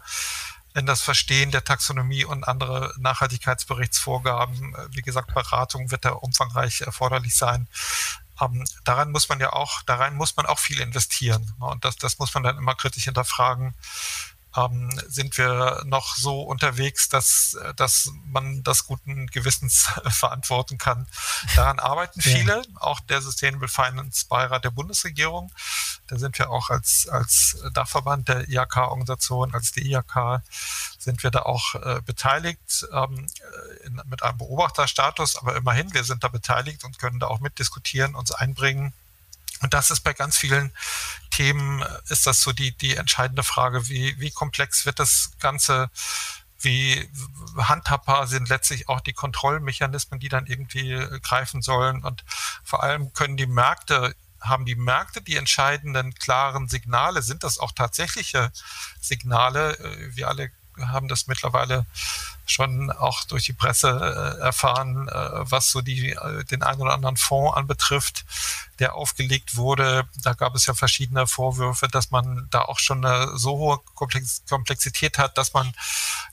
in 0.74 0.86
das 0.86 1.02
Verstehen 1.02 1.50
der 1.50 1.64
Taxonomie 1.64 2.24
und 2.24 2.44
andere 2.44 2.94
Nachhaltigkeitsberichtsvorgaben. 2.98 4.74
Äh, 4.74 4.88
wie 4.92 5.02
gesagt, 5.02 5.34
Beratung 5.34 5.90
wird 5.90 6.04
da 6.04 6.10
umfangreich 6.10 6.82
erforderlich 6.82 7.36
sein. 7.36 7.68
Ähm, 8.40 8.64
daran 8.84 9.10
muss 9.10 9.28
man 9.28 9.40
ja 9.40 9.52
auch, 9.52 9.82
daran 9.82 10.14
muss 10.14 10.36
man 10.36 10.46
auch 10.46 10.58
viel 10.58 10.80
investieren. 10.80 11.52
Und 11.58 11.84
das, 11.84 11.96
das 11.96 12.18
muss 12.18 12.32
man 12.34 12.42
dann 12.42 12.58
immer 12.58 12.74
kritisch 12.74 13.04
hinterfragen 13.04 13.74
ähm, 14.56 14.90
sind 15.08 15.36
wir 15.38 15.82
noch 15.84 16.16
so 16.16 16.42
unterwegs, 16.42 17.08
dass, 17.08 17.56
dass 17.76 18.10
man 18.26 18.62
das 18.62 18.86
guten 18.86 19.26
Gewissens 19.28 19.88
verantworten 20.08 20.78
kann. 20.78 21.06
Daran 21.56 21.78
arbeiten 21.78 22.20
viele, 22.20 22.56
ja. 22.56 22.62
auch 22.76 23.00
der 23.00 23.22
Sustainable 23.22 23.68
Finance 23.68 24.26
Beirat 24.28 24.64
der 24.64 24.70
Bundesregierung. 24.70 25.52
Da 26.08 26.18
sind 26.18 26.38
wir 26.38 26.50
auch 26.50 26.70
als, 26.70 27.08
als 27.08 27.62
Dachverband 27.72 28.28
der 28.28 28.48
IHK-Organisation, 28.48 29.54
als 29.54 29.72
die 29.72 29.92
IHK 29.92 30.42
sind 30.98 31.22
wir 31.22 31.30
da 31.30 31.42
auch 31.42 31.74
äh, 31.76 32.00
beteiligt 32.04 32.86
ähm, 32.92 33.26
in, 33.84 34.00
mit 34.06 34.22
einem 34.22 34.38
Beobachterstatus, 34.38 35.36
aber 35.36 35.56
immerhin, 35.56 35.92
wir 35.94 36.04
sind 36.04 36.24
da 36.24 36.28
beteiligt 36.28 36.84
und 36.84 36.98
können 36.98 37.20
da 37.20 37.28
auch 37.28 37.40
mitdiskutieren, 37.40 38.14
uns 38.14 38.32
einbringen 38.32 38.92
und 39.62 39.74
das 39.74 39.90
ist 39.90 40.00
bei 40.00 40.12
ganz 40.12 40.36
vielen 40.36 40.72
Themen, 41.30 41.84
ist 42.08 42.26
das 42.26 42.42
so 42.42 42.52
die, 42.52 42.76
die 42.76 42.96
entscheidende 42.96 43.42
Frage, 43.42 43.88
wie, 43.88 44.18
wie 44.18 44.30
komplex 44.30 44.86
wird 44.86 44.98
das 44.98 45.32
Ganze, 45.38 45.90
wie 46.58 47.10
handhabbar 47.56 48.26
sind 48.26 48.48
letztlich 48.48 48.88
auch 48.88 49.00
die 49.00 49.12
Kontrollmechanismen, 49.12 50.20
die 50.20 50.28
dann 50.28 50.46
irgendwie 50.46 50.96
greifen 51.22 51.62
sollen. 51.62 52.04
Und 52.04 52.24
vor 52.64 52.82
allem 52.82 53.12
können 53.12 53.36
die 53.36 53.46
Märkte 53.46 54.14
haben 54.40 54.64
die 54.64 54.74
Märkte 54.74 55.20
die 55.20 55.36
entscheidenden 55.36 56.14
klaren 56.14 56.66
Signale? 56.66 57.20
Sind 57.20 57.44
das 57.44 57.58
auch 57.58 57.72
tatsächliche 57.72 58.50
Signale? 58.98 59.76
Wir 60.14 60.28
alle 60.28 60.50
haben 60.88 61.08
das 61.08 61.26
mittlerweile 61.26 61.86
schon 62.46 62.90
auch 62.90 63.24
durch 63.24 63.44
die 63.44 63.52
Presse 63.52 63.88
äh, 63.88 64.40
erfahren, 64.42 65.08
äh, 65.08 65.50
was 65.50 65.70
so 65.70 65.80
die, 65.80 66.10
äh, 66.10 66.44
den 66.44 66.62
einen 66.62 66.80
oder 66.80 66.94
anderen 66.94 67.16
Fonds 67.16 67.56
anbetrifft, 67.56 68.24
der 68.78 68.94
aufgelegt 68.94 69.56
wurde. 69.56 70.08
Da 70.22 70.32
gab 70.32 70.54
es 70.54 70.66
ja 70.66 70.74
verschiedene 70.74 71.26
Vorwürfe, 71.26 71.88
dass 71.88 72.10
man 72.10 72.48
da 72.50 72.62
auch 72.62 72.78
schon 72.78 73.04
eine 73.04 73.36
so 73.36 73.56
hohe 73.56 73.78
Komplexität 74.48 75.18
hat, 75.18 75.38
dass 75.38 75.52
man 75.52 75.72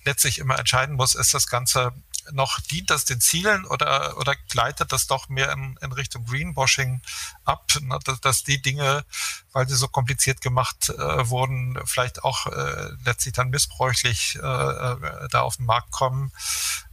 letztlich 0.06 0.40
immer 0.40 0.58
entscheiden 0.58 0.96
muss, 0.96 1.16
ist 1.16 1.34
das 1.34 1.48
Ganze 1.48 1.92
noch 2.32 2.60
dient 2.60 2.90
das 2.90 3.06
den 3.06 3.22
Zielen 3.22 3.66
oder, 3.66 4.18
oder 4.18 4.36
gleitet 4.50 4.92
das 4.92 5.08
doch 5.08 5.30
mehr 5.30 5.52
in, 5.52 5.78
in 5.82 5.92
Richtung 5.92 6.26
Greenwashing 6.26 7.02
ab, 7.46 7.72
ne? 7.82 8.00
dass, 8.04 8.22
dass, 8.22 8.44
die 8.44 8.62
Dinge, 8.62 9.06
weil 9.54 9.68
sie 9.68 9.76
so 9.76 9.88
kompliziert 9.88 10.42
gemacht 10.42 10.90
äh, 10.90 11.30
wurden, 11.30 11.80
vielleicht 11.86 12.24
auch 12.24 12.48
äh, 12.48 12.90
letztlich 13.06 13.34
dann 13.34 13.50
missbräuchlich 13.50 14.36
äh, 14.36 14.40
äh 14.40 15.28
da 15.30 15.42
auf 15.42 15.58
den 15.58 15.66
Markt 15.66 15.92
kommen. 15.92 16.32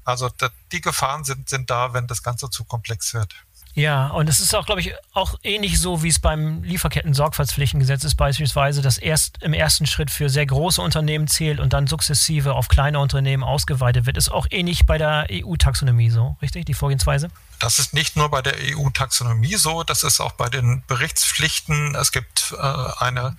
Also 0.04 0.28
da, 0.28 0.50
die 0.72 0.80
Gefahren 0.80 1.24
sind, 1.24 1.48
sind 1.48 1.70
da, 1.70 1.92
wenn 1.92 2.06
das 2.06 2.22
Ganze 2.22 2.50
zu 2.50 2.64
komplex 2.64 3.14
wird. 3.14 3.34
Ja, 3.74 4.08
und 4.08 4.28
es 4.28 4.38
ist 4.38 4.54
auch, 4.54 4.66
glaube 4.66 4.80
ich, 4.80 4.94
auch 5.14 5.34
ähnlich 5.42 5.80
so, 5.80 6.04
wie 6.04 6.08
es 6.08 6.20
beim 6.20 6.62
Lieferketten-Sorgfaltspflichtengesetz 6.62 8.04
ist, 8.04 8.14
beispielsweise, 8.14 8.82
das 8.82 8.98
erst 8.98 9.42
im 9.42 9.52
ersten 9.52 9.86
Schritt 9.86 10.12
für 10.12 10.28
sehr 10.28 10.46
große 10.46 10.80
Unternehmen 10.80 11.26
zählt 11.26 11.58
und 11.58 11.72
dann 11.72 11.88
sukzessive 11.88 12.54
auf 12.54 12.68
kleine 12.68 13.00
Unternehmen 13.00 13.42
ausgeweitet 13.42 14.06
wird. 14.06 14.16
Ist 14.16 14.30
auch 14.30 14.46
ähnlich 14.50 14.86
bei 14.86 14.96
der 14.96 15.26
EU-Taxonomie 15.30 16.10
so, 16.10 16.36
richtig, 16.40 16.66
die 16.66 16.74
Vorgehensweise? 16.74 17.30
Das 17.58 17.78
ist 17.78 17.94
nicht 17.94 18.16
nur 18.16 18.30
bei 18.30 18.42
der 18.42 18.56
EU-Taxonomie 18.58 19.56
so, 19.56 19.84
das 19.84 20.02
ist 20.02 20.20
auch 20.20 20.32
bei 20.32 20.48
den 20.48 20.84
Berichtspflichten. 20.86 21.94
Es 21.94 22.12
gibt 22.12 22.52
äh, 22.52 22.56
eine 22.56 23.36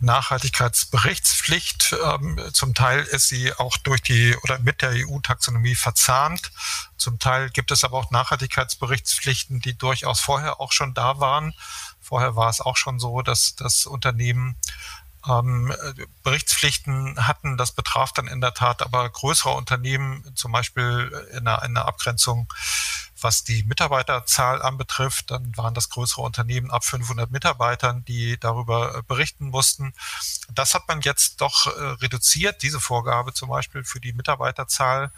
Nachhaltigkeitsberichtspflicht. 0.00 1.96
Ähm, 2.04 2.40
zum 2.52 2.74
Teil 2.74 3.02
ist 3.02 3.28
sie 3.28 3.52
auch 3.54 3.76
durch 3.78 4.02
die 4.02 4.36
oder 4.42 4.58
mit 4.58 4.82
der 4.82 4.90
EU-Taxonomie 4.94 5.74
verzahnt. 5.74 6.52
Zum 6.96 7.18
Teil 7.18 7.50
gibt 7.50 7.70
es 7.70 7.84
aber 7.84 7.98
auch 7.98 8.10
Nachhaltigkeitsberichtspflichten, 8.10 9.60
die 9.60 9.76
durchaus 9.76 10.20
vorher 10.20 10.60
auch 10.60 10.72
schon 10.72 10.94
da 10.94 11.20
waren. 11.20 11.54
Vorher 12.00 12.36
war 12.36 12.50
es 12.50 12.60
auch 12.60 12.76
schon 12.76 12.98
so, 12.98 13.22
dass 13.22 13.56
das 13.56 13.86
Unternehmen 13.86 14.56
ähm, 15.26 15.74
Berichtspflichten 16.22 17.26
hatten. 17.26 17.56
Das 17.56 17.72
betraf 17.72 18.12
dann 18.12 18.26
in 18.26 18.40
der 18.40 18.54
Tat 18.54 18.82
aber 18.82 19.08
größere 19.08 19.50
Unternehmen, 19.50 20.24
zum 20.34 20.52
Beispiel 20.52 21.10
in 21.32 21.46
einer, 21.48 21.62
in 21.62 21.76
einer 21.76 21.86
Abgrenzung 21.86 22.52
was 23.24 23.42
die 23.42 23.64
Mitarbeiterzahl 23.64 24.62
anbetrifft, 24.62 25.30
dann 25.30 25.56
waren 25.56 25.74
das 25.74 25.88
größere 25.88 26.22
Unternehmen 26.22 26.70
ab 26.70 26.84
500 26.84 27.30
Mitarbeitern, 27.30 28.04
die 28.04 28.38
darüber 28.38 28.98
äh, 28.98 29.02
berichten 29.02 29.48
mussten. 29.48 29.94
Das 30.54 30.74
hat 30.74 30.86
man 30.86 31.00
jetzt 31.00 31.40
doch 31.40 31.66
äh, 31.66 31.80
reduziert, 32.02 32.62
diese 32.62 32.78
Vorgabe 32.78 33.32
zum 33.32 33.48
Beispiel 33.48 33.82
für 33.82 34.00
die 34.00 34.12
Mitarbeiterzahl. 34.12 35.10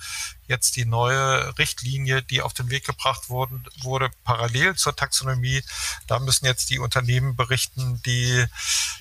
Jetzt 0.48 0.76
die 0.76 0.84
neue 0.84 1.56
Richtlinie, 1.58 2.22
die 2.22 2.42
auf 2.42 2.54
den 2.54 2.70
Weg 2.70 2.84
gebracht 2.86 3.28
wurden, 3.28 3.64
wurde 3.82 4.10
parallel 4.24 4.76
zur 4.76 4.94
Taxonomie. 4.94 5.62
Da 6.06 6.18
müssen 6.18 6.46
jetzt 6.46 6.70
die 6.70 6.78
Unternehmen 6.78 7.36
berichten, 7.36 8.00
die 8.04 8.46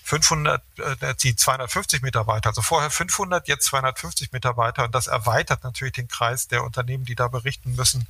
500, 0.03 0.63
äh, 0.79 1.15
die 1.15 1.35
250 1.35 2.01
Mitarbeiter, 2.01 2.49
also 2.49 2.61
vorher 2.61 2.89
500, 2.89 3.47
jetzt 3.47 3.65
250 3.65 4.31
Mitarbeiter. 4.31 4.85
Und 4.85 4.95
das 4.95 5.07
erweitert 5.07 5.63
natürlich 5.63 5.93
den 5.93 6.07
Kreis 6.07 6.47
der 6.47 6.63
Unternehmen, 6.63 7.05
die 7.05 7.15
da 7.15 7.27
berichten 7.27 7.75
müssen, 7.75 8.07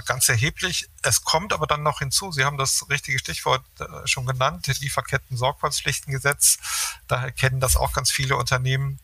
ganz 0.00 0.28
erheblich. 0.28 0.88
Es 1.02 1.22
kommt 1.22 1.52
aber 1.52 1.66
dann 1.66 1.82
noch 1.82 1.98
hinzu, 1.98 2.32
Sie 2.32 2.44
haben 2.44 2.56
das 2.56 2.88
richtige 2.88 3.18
Stichwort 3.18 3.64
äh, 3.78 3.84
schon 4.06 4.26
genannt, 4.26 4.66
Lieferketten-Sorgfaltspflichtengesetz. 4.66 6.58
Daher 7.08 7.32
kennen 7.32 7.60
das 7.60 7.76
auch 7.76 7.92
ganz 7.92 8.10
viele 8.10 8.36
Unternehmen. 8.36 8.98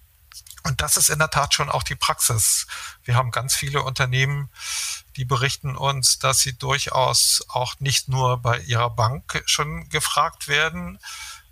Und 0.65 0.81
das 0.81 0.97
ist 0.97 1.09
in 1.09 1.19
der 1.19 1.31
Tat 1.31 1.55
schon 1.55 1.71
auch 1.71 1.83
die 1.83 1.95
Praxis. 1.95 2.67
Wir 3.05 3.15
haben 3.15 3.31
ganz 3.31 3.55
viele 3.55 3.83
Unternehmen, 3.83 4.51
die 5.17 5.25
berichten 5.25 5.77
uns, 5.77 6.19
dass 6.19 6.41
sie 6.41 6.59
durchaus 6.59 7.45
auch 7.49 7.79
nicht 7.81 8.09
nur 8.09 8.39
bei 8.39 8.59
ihrer 8.61 8.91
Bank 8.91 9.43
schon 9.47 9.89
gefragt 9.89 10.49
werden, 10.49 10.99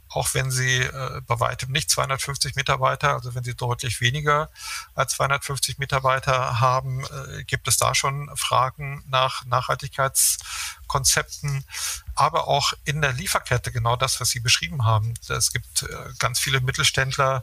auch 0.08 0.34
wenn 0.34 0.50
sie 0.50 0.80
äh, 0.80 1.22
bei 1.26 1.38
weitem 1.40 1.72
nicht 1.72 1.90
250 1.90 2.56
Mitarbeiter, 2.56 3.14
also 3.14 3.34
wenn 3.34 3.44
sie 3.44 3.54
deutlich 3.54 4.00
weniger 4.00 4.50
als 4.94 5.12
250 5.14 5.78
Mitarbeiter 5.78 6.60
haben, 6.60 7.04
äh, 7.04 7.44
gibt 7.44 7.68
es 7.68 7.76
da 7.76 7.94
schon 7.94 8.30
Fragen 8.34 9.04
nach 9.08 9.44
Nachhaltigkeitskonzepten, 9.44 11.66
aber 12.14 12.48
auch 12.48 12.72
in 12.84 13.02
der 13.02 13.12
Lieferkette 13.12 13.72
genau 13.72 13.96
das, 13.96 14.18
was 14.20 14.30
Sie 14.30 14.40
beschrieben 14.40 14.84
haben. 14.84 15.12
Es 15.28 15.52
gibt 15.52 15.82
äh, 15.82 15.88
ganz 16.18 16.38
viele 16.38 16.60
Mittelständler, 16.60 17.42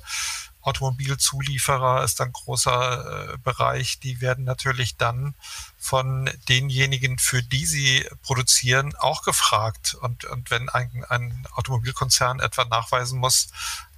Automobilzulieferer 0.64 2.04
ist 2.04 2.20
ein 2.22 2.32
großer 2.32 3.34
äh, 3.34 3.38
Bereich. 3.38 4.00
Die 4.00 4.22
werden 4.22 4.46
natürlich 4.46 4.98
dann 4.98 5.36
von 5.78 6.30
denjenigen, 6.48 7.20
für 7.20 7.44
die 7.44 7.66
sie 7.66 8.10
produzieren, 8.22 8.96
auch 8.96 9.24
gefragt. 9.24 9.96
Und, 9.96 10.26
und 10.26 10.50
wenn 10.52 10.70
ein, 10.70 11.06
ein 11.10 11.46
Automobilkonzern 11.54 12.40
etwa 12.40 12.66
nachweisen 12.66 13.20
muss, 13.20 13.50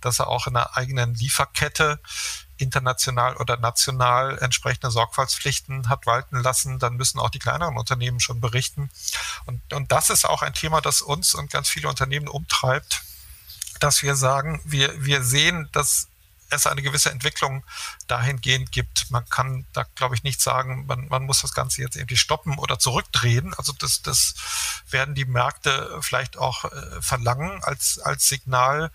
dass 0.02 0.20
er 0.20 0.28
auch 0.28 0.48
in 0.48 0.56
einer 0.56 0.76
eigenen 0.76 1.14
Lieferkette 1.14 2.00
international 2.58 3.36
oder 3.38 3.58
national 3.58 4.38
entsprechende 4.40 4.90
Sorgfaltspflichten 4.90 5.90
hat 5.90 6.06
walten 6.06 6.38
lassen, 6.38 6.80
dann 6.80 6.96
müssen 6.96 7.20
auch 7.20 7.30
die 7.30 7.40
kleineren 7.40 7.78
Unternehmen 7.78 8.20
schon 8.20 8.42
berichten. 8.42 8.90
Und, 9.46 9.74
und 9.74 9.92
das 9.92 10.10
ist 10.10 10.26
auch 10.26 10.42
ein 10.42 10.54
Thema, 10.54 10.82
das 10.82 11.02
uns 11.02 11.34
und 11.34 11.52
ganz 11.52 11.70
viele 11.70 11.90
Unternehmen 11.90 12.28
umtreibt, 12.28 13.04
dass 13.80 14.04
wir 14.04 14.16
sagen, 14.16 14.62
wir, 14.64 15.04
wir 15.04 15.24
sehen, 15.24 15.70
dass 15.74 16.08
es 16.50 16.68
eine 16.68 16.82
gewisse 16.82 17.12
Entwicklung 17.12 17.64
dahingehend 18.08 18.72
gibt. 18.72 19.10
Man 19.12 19.28
kann 19.30 19.66
da, 19.74 19.84
glaube 19.96 20.16
ich, 20.16 20.24
nicht 20.24 20.42
sagen, 20.42 20.86
man, 20.86 21.08
man 21.08 21.24
muss 21.24 21.42
das 21.42 21.54
Ganze 21.54 21.82
jetzt 21.82 21.96
irgendwie 21.96 22.18
stoppen 22.18 22.58
oder 22.58 22.80
zurückdrehen. 22.80 23.54
Also 23.56 23.74
das, 23.74 24.02
das 24.02 24.36
werden 24.90 25.16
die 25.16 25.26
Märkte 25.26 25.98
vielleicht 26.02 26.38
auch 26.38 26.66
äh, 26.66 27.02
verlangen 27.02 27.64
als, 27.64 28.00
als 28.00 28.28
Signal. 28.28 28.92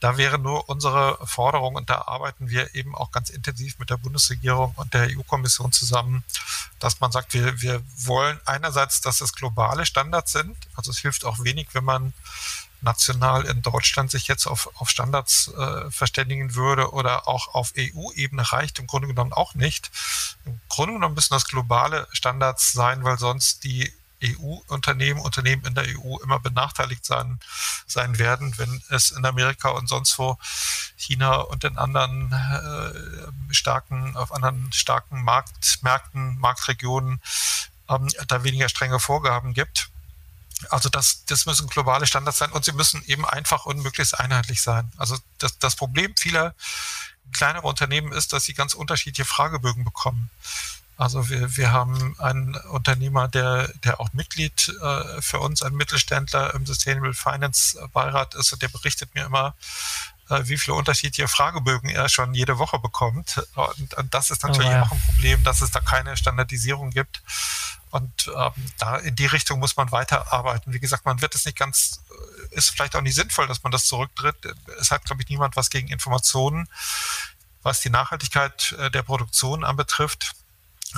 Da 0.00 0.16
wäre 0.16 0.38
nur 0.38 0.68
unsere 0.68 1.26
Forderung, 1.26 1.74
und 1.76 1.90
da 1.90 2.02
arbeiten 2.02 2.50
wir 2.50 2.74
eben 2.74 2.94
auch 2.94 3.10
ganz 3.10 3.30
intensiv 3.30 3.78
mit 3.78 3.90
der 3.90 3.96
Bundesregierung 3.96 4.72
und 4.76 4.94
der 4.94 5.08
EU-Kommission 5.16 5.72
zusammen, 5.72 6.24
dass 6.78 7.00
man 7.00 7.12
sagt, 7.12 7.34
wir, 7.34 7.60
wir 7.60 7.82
wollen 7.96 8.40
einerseits, 8.44 9.00
dass 9.00 9.20
es 9.20 9.32
globale 9.32 9.86
Standards 9.86 10.32
sind. 10.32 10.56
Also 10.74 10.90
es 10.90 10.98
hilft 10.98 11.24
auch 11.24 11.42
wenig, 11.42 11.68
wenn 11.72 11.84
man 11.84 12.12
national 12.82 13.44
in 13.44 13.62
Deutschland 13.62 14.10
sich 14.10 14.28
jetzt 14.28 14.46
auf, 14.46 14.70
auf 14.80 14.88
Standards 14.88 15.48
äh, 15.48 15.90
verständigen 15.90 16.54
würde 16.54 16.92
oder 16.92 17.28
auch 17.28 17.54
auf 17.54 17.72
EU-Ebene 17.76 18.52
reicht 18.52 18.78
im 18.78 18.86
Grunde 18.86 19.08
genommen 19.08 19.32
auch 19.32 19.54
nicht. 19.54 19.90
Im 20.44 20.60
Grunde 20.68 20.94
genommen 20.94 21.14
müssen 21.14 21.34
das 21.34 21.46
globale 21.46 22.08
Standards 22.12 22.72
sein, 22.72 23.04
weil 23.04 23.18
sonst 23.18 23.64
die 23.64 23.92
EU-Unternehmen, 24.22 25.20
Unternehmen 25.20 25.64
in 25.64 25.74
der 25.74 25.84
EU 25.84 26.18
immer 26.18 26.38
benachteiligt 26.38 27.04
sein, 27.04 27.40
sein 27.86 28.18
werden, 28.18 28.56
wenn 28.58 28.82
es 28.90 29.10
in 29.10 29.24
Amerika 29.24 29.70
und 29.70 29.88
sonst 29.88 30.18
wo 30.18 30.38
China 30.96 31.36
und 31.36 31.64
in 31.64 31.78
anderen 31.78 32.32
äh, 32.32 33.54
starken, 33.54 34.16
auf 34.16 34.32
anderen 34.32 34.70
starken 34.72 35.22
Marktmärkten, 35.24 36.38
Marktregionen 36.38 37.20
ähm, 37.88 38.08
da 38.28 38.44
weniger 38.44 38.68
strenge 38.68 39.00
Vorgaben 39.00 39.54
gibt. 39.54 39.89
Also 40.68 40.88
das, 40.88 41.24
das 41.26 41.46
müssen 41.46 41.68
globale 41.68 42.06
Standards 42.06 42.38
sein 42.38 42.52
und 42.52 42.64
sie 42.64 42.72
müssen 42.72 43.02
eben 43.06 43.24
einfach 43.24 43.66
und 43.66 43.78
möglichst 43.78 44.18
einheitlich 44.18 44.62
sein. 44.62 44.90
Also 44.96 45.16
das, 45.38 45.58
das 45.58 45.76
Problem 45.76 46.14
vieler 46.16 46.54
kleinerer 47.32 47.64
Unternehmen 47.64 48.12
ist, 48.12 48.32
dass 48.32 48.44
sie 48.44 48.54
ganz 48.54 48.74
unterschiedliche 48.74 49.24
Fragebögen 49.24 49.84
bekommen. 49.84 50.30
Also 50.96 51.30
wir, 51.30 51.56
wir 51.56 51.72
haben 51.72 52.14
einen 52.18 52.56
Unternehmer, 52.56 53.26
der, 53.26 53.68
der 53.84 54.00
auch 54.00 54.12
Mitglied 54.12 54.68
äh, 54.82 55.22
für 55.22 55.40
uns, 55.40 55.62
ein 55.62 55.72
Mittelständler 55.72 56.52
im 56.52 56.66
Sustainable 56.66 57.14
Finance 57.14 57.78
Beirat 57.94 58.34
ist 58.34 58.52
und 58.52 58.60
der 58.60 58.68
berichtet 58.68 59.14
mir 59.14 59.24
immer, 59.24 59.54
äh, 60.28 60.42
wie 60.44 60.58
viele 60.58 60.76
unterschiedliche 60.76 61.26
Fragebögen 61.26 61.88
er 61.88 62.10
schon 62.10 62.34
jede 62.34 62.58
Woche 62.58 62.78
bekommt. 62.78 63.42
Und, 63.54 63.94
und 63.94 64.12
das 64.12 64.30
ist 64.30 64.42
natürlich 64.42 64.68
oh, 64.68 64.72
ja. 64.72 64.82
auch 64.82 64.92
ein 64.92 65.00
Problem, 65.06 65.42
dass 65.42 65.62
es 65.62 65.70
da 65.70 65.80
keine 65.80 66.18
Standardisierung 66.18 66.90
gibt. 66.90 67.22
Und 67.90 68.30
ähm, 68.34 68.52
da 68.78 68.96
in 68.96 69.16
die 69.16 69.26
Richtung 69.26 69.58
muss 69.58 69.76
man 69.76 69.90
weiterarbeiten. 69.90 70.72
Wie 70.72 70.80
gesagt, 70.80 71.04
man 71.04 71.20
wird 71.20 71.34
es 71.34 71.44
nicht 71.44 71.58
ganz, 71.58 72.00
äh, 72.52 72.56
ist 72.56 72.70
vielleicht 72.70 72.94
auch 72.96 73.02
nicht 73.02 73.14
sinnvoll, 73.14 73.46
dass 73.46 73.62
man 73.62 73.72
das 73.72 73.86
zurücktritt. 73.86 74.36
Es 74.80 74.90
hat, 74.90 75.04
glaube 75.04 75.22
ich, 75.22 75.28
niemand 75.28 75.56
was 75.56 75.70
gegen 75.70 75.88
Informationen, 75.88 76.68
was 77.62 77.80
die 77.80 77.90
Nachhaltigkeit 77.90 78.72
äh, 78.78 78.90
der 78.90 79.02
Produktion 79.02 79.64
anbetrifft. 79.64 80.32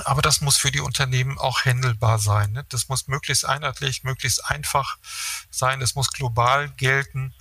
Aber 0.05 0.21
das 0.21 0.41
muss 0.41 0.57
für 0.57 0.71
die 0.71 0.79
Unternehmen 0.79 1.37
auch 1.37 1.65
händelbar 1.65 2.17
sein. 2.17 2.51
Ne? 2.51 2.65
Das 2.69 2.89
muss 2.89 3.07
möglichst 3.07 3.45
einheitlich, 3.45 4.03
möglichst 4.03 4.49
einfach 4.49 4.97
sein. 5.51 5.81
Es 5.81 5.95
muss 5.95 6.09
global 6.09 6.69
gelten. 6.69 7.33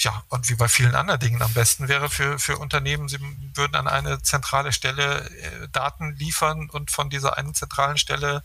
Ja, 0.00 0.22
und 0.28 0.48
wie 0.48 0.54
bei 0.54 0.68
vielen 0.68 0.94
anderen 0.94 1.18
Dingen 1.18 1.42
am 1.42 1.52
besten 1.52 1.88
wäre 1.88 2.08
für, 2.08 2.38
für 2.38 2.56
Unternehmen, 2.56 3.08
sie 3.08 3.18
würden 3.54 3.74
an 3.74 3.88
eine 3.88 4.22
zentrale 4.22 4.72
Stelle 4.72 5.28
äh, 5.28 5.68
Daten 5.72 6.14
liefern 6.14 6.70
und 6.70 6.92
von 6.92 7.10
dieser 7.10 7.36
einen 7.36 7.52
zentralen 7.52 7.98
Stelle 7.98 8.44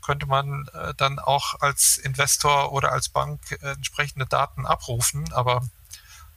könnte 0.00 0.24
man 0.24 0.66
äh, 0.72 0.94
dann 0.96 1.18
auch 1.18 1.60
als 1.60 1.98
Investor 1.98 2.72
oder 2.72 2.92
als 2.92 3.10
Bank 3.10 3.40
äh, 3.50 3.72
entsprechende 3.72 4.24
Daten 4.24 4.64
abrufen. 4.64 5.30
Aber 5.34 5.68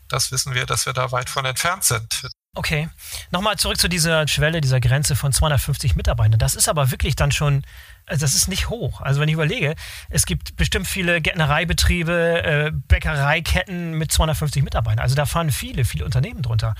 das 0.09 0.33
wissen 0.33 0.53
wir, 0.53 0.65
dass 0.65 0.85
wir 0.85 0.93
da 0.93 1.13
weit 1.13 1.29
von 1.29 1.45
entfernt 1.45 1.85
sind. 1.85 2.29
Okay. 2.53 2.89
Nochmal 3.31 3.57
zurück 3.57 3.79
zu 3.79 3.87
dieser 3.87 4.27
Schwelle, 4.27 4.59
dieser 4.59 4.81
Grenze 4.81 5.15
von 5.15 5.31
250 5.31 5.95
Mitarbeitern. 5.95 6.39
Das 6.39 6.55
ist 6.55 6.67
aber 6.67 6.91
wirklich 6.91 7.15
dann 7.15 7.31
schon, 7.31 7.63
also 8.07 8.21
das 8.21 8.33
ist 8.33 8.47
nicht 8.47 8.69
hoch. 8.69 9.01
Also 9.01 9.19
wenn 9.19 9.27
ich 9.27 9.33
überlege, 9.33 9.75
es 10.09 10.25
gibt 10.25 10.55
bestimmt 10.55 10.87
viele 10.87 11.21
Gärtnereibetriebe, 11.21 12.43
äh, 12.43 12.71
Bäckereiketten 12.71 13.91
mit 13.91 14.11
250 14.11 14.63
Mitarbeitern. 14.63 14.99
Also 14.99 15.15
da 15.15 15.25
fahren 15.25 15.51
viele, 15.51 15.85
viele 15.85 16.05
Unternehmen 16.05 16.41
drunter. 16.41 16.73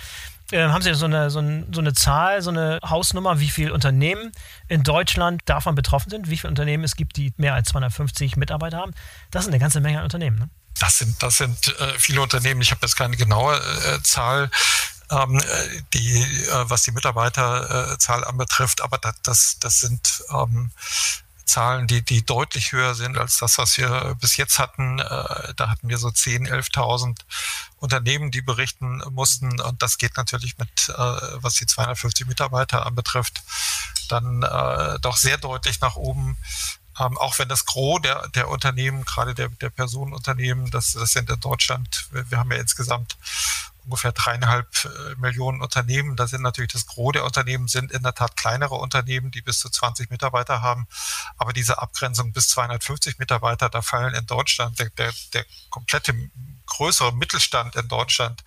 Äh, 0.52 0.64
haben 0.68 0.82
Sie 0.82 0.94
so 0.94 1.06
eine, 1.06 1.30
so, 1.30 1.40
ein, 1.40 1.68
so 1.74 1.82
eine 1.82 1.94
Zahl, 1.94 2.42
so 2.42 2.50
eine 2.50 2.80
Hausnummer, 2.82 3.42
wie 3.42 3.50
viele 3.50 3.74
Unternehmen 3.74 4.32
in 4.70 4.84
Deutschland 4.84 5.42
davon 5.46 5.76
betroffen 5.76 6.10
sind? 6.10 6.30
Wie 6.30 6.38
viele 6.38 6.50
Unternehmen 6.50 6.86
es 6.86 6.96
gibt, 6.96 7.18
die 7.18 7.34
mehr 7.36 7.54
als 7.54 7.70
250 7.70 8.38
Mitarbeiter 8.38 8.78
haben? 8.78 8.94
Das 9.30 9.44
ist 9.44 9.50
eine 9.50 9.60
ganze 9.60 9.82
Menge 9.82 9.98
an 10.00 10.06
Unternehmen. 10.06 10.40
Ne? 10.40 10.50
Das 10.80 11.00
sind, 11.00 11.22
das 11.22 11.38
sind 11.38 11.76
äh, 11.80 11.94
viele 11.98 12.22
Unternehmen. 12.22 12.62
Ich 12.62 12.72
habe 12.72 12.82
jetzt 12.84 12.96
keine 12.96 13.18
genaue 13.18 13.56
äh, 13.56 14.02
Zahl 14.04 14.50
ähm, 15.10 15.42
die, 15.94 16.22
äh, 16.22 16.70
was 16.70 16.84
die 16.84 16.92
Mitarbeiterzahl 16.92 18.24
anbetrifft. 18.24 18.82
Aber 18.82 18.98
das, 18.98 19.16
das, 19.24 19.58
das 19.60 19.80
sind 19.80 20.24
ähm, 20.32 20.72
Zahlen, 21.48 21.88
die, 21.88 22.02
die 22.02 22.26
deutlich 22.26 22.74
höher 22.74 22.94
sind 22.94 23.18
als 23.18 23.38
das, 23.38 23.58
was 23.58 23.78
wir 23.78 24.16
bis 24.20 24.36
jetzt 24.38 24.60
hatten. 24.60 25.00
Äh, 25.00 25.54
da 25.56 25.70
hatten 25.70 25.88
wir 25.88 25.98
so 25.98 26.10
10.000, 26.10 26.52
11.000 26.52 27.18
Unternehmen, 27.78 28.32
die 28.32 28.42
berichten 28.42 29.02
mussten. 29.12 29.60
Und 29.62 29.82
das 29.82 29.98
geht 29.98 30.18
natürlich 30.18 30.58
mit, 30.58 30.90
äh, 30.90 30.94
was 30.94 31.56
die 31.56 31.66
250 31.66 32.28
Mitarbeiter 32.28 32.86
anbetrifft, 32.86 33.42
dann 34.10 34.44
äh, 34.44 35.00
doch 35.00 35.16
sehr 35.16 35.38
deutlich 35.38 35.80
nach 35.80 35.96
oben. 35.96 36.38
Ähm, 37.00 37.18
auch 37.18 37.40
wenn 37.40 37.48
das 37.48 37.66
Gros 37.66 38.02
der, 38.02 38.28
der 38.30 38.50
Unternehmen, 38.50 39.06
gerade 39.06 39.34
der, 39.34 39.50
der 39.50 39.70
Personenunternehmen, 39.70 40.70
das, 40.72 40.94
das 40.94 41.12
sind 41.12 41.30
in 41.30 41.40
Deutschland, 41.40 42.08
wir, 42.12 42.30
wir 42.30 42.40
haben 42.40 42.52
ja 42.52 42.58
insgesamt 42.58 43.18
ungefähr 43.88 44.12
dreieinhalb 44.12 44.68
äh, 44.86 45.16
Millionen 45.16 45.62
Unternehmen. 45.62 46.18
Da 46.18 46.28
sind 46.28 46.42
natürlich 46.42 46.74
das 46.74 46.86
Gros 46.86 47.14
der 47.14 47.24
Unternehmen 47.24 47.68
sind 47.68 47.92
in 47.92 48.04
der 48.04 48.14
Tat 48.14 48.36
kleinere 48.36 48.76
Unternehmen, 48.76 49.32
die 49.32 49.42
bis 49.42 49.60
zu 49.60 49.70
20 49.70 50.12
Mitarbeiter 50.12 50.62
haben. 50.62 50.88
Aber 51.38 51.54
diese 51.54 51.82
Abgrenzung 51.82 52.34
bis 52.34 52.50
250 52.50 53.18
Mitarbeiter, 53.18 53.70
da 53.70 53.82
fallen 53.82 54.14
in 54.14 54.26
Deutschland 54.26 54.78
der, 54.78 54.90
der, 54.90 55.14
der 55.34 55.46
komplette 55.70 56.14
größere 56.68 57.14
Mittelstand 57.14 57.76
in 57.76 57.88
Deutschland 57.88 58.44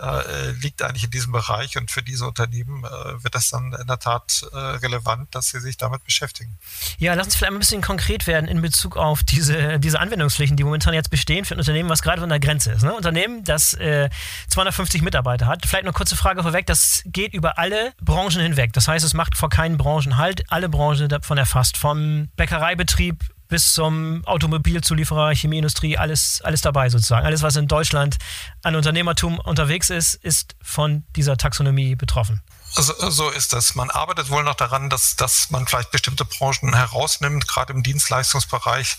äh, 0.00 0.52
liegt 0.52 0.82
eigentlich 0.82 1.04
in 1.04 1.10
diesem 1.10 1.32
Bereich 1.32 1.76
und 1.76 1.90
für 1.90 2.02
diese 2.02 2.26
Unternehmen 2.26 2.84
äh, 2.84 3.22
wird 3.22 3.34
das 3.34 3.50
dann 3.50 3.72
in 3.72 3.86
der 3.86 3.98
Tat 3.98 4.46
äh, 4.52 4.56
relevant, 4.56 5.34
dass 5.34 5.48
sie 5.48 5.60
sich 5.60 5.76
damit 5.76 6.04
beschäftigen. 6.04 6.56
Ja, 6.98 7.14
lass 7.14 7.26
uns 7.26 7.36
vielleicht 7.36 7.52
ein 7.52 7.58
bisschen 7.58 7.82
konkret 7.82 8.26
werden 8.26 8.48
in 8.48 8.62
Bezug 8.62 8.96
auf 8.96 9.22
diese, 9.22 9.78
diese 9.80 9.98
Anwendungspflichten, 9.98 10.56
die 10.56 10.64
momentan 10.64 10.94
jetzt 10.94 11.10
bestehen 11.10 11.44
für 11.44 11.54
ein 11.54 11.58
Unternehmen, 11.58 11.88
was 11.88 12.02
gerade 12.02 12.20
von 12.20 12.28
der 12.28 12.40
Grenze 12.40 12.72
ist. 12.72 12.82
Ne? 12.82 12.94
Unternehmen, 12.94 13.44
das 13.44 13.70
250 13.70 15.00
äh, 15.00 15.04
Mitarbeiter 15.04 15.46
hat. 15.46 15.66
Vielleicht 15.66 15.84
eine 15.84 15.92
kurze 15.92 16.16
Frage 16.16 16.42
vorweg, 16.42 16.66
das 16.66 17.02
geht 17.06 17.34
über 17.34 17.58
alle 17.58 17.92
Branchen 18.00 18.40
hinweg. 18.40 18.72
Das 18.72 18.88
heißt, 18.88 19.04
es 19.04 19.14
macht 19.14 19.36
vor 19.36 19.48
keinen 19.48 19.78
Branchen 19.78 20.16
halt, 20.16 20.44
alle 20.50 20.68
Branchen 20.68 21.08
davon 21.08 21.38
erfasst, 21.38 21.76
vom 21.76 22.28
Bäckereibetrieb 22.36 23.24
bis 23.48 23.72
zum 23.72 24.24
Automobilzulieferer, 24.26 25.34
Chemieindustrie, 25.34 25.96
alles, 25.96 26.40
alles 26.42 26.60
dabei 26.60 26.90
sozusagen. 26.90 27.26
Alles, 27.26 27.42
was 27.42 27.56
in 27.56 27.66
Deutschland 27.66 28.16
an 28.62 28.76
Unternehmertum 28.76 29.38
unterwegs 29.38 29.90
ist, 29.90 30.14
ist 30.14 30.54
von 30.62 31.04
dieser 31.16 31.36
Taxonomie 31.36 31.96
betroffen. 31.96 32.42
Also, 32.74 33.10
so 33.10 33.30
ist 33.30 33.54
das. 33.54 33.74
Man 33.74 33.90
arbeitet 33.90 34.28
wohl 34.28 34.44
noch 34.44 34.54
daran, 34.54 34.90
dass, 34.90 35.16
dass 35.16 35.50
man 35.50 35.66
vielleicht 35.66 35.90
bestimmte 35.90 36.24
Branchen 36.24 36.74
herausnimmt. 36.74 37.48
Gerade 37.48 37.72
im 37.72 37.82
Dienstleistungsbereich 37.82 38.98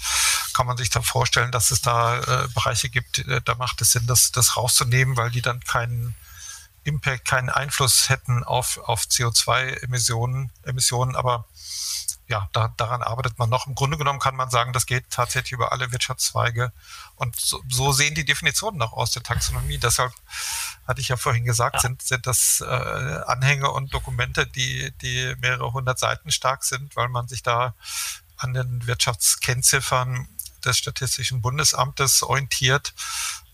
kann 0.53 0.65
man 0.65 0.75
sich 0.75 0.89
da 0.89 1.01
vorstellen, 1.01 1.51
dass 1.51 1.69
es 1.71 1.81
da 1.81 2.17
äh, 2.17 2.47
Bereiche 2.53 2.89
gibt, 2.89 3.19
äh, 3.19 3.41
da 3.45 3.55
macht 3.55 3.81
es 3.81 3.91
Sinn, 3.91 4.07
das, 4.07 4.31
das 4.31 4.57
rauszunehmen, 4.57 5.15
weil 5.15 5.29
die 5.29 5.41
dann 5.41 5.59
keinen 5.61 6.15
Impact, 6.83 7.25
keinen 7.25 7.49
Einfluss 7.49 8.09
hätten 8.09 8.43
auf, 8.43 8.79
auf 8.79 9.03
CO2-Emissionen. 9.03 10.51
Emissionen. 10.63 11.15
Aber 11.15 11.45
ja, 12.29 12.47
da, 12.53 12.73
daran 12.77 13.01
arbeitet 13.01 13.39
man 13.39 13.49
noch. 13.49 13.65
Im 13.65 13.73
Grunde 13.73 13.97
genommen 13.97 14.19
kann 14.19 14.35
man 14.35 14.51
sagen, 14.51 14.71
das 14.71 14.85
geht 14.85 15.09
tatsächlich 15.09 15.51
über 15.51 15.71
alle 15.71 15.91
Wirtschaftszweige. 15.91 16.71
Und 17.15 17.35
so, 17.35 17.61
so 17.67 17.91
sehen 17.91 18.13
die 18.13 18.23
Definitionen 18.23 18.81
auch 18.83 18.93
aus 18.93 19.11
der 19.11 19.23
Taxonomie. 19.23 19.79
Deshalb 19.79 20.13
hatte 20.87 21.01
ich 21.01 21.07
ja 21.07 21.17
vorhin 21.17 21.43
gesagt, 21.43 21.75
ja. 21.75 21.81
sind, 21.81 22.03
sind 22.03 22.27
das 22.27 22.61
äh, 22.61 22.65
Anhänge 22.65 23.71
und 23.71 23.93
Dokumente, 23.93 24.45
die, 24.45 24.91
die 25.01 25.35
mehrere 25.39 25.73
hundert 25.73 25.97
Seiten 25.97 26.31
stark 26.31 26.63
sind, 26.63 26.95
weil 26.95 27.09
man 27.09 27.27
sich 27.27 27.41
da 27.41 27.73
an 28.37 28.53
den 28.53 28.85
Wirtschaftskennziffern 28.85 30.29
des 30.63 30.77
Statistischen 30.77 31.41
Bundesamtes 31.41 32.21
orientiert. 32.21 32.93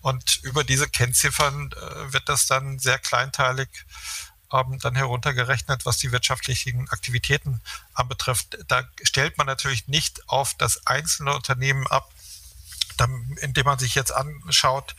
Und 0.01 0.43
über 0.43 0.63
diese 0.65 0.89
Kennziffern 0.89 1.71
äh, 1.71 2.13
wird 2.13 2.27
das 2.27 2.45
dann 2.45 2.77
sehr 2.77 2.99
kleinteilig 2.99 3.69
ähm, 4.51 4.79
dann 4.79 4.95
heruntergerechnet, 4.95 5.85
was 5.85 5.97
die 5.97 6.11
wirtschaftlichen 6.11 6.89
Aktivitäten 6.89 7.61
anbetrifft. 7.93 8.57
Da 8.67 8.83
stellt 9.03 9.37
man 9.37 9.47
natürlich 9.47 9.87
nicht 9.87 10.27
auf 10.29 10.53
das 10.55 10.85
einzelne 10.87 11.35
Unternehmen 11.35 11.87
ab, 11.87 12.11
indem 13.41 13.65
man 13.65 13.79
sich 13.79 13.95
jetzt 13.95 14.11
anschaut, 14.11 14.95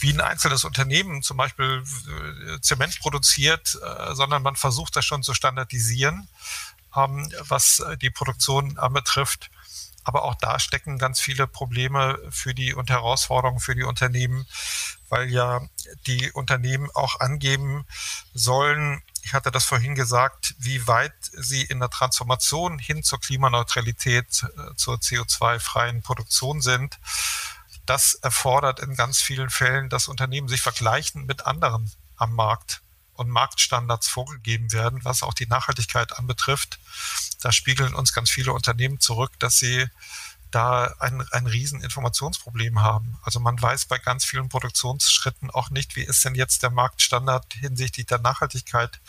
wie 0.00 0.12
ein 0.12 0.20
einzelnes 0.20 0.64
Unternehmen 0.64 1.22
zum 1.22 1.36
Beispiel 1.36 1.82
äh, 2.46 2.60
Zement 2.60 3.00
produziert, 3.00 3.76
äh, 3.82 4.14
sondern 4.14 4.42
man 4.42 4.54
versucht 4.54 4.94
das 4.94 5.04
schon 5.04 5.22
zu 5.22 5.34
standardisieren, 5.34 6.28
ähm, 6.94 7.32
was 7.40 7.80
äh, 7.80 7.96
die 7.96 8.10
Produktion 8.10 8.78
anbetrifft. 8.78 9.50
Aber 10.08 10.24
auch 10.24 10.36
da 10.36 10.58
stecken 10.58 10.96
ganz 10.96 11.20
viele 11.20 11.46
Probleme 11.46 12.18
für 12.30 12.54
die 12.54 12.72
und 12.72 12.88
Herausforderungen 12.88 13.60
für 13.60 13.74
die 13.74 13.82
Unternehmen, 13.82 14.46
weil 15.10 15.30
ja 15.30 15.60
die 16.06 16.32
Unternehmen 16.32 16.88
auch 16.94 17.20
angeben 17.20 17.84
sollen, 18.32 19.02
ich 19.22 19.34
hatte 19.34 19.50
das 19.50 19.66
vorhin 19.66 19.94
gesagt, 19.94 20.54
wie 20.58 20.86
weit 20.86 21.12
sie 21.20 21.60
in 21.60 21.80
der 21.80 21.90
Transformation 21.90 22.78
hin 22.78 23.02
zur 23.02 23.20
Klimaneutralität, 23.20 24.44
äh, 24.44 24.74
zur 24.76 24.96
CO2-freien 24.96 26.00
Produktion 26.00 26.62
sind. 26.62 26.98
Das 27.84 28.14
erfordert 28.14 28.80
in 28.80 28.96
ganz 28.96 29.20
vielen 29.20 29.50
Fällen, 29.50 29.90
dass 29.90 30.08
Unternehmen 30.08 30.48
sich 30.48 30.62
vergleichen 30.62 31.26
mit 31.26 31.44
anderen 31.44 31.92
am 32.16 32.34
Markt 32.34 32.80
und 33.18 33.28
Marktstandards 33.28 34.08
vorgegeben 34.08 34.72
werden, 34.72 35.04
was 35.04 35.22
auch 35.22 35.34
die 35.34 35.46
Nachhaltigkeit 35.46 36.16
anbetrifft. 36.18 36.78
Da 37.40 37.52
spiegeln 37.52 37.94
uns 37.94 38.12
ganz 38.12 38.30
viele 38.30 38.52
Unternehmen 38.52 39.00
zurück, 39.00 39.32
dass 39.38 39.58
sie 39.58 39.86
da 40.50 40.94
ein, 40.98 41.26
ein 41.32 41.46
riesen 41.46 41.82
haben. 42.82 43.18
Also 43.22 43.40
man 43.40 43.60
weiß 43.60 43.86
bei 43.86 43.98
ganz 43.98 44.24
vielen 44.24 44.48
Produktionsschritten 44.48 45.50
auch 45.50 45.70
nicht, 45.70 45.96
wie 45.96 46.04
ist 46.04 46.24
denn 46.24 46.34
jetzt 46.34 46.62
der 46.62 46.70
Marktstandard 46.70 47.52
hinsichtlich 47.54 48.06
der 48.06 48.18
Nachhaltigkeit, 48.18 49.00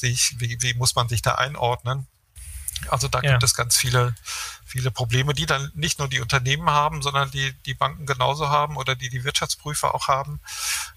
wie, 0.00 0.60
wie 0.60 0.74
muss 0.74 0.94
man 0.94 1.08
sich 1.08 1.22
da 1.22 1.36
einordnen. 1.36 2.06
Also 2.88 3.08
da 3.08 3.20
ja. 3.22 3.32
gibt 3.32 3.42
es 3.42 3.54
ganz 3.54 3.76
viele, 3.76 4.14
viele 4.64 4.90
Probleme, 4.90 5.34
die 5.34 5.46
dann 5.46 5.70
nicht 5.74 5.98
nur 5.98 6.08
die 6.08 6.20
Unternehmen 6.20 6.70
haben, 6.70 7.02
sondern 7.02 7.30
die 7.30 7.52
die 7.66 7.74
Banken 7.74 8.06
genauso 8.06 8.48
haben 8.48 8.76
oder 8.76 8.94
die 8.94 9.08
die 9.08 9.24
Wirtschaftsprüfer 9.24 9.94
auch 9.94 10.08
haben, 10.08 10.40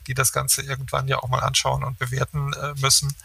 die 0.07 0.13
das 0.13 0.31
Ganze 0.31 0.61
irgendwann 0.61 1.07
ja 1.07 1.19
auch 1.19 1.29
mal 1.29 1.41
anschauen 1.41 1.83
und 1.83 1.99
bewerten 1.99 2.53
äh, 2.53 2.73
müssen. 2.79 3.15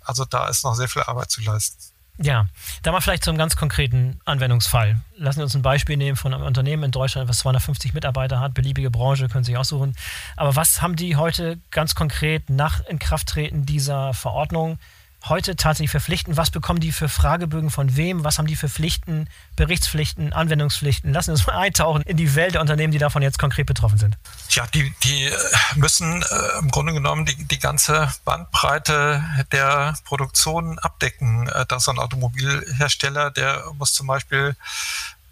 Also 0.00 0.24
da 0.24 0.48
ist 0.48 0.64
noch 0.64 0.74
sehr 0.74 0.88
viel 0.88 1.02
Arbeit 1.02 1.30
zu 1.30 1.40
leisten. 1.42 1.94
Ja, 2.16 2.46
da 2.84 2.92
mal 2.92 3.00
vielleicht 3.00 3.24
zum 3.24 3.36
ganz 3.36 3.56
konkreten 3.56 4.20
Anwendungsfall. 4.24 5.00
Lassen 5.16 5.38
wir 5.38 5.44
uns 5.44 5.56
ein 5.56 5.62
Beispiel 5.62 5.96
nehmen 5.96 6.16
von 6.16 6.32
einem 6.32 6.44
Unternehmen 6.44 6.84
in 6.84 6.90
Deutschland, 6.92 7.28
was 7.28 7.40
250 7.40 7.92
Mitarbeiter 7.92 8.38
hat, 8.38 8.54
beliebige 8.54 8.90
Branche, 8.90 9.28
können 9.28 9.42
Sie 9.42 9.50
sich 9.50 9.58
aussuchen. 9.58 9.96
Aber 10.36 10.54
was 10.54 10.80
haben 10.80 10.94
die 10.94 11.16
heute 11.16 11.58
ganz 11.72 11.96
konkret 11.96 12.50
nach 12.50 12.84
Inkrafttreten 12.86 13.66
dieser 13.66 14.14
Verordnung 14.14 14.78
heute 15.28 15.56
tatsächlich 15.56 15.90
verpflichten? 15.90 16.36
Was 16.36 16.50
bekommen 16.50 16.80
die 16.80 16.92
für 16.92 17.08
Fragebögen 17.08 17.70
von 17.70 17.96
wem? 17.96 18.24
Was 18.24 18.38
haben 18.38 18.46
die 18.46 18.56
für 18.56 18.68
Pflichten, 18.68 19.28
Berichtspflichten, 19.56 20.32
Anwendungspflichten? 20.32 21.12
Lassen 21.12 21.30
uns 21.30 21.46
mal 21.46 21.56
eintauchen 21.56 22.02
in 22.02 22.16
die 22.16 22.34
Welt 22.34 22.54
der 22.54 22.60
Unternehmen, 22.60 22.92
die 22.92 22.98
davon 22.98 23.22
jetzt 23.22 23.38
konkret 23.38 23.66
betroffen 23.66 23.98
sind. 23.98 24.18
Ja, 24.50 24.66
die, 24.66 24.92
die 25.02 25.30
müssen 25.76 26.22
äh, 26.22 26.58
im 26.58 26.70
Grunde 26.70 26.92
genommen 26.92 27.26
die, 27.26 27.44
die 27.44 27.58
ganze 27.58 28.12
Bandbreite 28.24 29.24
der 29.52 29.94
Produktion 30.04 30.78
abdecken. 30.78 31.48
Äh, 31.48 31.66
dass 31.66 31.88
ein 31.88 31.98
Automobilhersteller, 31.98 33.30
der 33.30 33.64
muss 33.78 33.92
zum 33.92 34.06
Beispiel, 34.06 34.56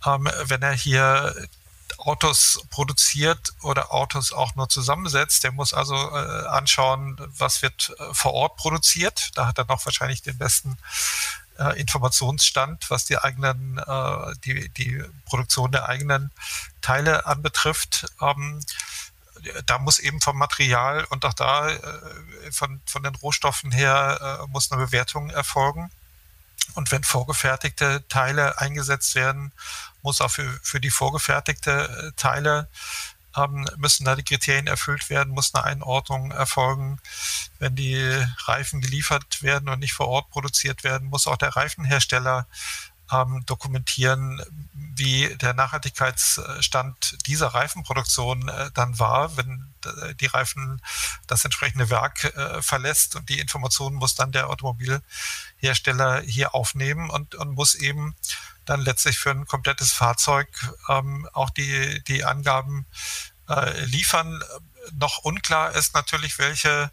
ähm, 0.07 0.29
wenn 0.47 0.63
er 0.63 0.73
hier 0.73 1.35
Autos 2.07 2.61
produziert 2.71 3.53
oder 3.63 3.93
Autos 3.93 4.33
auch 4.33 4.55
nur 4.55 4.69
zusammensetzt. 4.69 5.45
Der 5.45 5.53
muss 5.53 5.73
also 5.73 5.95
äh, 5.95 6.47
anschauen, 6.47 7.17
was 7.39 7.63
wird 7.63 7.95
äh, 7.99 8.15
vor 8.15 8.35
Ort 8.35 8.57
produziert. 8.57 9.31
Da 9.35 9.47
hat 9.47 9.59
er 9.59 9.67
noch 9.67 9.85
wahrscheinlich 9.87 10.23
den 10.23 10.37
besten 10.39 10.79
äh, 11.59 11.79
Informationsstand, 11.81 12.91
was 12.91 13.05
die 13.05 13.19
eigenen, 13.19 13.79
äh, 13.79 14.35
die, 14.45 14.69
die 14.71 15.03
Produktion 15.27 15.71
der 15.71 15.89
eigenen 15.89 16.31
Teile 16.81 17.27
anbetrifft. 17.27 18.07
Ähm, 18.21 18.61
da 19.67 19.79
muss 19.79 19.99
eben 19.99 20.21
vom 20.21 20.39
Material 20.39 21.05
und 21.05 21.25
auch 21.25 21.35
da 21.35 21.69
äh, 21.69 22.53
von, 22.53 22.81
von 22.87 23.03
den 23.03 23.15
Rohstoffen 23.15 23.73
her 23.73 24.41
äh, 24.43 24.47
muss 24.51 24.71
eine 24.71 24.85
Bewertung 24.85 25.31
erfolgen. 25.31 25.91
Und 26.75 26.91
wenn 26.93 27.05
vorgefertigte 27.05 28.05
Teile 28.09 28.59
eingesetzt 28.59 29.15
werden, 29.15 29.53
muss 30.03 30.21
auch 30.21 30.31
für, 30.31 30.49
für 30.63 30.81
die 30.81 30.91
vorgefertigte 30.91 31.71
äh, 31.73 32.13
Teile 32.17 32.69
ähm, 33.37 33.67
müssen 33.77 34.05
da 34.05 34.15
die 34.15 34.25
Kriterien 34.25 34.67
erfüllt 34.67 35.09
werden, 35.11 35.33
muss 35.33 35.55
eine 35.55 35.65
Einordnung 35.65 36.31
erfolgen. 36.33 36.99
Wenn 37.59 37.77
die 37.77 37.99
Reifen 38.45 38.81
geliefert 38.81 39.43
werden 39.43 39.69
und 39.69 39.79
nicht 39.79 39.95
vor 39.95 40.09
Ort 40.09 40.31
produziert 40.31 40.85
werden, 40.85 41.09
muss 41.09 41.27
auch 41.27 41.37
der 41.37 41.57
Reifenhersteller 41.57 42.47
ähm, 43.11 43.43
dokumentieren, 43.47 44.43
wie 44.73 45.35
der 45.37 45.55
Nachhaltigkeitsstand 45.55 47.19
dieser 47.27 47.49
Reifenproduktion 47.49 48.49
äh, 48.49 48.71
dann 48.75 48.99
war, 48.99 49.37
wenn 49.37 49.73
äh, 49.85 50.15
die 50.15 50.27
Reifen 50.27 50.81
das 51.27 51.45
entsprechende 51.45 51.91
Werk 51.91 52.25
äh, 52.25 52.63
verlässt 52.63 53.17
und 53.17 53.29
die 53.29 53.39
Informationen 53.39 53.97
muss 53.97 54.15
dann 54.15 54.33
der 54.33 54.49
Automobilhersteller 54.51 56.23
hier 56.23 56.55
aufnehmen 56.55 57.11
und, 57.11 57.35
und 57.35 57.53
muss 57.53 57.75
eben 57.75 58.15
dann 58.65 58.81
letztlich 58.81 59.19
für 59.19 59.31
ein 59.31 59.47
komplettes 59.47 59.93
Fahrzeug 59.93 60.49
ähm, 60.89 61.29
auch 61.33 61.51
die, 61.51 62.03
die 62.05 62.25
Angaben 62.25 62.87
äh, 63.49 63.85
liefern. 63.85 64.43
Noch 64.93 65.19
unklar 65.19 65.73
ist 65.73 65.95
natürlich, 65.95 66.39
welche, 66.39 66.91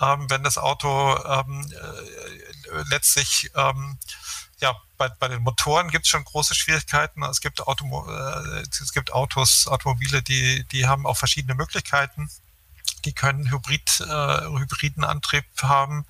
ähm, 0.00 0.28
wenn 0.30 0.42
das 0.42 0.58
Auto 0.58 1.16
ähm, 1.24 1.70
äh, 1.72 2.82
letztlich 2.88 3.50
ähm, 3.54 3.98
ja, 4.62 4.80
bei, 4.96 5.08
bei 5.08 5.28
den 5.28 5.42
Motoren 5.42 5.90
gibt 5.90 6.06
es 6.06 6.10
schon 6.10 6.24
große 6.24 6.54
Schwierigkeiten. 6.54 7.22
Es 7.24 7.40
gibt, 7.40 7.60
Automo 7.66 8.08
äh, 8.08 8.62
es 8.62 8.92
gibt 8.92 9.12
Autos, 9.12 9.66
Automobile, 9.66 10.22
die, 10.22 10.64
die 10.68 10.86
haben 10.86 11.04
auch 11.04 11.16
verschiedene 11.16 11.54
Möglichkeiten. 11.54 12.30
Die 13.04 13.12
können 13.12 13.50
Hybrid, 13.50 14.00
äh, 14.00 14.40
hybriden 14.58 15.04
Antrieb 15.04 15.44
haben 15.62 16.06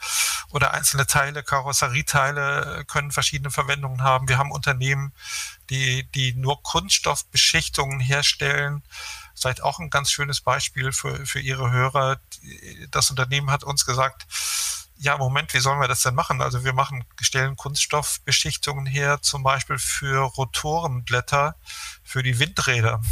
oder 0.51 0.75
einzelne 0.75 1.07
Teile, 1.07 1.43
Karosserieteile 1.43 2.85
können 2.87 3.11
verschiedene 3.11 3.51
Verwendungen 3.51 4.03
haben. 4.03 4.29
Wir 4.29 4.39
haben 4.39 4.53
Unternehmen, 4.53 5.13
die, 5.71 6.05
die 6.15 6.35
nur 6.35 6.63
Kunststoffbeschichtungen 6.63 8.01
herstellen. 8.01 8.83
Vielleicht 9.35 9.63
auch 9.63 9.79
ein 9.79 9.91
ganz 9.91 10.11
schönes 10.11 10.41
Beispiel 10.41 10.93
für, 10.93 11.25
für 11.27 11.41
Ihre 11.41 11.71
Hörer. 11.71 12.21
Das 12.91 13.11
Unternehmen 13.11 13.51
hat 13.51 13.65
uns 13.65 13.87
gesagt, 13.87 14.27
ja, 14.99 15.17
Moment, 15.17 15.53
wie 15.53 15.59
sollen 15.59 15.81
wir 15.81 15.89
das 15.89 16.03
denn 16.03 16.15
machen? 16.15 16.41
Also 16.41 16.65
wir 16.65 16.73
machen, 16.73 17.05
stellen 17.21 17.57
Kunststoffbeschichtungen 17.57 18.87
her, 18.87 19.21
zum 19.21 19.43
Beispiel 19.43 19.79
für 19.79 20.21
Rotorenblätter 20.21 21.57
für 22.05 22.23
die 22.23 22.39
Windräder. 22.39 23.03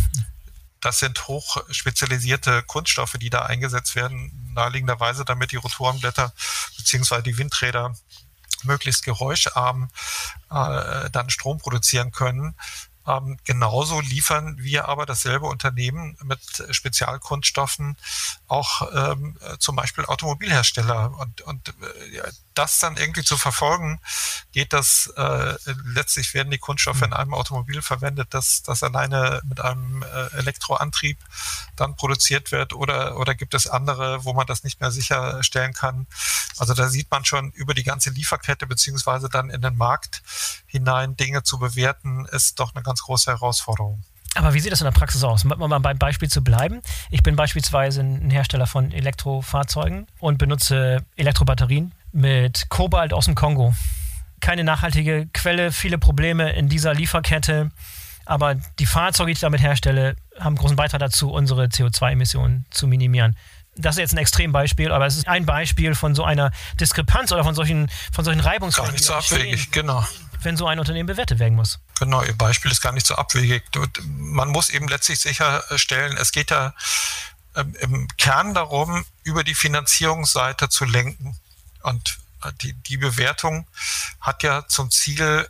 Das 0.80 0.98
sind 0.98 1.28
hochspezialisierte 1.28 2.62
Kunststoffe, 2.62 3.16
die 3.20 3.30
da 3.30 3.42
eingesetzt 3.42 3.94
werden, 3.96 4.52
naheliegenderweise, 4.54 5.24
damit 5.24 5.52
die 5.52 5.56
Rotorenblätter 5.56 6.32
beziehungsweise 6.76 7.22
die 7.22 7.36
Windräder 7.38 7.94
möglichst 8.62 9.04
geräuscharm 9.04 9.90
äh, 10.50 11.10
dann 11.10 11.30
Strom 11.30 11.58
produzieren 11.58 12.12
können. 12.12 12.54
Ähm, 13.10 13.38
genauso 13.44 14.00
liefern 14.00 14.56
wir 14.58 14.88
aber 14.88 15.06
dasselbe 15.06 15.46
Unternehmen 15.46 16.16
mit 16.22 16.40
Spezialkunststoffen 16.70 17.96
auch 18.46 18.82
ähm, 18.94 19.36
zum 19.58 19.76
Beispiel 19.76 20.04
Automobilhersteller. 20.04 21.18
Und, 21.18 21.40
und 21.42 21.68
äh, 21.68 22.32
das 22.54 22.78
dann 22.78 22.96
irgendwie 22.96 23.22
zu 23.22 23.36
verfolgen, 23.36 24.00
geht 24.52 24.72
das, 24.72 25.12
äh, 25.16 25.54
letztlich 25.84 26.34
werden 26.34 26.50
die 26.50 26.58
Kunststoffe 26.58 27.02
in 27.02 27.12
einem 27.12 27.32
Automobil 27.32 27.80
verwendet, 27.80 28.34
dass 28.34 28.62
das 28.62 28.82
alleine 28.82 29.40
mit 29.48 29.60
einem 29.60 30.02
äh, 30.02 30.36
Elektroantrieb 30.36 31.18
dann 31.76 31.96
produziert 31.96 32.52
wird 32.52 32.74
oder, 32.74 33.16
oder 33.16 33.34
gibt 33.34 33.54
es 33.54 33.66
andere, 33.66 34.24
wo 34.24 34.34
man 34.34 34.46
das 34.46 34.64
nicht 34.64 34.80
mehr 34.80 34.90
sicherstellen 34.90 35.72
kann. 35.72 36.06
Also 36.58 36.74
da 36.74 36.88
sieht 36.88 37.10
man 37.10 37.24
schon 37.24 37.50
über 37.52 37.72
die 37.72 37.84
ganze 37.84 38.10
Lieferkette 38.10 38.66
beziehungsweise 38.66 39.28
dann 39.28 39.48
in 39.48 39.62
den 39.62 39.76
Markt 39.76 40.22
hinein 40.66 41.16
Dinge 41.16 41.42
zu 41.42 41.58
bewerten, 41.58 42.26
ist 42.26 42.60
doch 42.60 42.74
eine 42.74 42.82
ganz 42.82 42.99
große 43.02 43.30
Herausforderung. 43.30 44.02
Aber 44.34 44.54
wie 44.54 44.60
sieht 44.60 44.70
das 44.70 44.80
in 44.80 44.84
der 44.84 44.92
Praxis 44.92 45.24
aus? 45.24 45.44
Um 45.44 45.50
mal 45.58 45.78
beim 45.78 45.98
Beispiel 45.98 46.28
zu 46.28 46.42
bleiben. 46.42 46.82
Ich 47.10 47.22
bin 47.22 47.34
beispielsweise 47.34 48.00
ein 48.00 48.30
Hersteller 48.30 48.66
von 48.66 48.92
Elektrofahrzeugen 48.92 50.06
und 50.18 50.38
benutze 50.38 51.04
Elektrobatterien 51.16 51.92
mit 52.12 52.68
Kobalt 52.68 53.12
aus 53.12 53.24
dem 53.24 53.34
Kongo. 53.34 53.74
Keine 54.40 54.64
nachhaltige 54.64 55.28
Quelle, 55.32 55.72
viele 55.72 55.98
Probleme 55.98 56.52
in 56.52 56.68
dieser 56.68 56.94
Lieferkette. 56.94 57.70
Aber 58.24 58.54
die 58.54 58.86
Fahrzeuge, 58.86 59.28
die 59.28 59.32
ich 59.32 59.40
damit 59.40 59.60
herstelle, 59.60 60.14
haben 60.38 60.54
großen 60.54 60.76
Beitrag 60.76 61.00
dazu, 61.00 61.32
unsere 61.32 61.64
CO2-Emissionen 61.64 62.66
zu 62.70 62.86
minimieren. 62.86 63.36
Das 63.76 63.96
ist 63.96 64.00
jetzt 64.00 64.12
ein 64.14 64.18
Extrembeispiel, 64.18 64.92
aber 64.92 65.06
es 65.06 65.16
ist 65.16 65.26
ein 65.26 65.46
Beispiel 65.46 65.94
von 65.94 66.14
so 66.14 66.22
einer 66.22 66.52
Diskrepanz 66.78 67.32
oder 67.32 67.44
von 67.44 67.54
solchen, 67.54 67.90
von 68.12 68.24
solchen 68.24 68.40
Reibungsfällen. 68.40 68.88
Gar 68.88 68.92
nicht 68.92 69.04
so 69.04 69.14
abwegig, 69.14 69.72
genau. 69.72 70.04
Wenn 70.42 70.56
so 70.56 70.66
ein 70.66 70.78
Unternehmen 70.78 71.06
bewertet 71.06 71.38
werden 71.38 71.54
muss. 71.54 71.78
Genau, 71.98 72.22
Ihr 72.22 72.36
Beispiel 72.36 72.70
ist 72.70 72.80
gar 72.80 72.92
nicht 72.92 73.06
so 73.06 73.14
abwegig. 73.14 73.62
Man 74.06 74.48
muss 74.48 74.70
eben 74.70 74.88
letztlich 74.88 75.18
sicherstellen, 75.18 76.16
es 76.16 76.32
geht 76.32 76.50
ja 76.50 76.74
ähm, 77.56 77.74
im 77.80 78.08
Kern 78.16 78.54
darum, 78.54 79.04
über 79.22 79.44
die 79.44 79.54
Finanzierungsseite 79.54 80.68
zu 80.68 80.84
lenken. 80.84 81.36
Und 81.82 82.18
äh, 82.42 82.52
die, 82.62 82.72
die 82.72 82.96
Bewertung 82.96 83.66
hat 84.20 84.42
ja 84.42 84.66
zum 84.66 84.90
Ziel, 84.90 85.46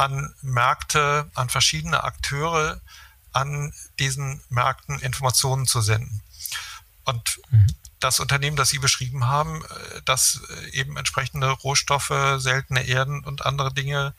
an 0.00 0.34
Märkte, 0.40 1.30
an 1.34 1.50
verschiedene 1.50 2.02
Akteure 2.02 2.80
an 3.32 3.72
diesen 3.98 4.40
Märkten 4.48 4.98
Informationen 4.98 5.66
zu 5.66 5.82
senden. 5.82 6.22
Und 7.04 7.38
mhm. 7.50 7.66
Das 8.00 8.18
Unternehmen, 8.20 8.56
das 8.56 8.70
Sie 8.70 8.78
beschrieben 8.78 9.28
haben, 9.28 9.64
äh, 9.64 10.02
das 10.04 10.40
äh, 10.48 10.70
eben 10.70 10.96
entsprechende 10.96 11.50
Rohstoffe, 11.50 12.12
seltene 12.38 12.82
Erden 12.86 13.24
und 13.24 13.46
andere 13.46 13.72
Dinge 13.72 14.14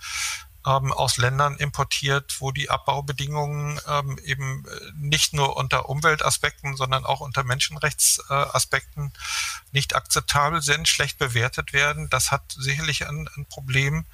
ähm, 0.65 0.91
aus 0.91 1.17
Ländern 1.17 1.57
importiert, 1.57 2.39
wo 2.39 2.51
die 2.51 2.69
Abbaubedingungen 2.69 3.79
ähm, 3.87 4.19
eben 4.23 4.65
äh, 4.67 4.91
nicht 4.95 5.33
nur 5.33 5.57
unter 5.57 5.89
Umweltaspekten, 5.89 6.75
sondern 6.75 7.05
auch 7.05 7.19
unter 7.19 7.43
Menschenrechtsaspekten 7.43 9.11
nicht 9.71 9.95
akzeptabel 9.95 10.61
sind, 10.61 10.87
schlecht 10.87 11.17
bewertet 11.17 11.73
werden. 11.73 12.09
Das 12.09 12.31
hat 12.31 12.43
sicherlich 12.57 13.07
ein, 13.07 13.27
ein 13.35 13.45
Problem, 13.45 14.05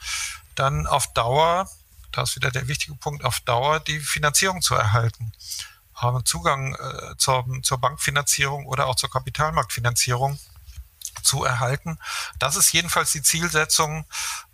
dann 0.55 0.87
auf 0.87 1.13
Dauer, 1.13 1.69
da 2.11 2.23
ist 2.23 2.35
wieder 2.35 2.51
der 2.51 2.67
wichtige 2.67 2.95
Punkt, 2.95 3.25
auf 3.25 3.41
Dauer 3.41 3.79
die 3.79 3.99
Finanzierung 3.99 4.61
zu 4.61 4.73
erhalten. 4.73 5.33
Haben 5.97 6.25
Zugang 6.25 6.75
äh, 6.75 7.17
zur, 7.17 7.45
zur 7.63 7.79
Bankfinanzierung 7.79 8.65
oder 8.67 8.87
auch 8.87 8.95
zur 8.95 9.09
Kapitalmarktfinanzierung 9.09 10.39
zu 11.23 11.43
erhalten. 11.43 11.99
Das 12.39 12.55
ist 12.55 12.71
jedenfalls 12.71 13.11
die 13.11 13.21
Zielsetzung, 13.21 14.05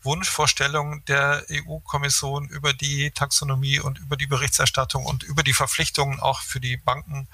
Wunschvorstellung 0.01 1.05
der 1.05 1.45
EU-Kommission 1.51 2.47
über 2.47 2.73
die 2.73 3.11
Taxonomie 3.11 3.79
und 3.79 3.99
über 3.99 4.17
die 4.17 4.27
Berichterstattung 4.27 5.05
und 5.05 5.23
über 5.23 5.43
die 5.43 5.53
Verpflichtungen 5.53 6.19
auch 6.19 6.41
für 6.41 6.59
die 6.59 6.77
Banken. 6.77 7.27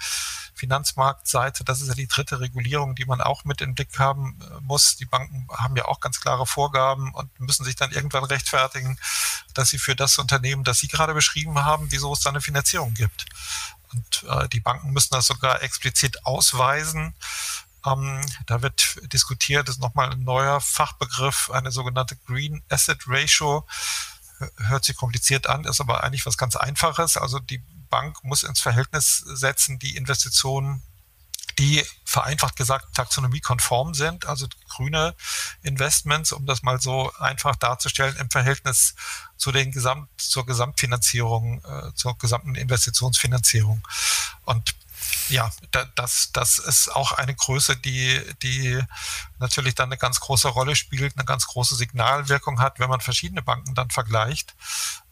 Finanzmarktseite, 0.56 1.64
das 1.64 1.82
ist 1.82 1.88
ja 1.88 1.94
die 1.94 2.08
dritte 2.08 2.42
Regulierung, 2.42 2.94
die 2.94 3.06
man 3.06 3.22
auch 3.22 3.46
mit 3.46 3.62
im 3.62 3.76
Blick 3.76 3.98
haben 3.98 4.38
äh, 4.42 4.60
muss. 4.62 4.98
Die 4.98 5.06
Banken 5.06 5.48
haben 5.54 5.78
ja 5.78 5.86
auch 5.86 6.02
ganz 6.02 6.20
klare 6.20 6.46
Vorgaben 6.46 7.14
und 7.14 7.40
müssen 7.40 7.64
sich 7.64 7.78
dann 7.78 7.92
irgendwann 7.92 8.26
rechtfertigen, 8.26 9.00
dass 9.54 9.70
sie 9.70 9.78
für 9.78 9.96
das 9.96 10.18
Unternehmen, 10.18 10.66
das 10.66 10.80
Sie 10.80 10.90
gerade 10.90 11.14
beschrieben 11.14 11.64
haben, 11.64 11.92
wieso 11.92 12.12
es 12.12 12.20
da 12.20 12.30
eine 12.30 12.42
Finanzierung 12.42 12.94
gibt. 12.94 13.26
Und 13.94 14.26
äh, 14.30 14.48
die 14.50 14.60
Banken 14.60 14.92
müssen 14.92 15.14
das 15.14 15.28
sogar 15.28 15.62
explizit 15.62 16.26
ausweisen. 16.26 17.16
Ähm, 17.86 18.22
da 18.46 18.62
wird 18.62 19.00
diskutiert, 19.14 19.70
ist 19.70 19.80
nochmal 19.80 20.12
ein 20.12 20.24
neuer 20.24 20.62
Fachbegriff, 20.62 21.50
eine 21.52 21.72
sogenannte 21.72 22.16
Green 22.28 22.64
Asset 22.70 23.00
Ratio. 23.08 23.66
Hört 24.58 24.86
sich 24.86 24.96
kompliziert 24.96 25.48
an, 25.48 25.66
ist 25.66 25.82
aber 25.82 26.04
eigentlich 26.04 26.26
was 26.26 26.38
ganz 26.38 26.56
Einfaches. 26.56 27.18
Also 27.18 27.40
die 27.40 27.62
Bank 27.90 28.24
muss 28.24 28.44
ins 28.44 28.62
Verhältnis 28.62 29.18
setzen 29.18 29.80
die 29.80 29.96
Investitionen 29.96 30.84
die 31.58 31.84
vereinfacht 32.06 32.56
gesagt 32.56 32.96
taxonomiekonform 32.96 33.94
sind, 33.94 34.26
also 34.26 34.48
grüne 34.70 35.16
Investments, 35.62 36.32
um 36.32 36.46
das 36.46 36.64
mal 36.64 36.80
so 36.80 37.12
einfach 37.20 37.56
darzustellen, 37.56 38.16
im 38.18 38.30
Verhältnis 38.30 38.96
zu 39.38 39.52
den 39.52 39.72
Gesamt, 39.72 40.10
zur 40.18 40.46
Gesamtfinanzierung, 40.46 41.64
äh, 41.64 41.94
zur 41.96 42.18
gesamten 42.18 42.56
Investitionsfinanzierung. 42.56 43.82
Und 44.46 44.76
ja, 45.30 45.52
das, 45.96 46.32
das 46.34 46.58
ist 46.60 46.96
auch 46.96 47.12
eine 47.14 47.36
Größe, 47.36 47.78
die, 47.78 48.22
die 48.42 48.82
natürlich 49.40 49.76
dann 49.76 49.90
eine 49.90 49.98
ganz 49.98 50.20
große 50.20 50.48
Rolle 50.48 50.76
spielt, 50.76 51.16
eine 51.16 51.26
ganz 51.26 51.48
große 51.48 51.76
Signalwirkung 51.76 52.60
hat, 52.60 52.80
wenn 52.80 52.90
man 52.90 53.02
verschiedene 53.02 53.42
Banken 53.42 53.76
dann 53.76 53.90
vergleicht. 53.90 54.56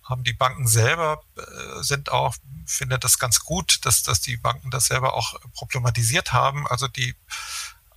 Haben 0.08 0.24
die 0.24 0.34
Banken 0.34 0.68
selber 0.68 1.22
äh, 1.36 1.84
sind 1.84 2.12
auch, 2.12 2.36
finde 2.66 2.98
das 3.00 3.20
ganz 3.20 3.42
gut, 3.42 3.86
dass, 3.86 4.04
dass 4.04 4.22
die 4.22 4.38
Banken 4.38 4.72
das 4.72 4.86
selber 4.86 5.14
auch 5.14 5.40
problematisiert 5.54 6.34
haben. 6.34 6.68
Also 6.68 6.88
die 6.88 7.16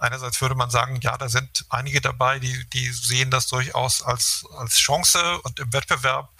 einerseits 0.01 0.41
würde 0.41 0.55
man 0.55 0.71
sagen, 0.71 0.99
ja, 1.03 1.17
da 1.17 1.29
sind 1.29 1.67
einige 1.69 2.01
dabei, 2.01 2.39
die, 2.39 2.69
die 2.71 2.89
sehen 2.91 3.31
das 3.31 3.47
durchaus 3.47 4.03
als, 4.03 4.45
als 4.57 4.77
Chance 4.77 5.41
und 5.43 5.59
im 5.61 5.73
Wettbewerb 5.73 6.31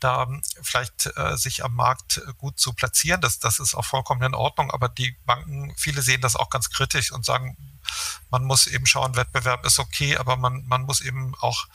da 0.00 0.26
vielleicht 0.62 1.10
äh, 1.16 1.36
sich 1.36 1.64
am 1.64 1.74
Markt 1.74 2.22
gut 2.38 2.58
zu 2.58 2.72
platzieren. 2.72 3.20
Das, 3.20 3.38
das 3.38 3.58
ist 3.58 3.74
auch 3.74 3.84
vollkommen 3.84 4.22
in 4.22 4.34
Ordnung, 4.34 4.70
aber 4.70 4.88
die 4.88 5.16
Banken, 5.26 5.74
viele 5.76 6.02
sehen 6.02 6.20
das 6.20 6.36
auch 6.36 6.50
ganz 6.50 6.70
kritisch 6.70 7.12
und 7.12 7.24
sagen, 7.24 7.56
man 8.30 8.44
muss 8.44 8.66
eben 8.66 8.86
schauen, 8.86 9.16
Wettbewerb 9.16 9.66
ist 9.66 9.78
okay, 9.78 10.16
aber 10.16 10.36
man, 10.36 10.64
man 10.66 10.82
muss 10.82 11.00
eben 11.00 11.34
auch 11.40 11.66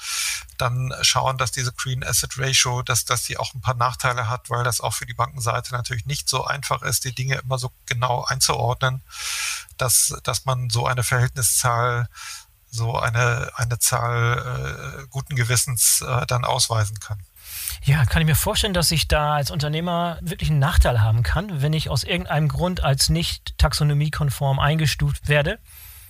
dann 0.57 0.93
schauen, 1.01 1.37
dass 1.37 1.51
diese 1.51 1.71
Green 1.71 2.03
Asset 2.03 2.37
Ratio, 2.37 2.81
dass, 2.81 3.05
dass 3.05 3.23
die 3.23 3.37
auch 3.37 3.53
ein 3.53 3.61
paar 3.61 3.75
Nachteile 3.75 4.29
hat, 4.29 4.49
weil 4.49 4.63
das 4.63 4.81
auch 4.81 4.93
für 4.93 5.05
die 5.05 5.13
Bankenseite 5.13 5.73
natürlich 5.73 6.05
nicht 6.05 6.29
so 6.29 6.45
einfach 6.45 6.81
ist, 6.81 7.05
die 7.05 7.13
Dinge 7.13 7.35
immer 7.35 7.57
so 7.57 7.71
genau 7.85 8.23
einzuordnen, 8.23 9.01
dass, 9.77 10.15
dass 10.23 10.45
man 10.45 10.69
so 10.69 10.87
eine 10.87 11.03
Verhältniszahl 11.03 12.09
so 12.69 12.97
eine, 12.97 13.51
eine 13.55 13.79
Zahl 13.79 15.01
äh, 15.03 15.07
guten 15.09 15.35
Gewissens 15.35 16.01
äh, 16.01 16.25
dann 16.25 16.43
ausweisen 16.43 16.99
kann. 16.99 17.19
Ja, 17.83 18.05
kann 18.05 18.21
ich 18.21 18.27
mir 18.27 18.35
vorstellen, 18.35 18.73
dass 18.73 18.91
ich 18.91 19.07
da 19.07 19.35
als 19.35 19.51
Unternehmer 19.51 20.17
wirklich 20.21 20.49
einen 20.49 20.59
Nachteil 20.59 21.01
haben 21.01 21.23
kann, 21.23 21.61
wenn 21.61 21.73
ich 21.73 21.89
aus 21.89 22.03
irgendeinem 22.03 22.49
Grund 22.49 22.83
als 22.83 23.09
nicht 23.09 23.57
taxonomiekonform 23.57 24.59
eingestuft 24.59 25.27
werde 25.27 25.59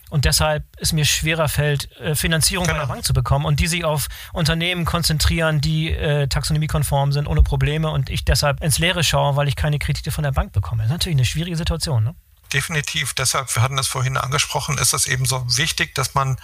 und 0.10 0.26
deshalb 0.26 0.64
es 0.78 0.94
mir 0.94 1.06
schwerer 1.06 1.50
fällt, 1.50 1.92
äh, 2.00 2.16
Finanzierung 2.16 2.66
genau. 2.66 2.80
von 2.80 2.88
der 2.88 2.94
Bank 2.94 3.06
zu 3.06 3.14
bekommen 3.14 3.46
und 3.46 3.60
die 3.60 3.68
sich 3.68 3.84
auf 3.84 4.08
Unternehmen 4.34 4.86
konzentrieren, 4.86 5.62
die 5.62 5.92
äh, 5.92 6.28
taxonomiekonform 6.28 7.12
sind, 7.12 7.28
ohne 7.28 7.44
Probleme 7.44 7.90
und 7.90 8.10
ich 8.10 8.26
deshalb 8.26 8.62
ins 8.64 8.80
Leere 8.80 9.04
schaue, 9.04 9.36
weil 9.36 9.48
ich 9.48 9.56
keine 9.56 9.80
Kredite 9.80 10.12
von 10.12 10.24
der 10.24 10.32
Bank 10.32 10.54
bekomme. 10.54 10.84
Das 10.84 10.88
ist 10.88 10.94
natürlich 10.94 11.18
eine 11.18 11.26
schwierige 11.26 11.58
Situation. 11.58 12.04
Ne? 12.04 12.16
Definitiv. 12.54 13.14
Deshalb, 13.14 13.54
wir 13.56 13.62
hatten 13.62 13.78
das 13.78 13.88
vorhin 13.88 14.18
angesprochen, 14.18 14.78
ist 14.78 14.94
es 14.94 15.08
eben 15.08 15.26
so 15.26 15.44
wichtig, 15.58 15.94
dass 15.96 16.16
man 16.16 16.38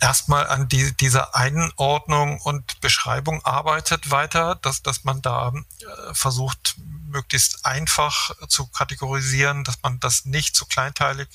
erstmal 0.00 0.46
an 0.46 0.68
die, 0.68 0.94
dieser 0.96 1.34
Einordnung 1.34 2.40
und 2.40 2.80
Beschreibung 2.80 3.44
arbeitet 3.44 4.10
weiter, 4.10 4.56
dass, 4.56 4.82
dass 4.82 5.04
man 5.04 5.22
da 5.22 5.52
äh, 5.52 6.14
versucht, 6.14 6.76
möglichst 7.14 7.64
einfach 7.64 8.32
zu 8.48 8.66
kategorisieren, 8.66 9.62
dass 9.62 9.80
man 9.82 10.00
das 10.00 10.24
nicht 10.24 10.56
zu 10.56 10.66
kleinteilig 10.66 11.28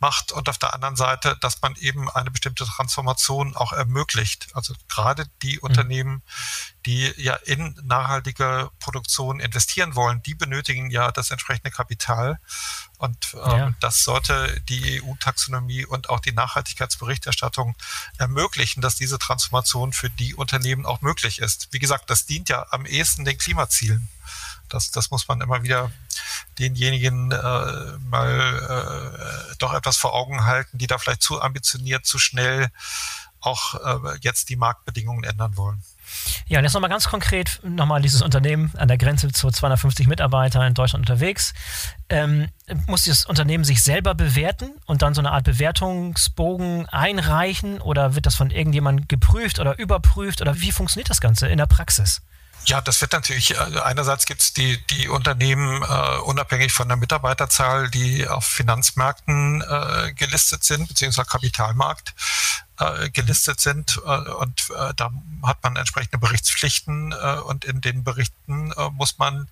macht 0.00 0.32
und 0.32 0.48
auf 0.48 0.58
der 0.58 0.72
anderen 0.74 0.96
Seite, 0.96 1.36
dass 1.40 1.60
man 1.60 1.76
eben 1.76 2.10
eine 2.10 2.30
bestimmte 2.30 2.64
Transformation 2.64 3.54
auch 3.54 3.72
ermöglicht. 3.72 4.48
Also 4.54 4.74
gerade 4.88 5.26
die 5.42 5.56
mhm. 5.56 5.62
Unternehmen, 5.62 6.22
die 6.86 7.12
ja 7.16 7.34
in 7.34 7.78
nachhaltige 7.84 8.70
Produktion 8.80 9.38
investieren 9.38 9.94
wollen, 9.94 10.22
die 10.22 10.34
benötigen 10.34 10.90
ja 10.90 11.12
das 11.12 11.30
entsprechende 11.30 11.70
Kapital. 11.70 12.40
Und 12.98 13.34
ähm, 13.34 13.58
ja. 13.58 13.72
das 13.80 14.02
sollte 14.02 14.60
die 14.62 15.02
EU-Taxonomie 15.02 15.84
und 15.84 16.08
auch 16.08 16.20
die 16.20 16.32
Nachhaltigkeitsberichterstattung 16.32 17.76
ermöglichen, 18.16 18.80
dass 18.80 18.96
diese 18.96 19.18
Transformation 19.18 19.92
für 19.92 20.08
die 20.08 20.34
Unternehmen 20.34 20.86
auch 20.86 21.02
möglich 21.02 21.38
ist. 21.40 21.68
Wie 21.70 21.78
gesagt, 21.78 22.08
das 22.08 22.24
dient 22.24 22.48
ja 22.48 22.66
am 22.70 22.86
ehesten 22.86 23.24
den 23.24 23.36
Klimazielen. 23.36 24.08
Das, 24.72 24.90
das 24.90 25.10
muss 25.10 25.28
man 25.28 25.40
immer 25.40 25.62
wieder 25.62 25.90
denjenigen 26.58 27.32
äh, 27.32 27.98
mal 28.08 29.50
äh, 29.50 29.54
doch 29.58 29.74
etwas 29.74 29.96
vor 29.96 30.14
Augen 30.14 30.44
halten, 30.44 30.78
die 30.78 30.86
da 30.86 30.98
vielleicht 30.98 31.22
zu 31.22 31.40
ambitioniert, 31.40 32.06
zu 32.06 32.18
schnell 32.18 32.68
auch 33.40 33.74
äh, 33.74 34.18
jetzt 34.20 34.48
die 34.48 34.56
Marktbedingungen 34.56 35.24
ändern 35.24 35.56
wollen. 35.56 35.82
Ja, 36.46 36.58
und 36.58 36.64
jetzt 36.64 36.74
nochmal 36.74 36.90
ganz 36.90 37.08
konkret, 37.08 37.60
nochmal 37.62 38.02
dieses 38.02 38.22
Unternehmen 38.22 38.70
an 38.76 38.88
der 38.88 38.98
Grenze 38.98 39.32
zu 39.32 39.50
250 39.50 40.06
Mitarbeitern 40.06 40.62
in 40.66 40.74
Deutschland 40.74 41.08
unterwegs. 41.08 41.54
Ähm, 42.08 42.48
muss 42.86 43.04
dieses 43.04 43.24
Unternehmen 43.24 43.64
sich 43.64 43.82
selber 43.82 44.14
bewerten 44.14 44.72
und 44.86 45.02
dann 45.02 45.14
so 45.14 45.20
eine 45.20 45.32
Art 45.32 45.44
Bewertungsbogen 45.44 46.86
einreichen 46.88 47.80
oder 47.80 48.14
wird 48.14 48.26
das 48.26 48.34
von 48.34 48.50
irgendjemandem 48.50 49.08
geprüft 49.08 49.58
oder 49.58 49.78
überprüft 49.78 50.40
oder 50.40 50.60
wie 50.60 50.72
funktioniert 50.72 51.10
das 51.10 51.20
Ganze 51.20 51.48
in 51.48 51.58
der 51.58 51.66
Praxis? 51.66 52.22
Ja, 52.64 52.80
das 52.80 53.00
wird 53.00 53.12
natürlich, 53.12 53.52
äh, 53.52 53.80
einerseits 53.82 54.24
gibt 54.26 54.40
es 54.40 54.52
die, 54.52 54.78
die 54.86 55.08
Unternehmen 55.08 55.82
äh, 55.82 56.18
unabhängig 56.18 56.72
von 56.72 56.88
der 56.88 56.96
Mitarbeiterzahl, 56.96 57.90
die 57.90 58.28
auf 58.28 58.44
Finanzmärkten 58.44 59.62
äh, 59.62 60.12
gelistet 60.14 60.62
sind, 60.64 60.86
beziehungsweise 60.88 61.28
Kapitalmarkt 61.28 62.14
äh, 62.78 63.10
gelistet 63.10 63.60
sind. 63.60 64.00
Äh, 64.04 64.30
und 64.30 64.70
äh, 64.70 64.94
da 64.96 65.10
hat 65.42 65.62
man 65.62 65.76
entsprechende 65.76 66.18
Berichtspflichten 66.18 67.12
und 67.12 67.64
in 67.64 67.80
den 67.80 68.04
Berichten 68.04 68.72
muss 68.92 69.18
man 69.18 69.48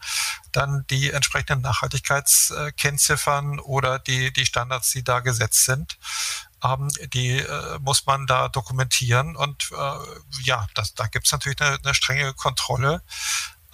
dann 0.52 0.84
die 0.88 1.11
entsprechenden 1.11 1.62
Nachhaltigkeitskennziffern 1.62 3.58
oder 3.58 3.98
die, 3.98 4.32
die 4.32 4.46
Standards, 4.46 4.92
die 4.92 5.02
da 5.02 5.20
gesetzt 5.20 5.64
sind, 5.64 5.98
ähm, 6.64 6.88
die 7.12 7.38
äh, 7.38 7.78
muss 7.80 8.06
man 8.06 8.26
da 8.26 8.48
dokumentieren. 8.48 9.36
Und 9.36 9.70
äh, 9.72 10.42
ja, 10.42 10.66
das, 10.74 10.94
da 10.94 11.06
gibt 11.06 11.26
es 11.26 11.32
natürlich 11.32 11.61
eine, 11.61 11.78
eine 11.82 11.94
strenge 11.94 12.34
Kontrolle. 12.34 13.02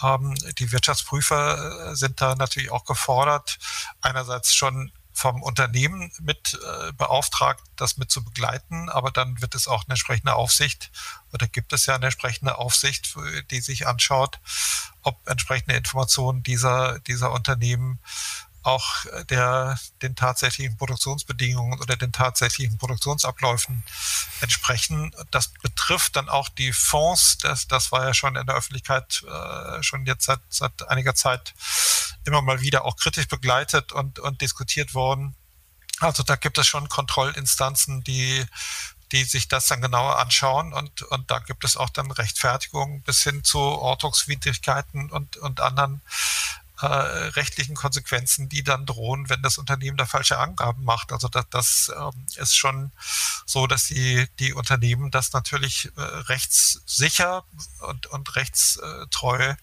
Ähm, 0.03 0.35
die 0.59 0.73
Wirtschaftsprüfer 0.73 1.91
äh, 1.91 1.97
sind 1.97 2.21
da 2.21 2.35
natürlich 2.35 2.71
auch 2.71 2.85
gefordert, 2.85 3.59
einerseits 4.01 4.55
schon 4.55 4.93
vom 5.13 5.43
Unternehmen 5.43 6.13
mit 6.21 6.61
äh, 6.63 6.93
beauftragt, 6.93 7.65
das 7.77 7.97
mit 7.97 8.11
zu 8.11 8.23
begleiten, 8.23 8.91
aber 8.91 9.11
dann 9.11 9.41
wird 9.41 9.55
es 9.55 9.67
auch 9.67 9.85
eine 9.85 9.95
entsprechende 9.95 10.35
Aufsicht 10.35 10.91
oder 11.33 11.47
gibt 11.47 11.73
es 11.73 11.87
ja 11.87 11.95
eine 11.95 12.05
entsprechende 12.05 12.59
Aufsicht, 12.59 13.17
die 13.51 13.63
sich 13.63 13.87
anschaut, 13.87 14.39
ob 15.01 15.27
entsprechende 15.27 15.75
Informationen 15.75 16.43
dieser, 16.43 16.99
dieser 17.01 17.33
Unternehmen 17.33 17.99
auch 18.67 19.05
der, 19.31 19.79
den 20.03 20.17
tatsächlichen 20.17 20.77
Produktionsbedingungen 20.77 21.81
oder 21.81 21.97
den 21.97 22.13
tatsächlichen 22.13 22.79
Produktionsabläufen 22.79 23.85
entsprechen. 24.41 25.15
Das 25.31 25.49
betrifft 25.49 26.17
dann 26.17 26.29
auch 26.29 26.49
die 26.49 26.73
Fonds. 26.73 27.39
Das, 27.39 27.69
das 27.69 27.93
war 27.93 28.05
ja 28.05 28.15
schon 28.15 28.37
in 28.37 28.47
der 28.47 28.57
Öffentlichkeit 28.57 29.25
äh, 29.25 29.83
schon 29.83 30.07
jetzt 30.07 30.27
seit, 30.27 30.41
seit 30.49 30.89
einiger 30.89 31.15
Zeit 31.15 31.55
immer 32.25 32.43
mal 32.43 32.61
wieder 32.61 32.85
auch 32.85 32.97
kritisch 32.97 33.29
begleitet 33.29 33.93
und, 33.93 34.19
und 34.19 34.41
diskutiert 34.41 34.95
worden. 34.95 35.37
Also 36.01 36.23
da 36.23 36.37
gibt 36.37 36.59
es 36.59 36.67
schon 36.67 36.89
Kontrollinstanzen, 36.89 38.05
die 38.05 38.45
die 39.13 39.25
sich 39.25 39.49
das 39.49 39.69
dann 39.69 39.81
genauer 39.81 40.19
anschauen 40.19 40.73
und, 40.73 41.03
und 41.03 41.31
da 41.31 41.39
gibt 41.39 41.65
es 41.65 41.77
auch 41.77 41.91
dann 41.91 42.11
Rechtfertigungen 42.11 43.03
bis 43.03 43.23
hin 43.23 43.45
zu 43.45 43.59
Ordnungswidrigkeiten 43.59 45.11
und, 45.11 45.37
und 45.37 45.61
anderen 45.61 46.01
äh, 46.81 46.87
rechtlichen 46.87 47.75
Konsequenzen, 47.75 48.49
die 48.49 48.63
dann 48.63 48.87
drohen, 48.87 49.29
wenn 49.29 49.43
das 49.43 49.59
Unternehmen 49.59 49.97
da 49.97 50.07
falsche 50.07 50.39
Angaben 50.39 50.85
macht. 50.85 51.13
Also 51.13 51.29
das, 51.29 51.47
das 51.51 51.93
ähm, 51.97 52.27
ist 52.37 52.57
schon 52.57 52.93
so, 53.47 53.67
dass 53.67 53.87
die, 53.87 54.27
die 54.39 54.53
Unternehmen 54.53 55.11
das 55.11 55.33
natürlich 55.33 55.91
äh, 55.97 56.01
rechtssicher 56.01 57.45
und, 57.81 58.07
und 58.09 58.37
rechtstreu 58.37 59.55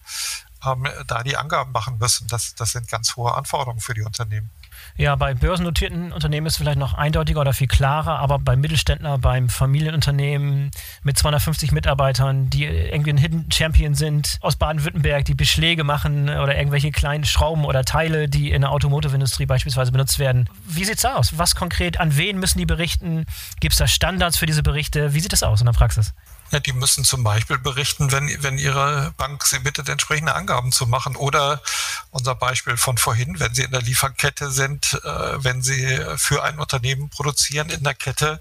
ähm, 0.64 0.88
da 1.06 1.22
die 1.22 1.36
Angaben 1.36 1.72
machen 1.72 1.98
müssen. 1.98 2.26
Das, 2.28 2.54
das 2.54 2.72
sind 2.72 2.88
ganz 2.88 3.16
hohe 3.16 3.34
Anforderungen 3.34 3.80
für 3.80 3.94
die 3.94 4.02
Unternehmen. 4.02 4.50
Ja, 4.96 5.16
bei 5.16 5.34
börsennotierten 5.34 6.12
Unternehmen 6.12 6.46
ist 6.46 6.52
es 6.52 6.58
vielleicht 6.58 6.78
noch 6.78 6.94
eindeutiger 6.94 7.40
oder 7.40 7.52
viel 7.52 7.66
klarer, 7.66 8.20
aber 8.20 8.38
bei 8.38 8.54
Mittelständler, 8.54 9.18
beim 9.18 9.48
Familienunternehmen 9.48 10.70
mit 11.02 11.18
250 11.18 11.72
Mitarbeitern, 11.72 12.48
die 12.48 12.64
irgendwie 12.64 13.10
ein 13.10 13.16
Hidden 13.16 13.50
Champion 13.50 13.94
sind 13.94 14.38
aus 14.40 14.54
Baden-Württemberg, 14.54 15.24
die 15.24 15.34
Beschläge 15.34 15.82
machen 15.82 16.28
oder 16.28 16.56
irgendwelche 16.56 16.92
kleinen 16.92 17.24
Schrauben 17.24 17.64
oder 17.64 17.84
Teile, 17.84 18.28
die 18.28 18.52
in 18.52 18.60
der 18.60 18.70
Automotive-Industrie 18.70 19.46
beispielsweise 19.46 19.90
benutzt 19.90 20.20
werden. 20.20 20.48
Wie 20.64 20.84
sieht 20.84 20.98
es 20.98 21.04
aus? 21.04 21.38
Was 21.38 21.56
konkret, 21.56 21.98
an 21.98 22.16
wen 22.16 22.38
müssen 22.38 22.58
die 22.58 22.66
berichten? 22.66 23.26
Gibt 23.58 23.72
es 23.72 23.78
da 23.78 23.88
Standards 23.88 24.36
für 24.36 24.46
diese 24.46 24.62
Berichte? 24.62 25.12
Wie 25.12 25.18
sieht 25.18 25.32
das 25.32 25.42
aus 25.42 25.60
in 25.60 25.66
der 25.66 25.72
Praxis? 25.72 26.14
Ja, 26.50 26.60
die 26.60 26.72
müssen 26.72 27.04
zum 27.04 27.24
Beispiel 27.24 27.58
berichten, 27.58 28.12
wenn, 28.12 28.42
wenn 28.42 28.58
ihre 28.58 29.12
Bank 29.16 29.44
sie 29.44 29.58
bittet, 29.58 29.88
entsprechende 29.88 30.34
Angaben 30.34 30.72
zu 30.72 30.86
machen. 30.86 31.16
Oder 31.16 31.62
unser 32.10 32.34
Beispiel 32.34 32.76
von 32.76 32.98
vorhin, 32.98 33.40
wenn 33.40 33.54
sie 33.54 33.62
in 33.62 33.72
der 33.72 33.82
Lieferkette 33.82 34.50
sind, 34.50 35.00
äh, 35.04 35.44
wenn 35.44 35.62
sie 35.62 35.98
für 36.16 36.44
ein 36.44 36.58
Unternehmen 36.58 37.08
produzieren 37.08 37.70
in 37.70 37.82
der 37.82 37.94
Kette, 37.94 38.40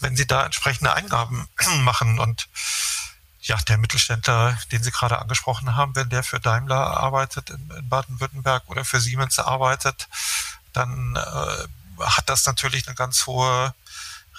wenn 0.00 0.16
sie 0.16 0.26
da 0.26 0.44
entsprechende 0.44 0.92
Eingaben 0.92 1.48
machen. 1.80 2.18
Und 2.18 2.48
ja, 3.48 3.56
der 3.56 3.78
Mittelständler, 3.78 4.58
den 4.72 4.82
Sie 4.82 4.90
gerade 4.90 5.18
angesprochen 5.18 5.74
haben, 5.74 5.96
wenn 5.96 6.10
der 6.10 6.22
für 6.22 6.38
Daimler 6.38 6.98
arbeitet 6.98 7.50
in, 7.50 7.70
in 7.70 7.88
Baden-Württemberg 7.88 8.64
oder 8.68 8.84
für 8.84 9.00
Siemens 9.00 9.38
arbeitet, 9.38 10.06
dann 10.74 11.16
äh, 11.16 12.04
hat 12.04 12.28
das 12.28 12.44
natürlich 12.46 12.86
eine 12.86 12.94
ganz 12.94 13.26
hohe 13.26 13.74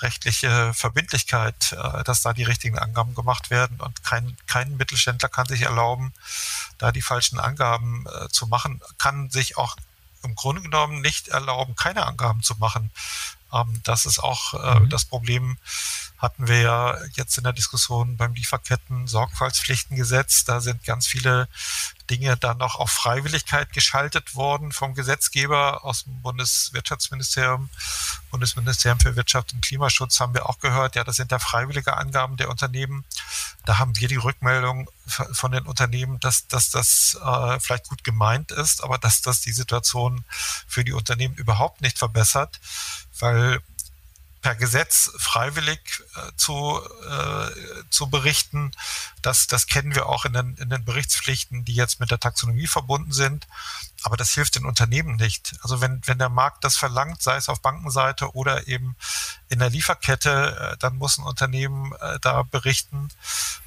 rechtliche 0.01 0.73
Verbindlichkeit, 0.73 1.73
äh, 1.73 2.03
dass 2.03 2.21
da 2.21 2.33
die 2.33 2.43
richtigen 2.43 2.77
Angaben 2.79 3.15
gemacht 3.15 3.49
werden 3.49 3.79
und 3.79 4.03
kein, 4.03 4.37
kein 4.47 4.77
Mittelständler 4.77 5.29
kann 5.29 5.47
sich 5.47 5.63
erlauben, 5.63 6.13
da 6.77 6.91
die 6.91 7.01
falschen 7.01 7.39
Angaben 7.39 8.05
äh, 8.07 8.29
zu 8.29 8.47
machen, 8.47 8.81
kann 8.97 9.29
sich 9.29 9.57
auch 9.57 9.75
im 10.23 10.35
Grunde 10.35 10.61
genommen 10.61 11.01
nicht 11.01 11.29
erlauben, 11.29 11.75
keine 11.75 12.05
Angaben 12.05 12.43
zu 12.43 12.55
machen. 12.55 12.91
Ähm, 13.53 13.81
das 13.83 14.05
ist 14.05 14.19
auch 14.19 14.53
äh, 14.53 14.79
mhm. 14.79 14.89
das 14.89 15.05
Problem 15.05 15.57
hatten 16.19 16.47
wir 16.49 16.61
ja 16.61 16.97
jetzt 17.13 17.37
in 17.37 17.45
der 17.45 17.53
Diskussion 17.53 18.17
beim 18.17 18.33
Lieferketten-Sorgfaltspflichtengesetz. 18.33 20.43
Da 20.43 20.59
sind 20.59 20.83
ganz 20.83 21.07
viele 21.07 21.47
Dinge 22.09 22.35
dann 22.35 22.57
noch 22.57 22.75
auf 22.75 22.91
Freiwilligkeit 22.91 23.71
geschaltet 23.71 24.35
worden 24.35 24.73
vom 24.73 24.95
Gesetzgeber 24.95 25.85
aus 25.85 26.03
dem 26.03 26.21
Bundeswirtschaftsministerium, 26.21 27.69
Bundesministerium 28.31 28.99
für 28.99 29.15
Wirtschaft 29.15 29.53
und 29.53 29.63
Klimaschutz 29.63 30.19
haben 30.19 30.33
wir 30.33 30.49
auch 30.49 30.59
gehört. 30.59 30.97
Ja, 30.97 31.05
das 31.05 31.15
sind 31.15 31.31
da 31.31 31.39
freiwillige 31.39 31.95
Angaben 31.95 32.35
der 32.35 32.49
Unternehmen. 32.49 33.05
Da 33.65 33.77
haben 33.77 33.95
wir 33.95 34.09
die 34.09 34.17
Rückmeldung 34.17 34.89
von 35.05 35.53
den 35.53 35.67
Unternehmen, 35.67 36.19
dass, 36.19 36.47
dass 36.47 36.69
das 36.69 37.17
äh, 37.23 37.61
vielleicht 37.61 37.87
gut 37.87 38.03
gemeint 38.03 38.51
ist, 38.51 38.83
aber 38.83 38.97
dass 38.97 39.21
das 39.21 39.39
die 39.39 39.53
Situation 39.53 40.25
für 40.67 40.83
die 40.83 40.91
Unternehmen 40.93 41.35
überhaupt 41.35 41.79
nicht 41.81 41.97
verbessert, 41.97 42.59
weil 43.19 43.61
per 44.41 44.55
Gesetz 44.55 45.11
freiwillig 45.17 45.79
äh, 46.15 46.31
zu, 46.37 46.79
äh, 47.09 47.49
zu 47.89 48.09
berichten. 48.09 48.71
Das, 49.21 49.47
das 49.47 49.67
kennen 49.67 49.95
wir 49.95 50.07
auch 50.07 50.25
in 50.25 50.33
den, 50.33 50.55
in 50.57 50.69
den 50.69 50.85
Berichtspflichten, 50.85 51.65
die 51.65 51.73
jetzt 51.73 51.99
mit 51.99 52.11
der 52.11 52.19
Taxonomie 52.19 52.67
verbunden 52.67 53.11
sind. 53.11 53.47
Aber 54.03 54.17
das 54.17 54.31
hilft 54.31 54.55
den 54.55 54.65
Unternehmen 54.65 55.17
nicht. 55.17 55.55
Also 55.61 55.81
wenn, 55.81 56.01
wenn 56.05 56.19
der 56.19 56.29
Markt 56.29 56.63
das 56.63 56.77
verlangt, 56.77 57.21
sei 57.21 57.35
es 57.35 57.49
auf 57.49 57.61
Bankenseite 57.61 58.33
oder 58.33 58.67
eben 58.67 58.95
in 59.49 59.59
der 59.59 59.69
Lieferkette, 59.69 60.73
äh, 60.73 60.77
dann 60.77 60.97
muss 60.97 61.17
ein 61.17 61.25
Unternehmen 61.25 61.93
äh, 61.99 62.19
da 62.21 62.43
berichten. 62.43 63.09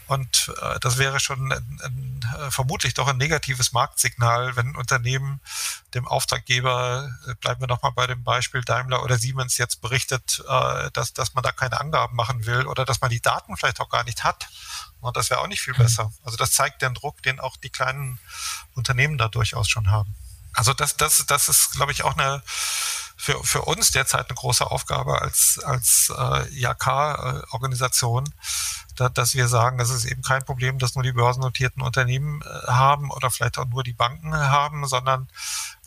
Und 0.06 0.52
äh, 0.60 0.78
das 0.78 0.96
wäre 0.96 1.18
schon 1.18 1.52
ein, 1.52 1.80
ein, 1.82 2.50
vermutlich 2.50 2.94
doch 2.94 3.08
ein 3.08 3.16
negatives 3.16 3.72
Marktsignal, 3.72 4.54
wenn 4.54 4.68
ein 4.68 4.76
Unternehmen 4.76 5.40
dem 5.94 6.06
Auftraggeber, 6.06 7.10
bleiben 7.40 7.60
wir 7.60 7.66
nochmal 7.66 7.92
bei 7.92 8.06
dem 8.06 8.22
Beispiel 8.22 8.62
Daimler 8.62 9.02
oder 9.02 9.18
Siemens 9.18 9.58
jetzt 9.58 9.80
berichtet, 9.82 10.42
dass, 10.94 11.12
dass 11.12 11.34
man 11.34 11.42
da 11.42 11.52
keine 11.52 11.78
Angaben 11.78 12.16
machen 12.16 12.46
will 12.46 12.66
oder 12.66 12.86
dass 12.86 13.02
man 13.02 13.10
die 13.10 13.20
Daten 13.20 13.56
vielleicht 13.58 13.80
auch 13.80 13.90
gar 13.90 14.04
nicht 14.04 14.24
hat. 14.24 14.48
Und 15.00 15.16
das 15.16 15.28
wäre 15.28 15.40
auch 15.40 15.48
nicht 15.48 15.60
viel 15.60 15.74
mhm. 15.74 15.82
besser. 15.82 16.12
Also 16.24 16.38
das 16.38 16.52
zeigt 16.52 16.80
den 16.80 16.94
Druck, 16.94 17.22
den 17.22 17.40
auch 17.40 17.58
die 17.58 17.68
kleinen 17.68 18.18
Unternehmen 18.74 19.18
da 19.18 19.28
durchaus 19.28 19.68
schon 19.68 19.90
haben. 19.90 20.14
Also 20.54 20.72
das, 20.72 20.96
das, 20.96 21.26
das 21.26 21.48
ist, 21.48 21.72
glaube 21.72 21.92
ich, 21.92 22.04
auch 22.04 22.16
eine 22.16 22.42
für, 23.22 23.44
für 23.44 23.62
uns 23.62 23.92
derzeit 23.92 24.28
eine 24.28 24.34
große 24.34 24.68
Aufgabe 24.68 25.22
als, 25.22 25.60
als 25.62 26.12
äh, 26.12 26.48
IAK-Organisation, 26.58 28.28
da, 28.96 29.08
dass 29.08 29.34
wir 29.34 29.46
sagen, 29.46 29.78
es 29.78 29.90
ist 29.90 30.06
eben 30.06 30.22
kein 30.22 30.44
Problem, 30.44 30.80
dass 30.80 30.96
nur 30.96 31.04
die 31.04 31.12
börsennotierten 31.12 31.82
Unternehmen 31.82 32.42
äh, 32.42 32.66
haben 32.66 33.12
oder 33.12 33.30
vielleicht 33.30 33.58
auch 33.58 33.66
nur 33.66 33.84
die 33.84 33.92
Banken 33.92 34.34
haben, 34.34 34.88
sondern 34.88 35.28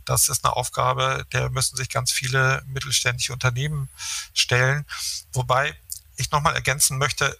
das 0.05 0.29
ist 0.29 0.45
eine 0.45 0.55
Aufgabe, 0.55 1.27
der 1.33 1.49
müssen 1.49 1.75
sich 1.75 1.89
ganz 1.89 2.13
viele 2.13 2.63
mittelständische 2.67 3.33
Unternehmen 3.33 3.89
stellen. 4.33 4.85
Wobei 5.33 5.77
ich 6.15 6.31
nochmal 6.31 6.55
ergänzen 6.55 6.97
möchte, 6.97 7.37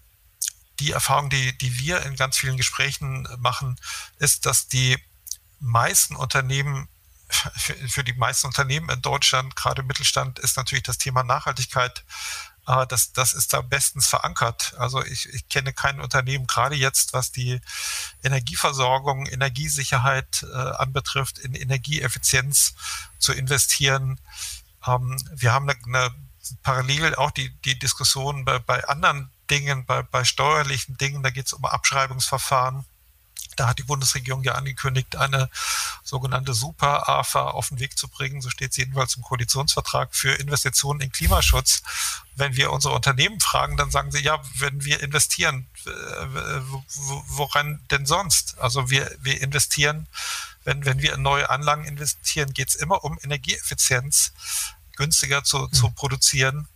die 0.82 0.92
Erfahrung, 0.92 1.30
die, 1.30 1.58
die 1.58 1.80
wir 1.80 2.02
in 2.02 2.18
ganz 2.18 2.38
vielen 2.38 2.58
Gesprächen 2.58 3.30
machen, 3.38 3.78
ist, 4.20 4.46
dass 4.46 4.68
die 4.68 4.98
meisten 5.62 6.18
Unternehmen 6.18 6.90
für, 7.36 8.04
die 8.04 8.14
meisten 8.14 8.48
Unternehmen 8.48 8.90
in 8.90 9.02
Deutschland, 9.02 9.56
gerade 9.56 9.82
im 9.82 9.88
Mittelstand, 9.88 10.40
ist 10.40 10.58
natürlich 10.58 10.84
das 10.84 10.98
Thema 10.98 11.24
Nachhaltigkeit 11.24 12.04
äh, 12.68 12.88
das, 12.88 13.14
das 13.14 13.34
ist 13.34 13.54
da 13.54 13.62
bestens 13.62 14.08
verankert. 14.08 14.74
Also 14.78 15.04
ich, 15.04 15.30
ich 15.34 15.48
kenne 15.50 15.74
kein 15.74 16.00
Unternehmen, 16.00 16.48
gerade 16.48 16.76
jetzt, 16.76 17.14
was 17.14 17.32
die 17.32 17.62
Energieversorgung, 18.24 19.26
Energiesicherheit 19.28 20.44
äh, 20.44 20.56
anbetrifft, 20.56 21.40
in 21.40 21.54
Energieeffizienz 21.54 22.76
zu 23.18 23.34
investieren. 23.34 24.20
Ähm, 24.86 25.22
wir 25.34 25.54
haben 25.54 25.70
eine, 25.70 25.80
eine 25.86 26.12
parallel 26.64 27.16
auch 27.16 27.32
die, 27.32 27.50
die 27.62 27.78
Diskussion 27.80 28.46
bei, 28.46 28.60
bei 28.60 28.88
anderen 28.88 29.32
Dingen, 29.50 29.86
bei, 29.86 30.02
bei 30.02 30.24
steuerlichen 30.24 30.98
Dingen, 30.98 31.24
da 31.24 31.30
geht 31.30 31.48
es 31.48 31.54
um 31.54 31.66
Abschreibungsverfahren. 31.66 32.86
Da 33.56 33.68
hat 33.68 33.80
die 33.80 33.84
Bundesregierung 33.84 34.44
ja 34.44 34.54
angekündigt, 34.54 35.16
eine 35.16 35.50
sogenannte 36.04 36.54
Super-AFA 36.54 37.50
auf 37.50 37.70
den 37.70 37.80
Weg 37.80 37.98
zu 37.98 38.08
bringen. 38.08 38.42
So 38.42 38.50
steht 38.50 38.72
es 38.72 38.78
jedenfalls 38.78 39.16
im 39.16 39.24
Koalitionsvertrag 39.24 40.14
für 40.16 40.34
Investitionen 40.34 41.02
in 41.02 41.12
Klimaschutz. 41.12 41.84
Wenn 42.36 42.56
wir 42.56 42.72
unsere 42.72 42.94
Unternehmen 42.94 43.40
fragen, 43.40 43.78
dann 43.78 43.92
sagen 43.92 44.12
sie, 44.12 44.20
ja, 44.20 44.42
wenn 44.56 44.84
wir 44.84 45.02
investieren, 45.02 45.68
woran 47.28 47.82
denn 47.92 48.06
sonst? 48.06 48.58
Also 48.60 48.90
wir, 48.90 49.16
wir 49.22 49.42
investieren, 49.42 50.08
wenn, 50.64 50.86
wenn 50.86 51.02
wir 51.02 51.14
in 51.14 51.22
neue 51.22 51.50
Anlagen 51.50 51.86
investieren, 51.86 52.54
geht 52.54 52.70
es 52.70 52.76
immer 52.76 53.04
um 53.04 53.18
Energieeffizienz, 53.24 54.34
günstiger 54.96 55.44
zu, 55.44 55.68
zu 55.68 55.88
hm. 55.88 55.96
produzieren 55.96 56.68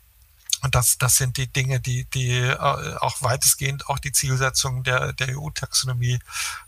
und 0.61 0.75
das, 0.75 0.97
das 0.97 1.15
sind 1.15 1.37
die 1.37 1.47
Dinge, 1.47 1.79
die, 1.79 2.05
die 2.05 2.31
äh, 2.31 2.55
auch 2.57 3.21
weitestgehend 3.21 3.87
auch 3.87 3.99
die 3.99 4.11
Zielsetzungen 4.11 4.83
der, 4.83 5.13
der 5.13 5.37
EU-Taxonomie 5.37 6.19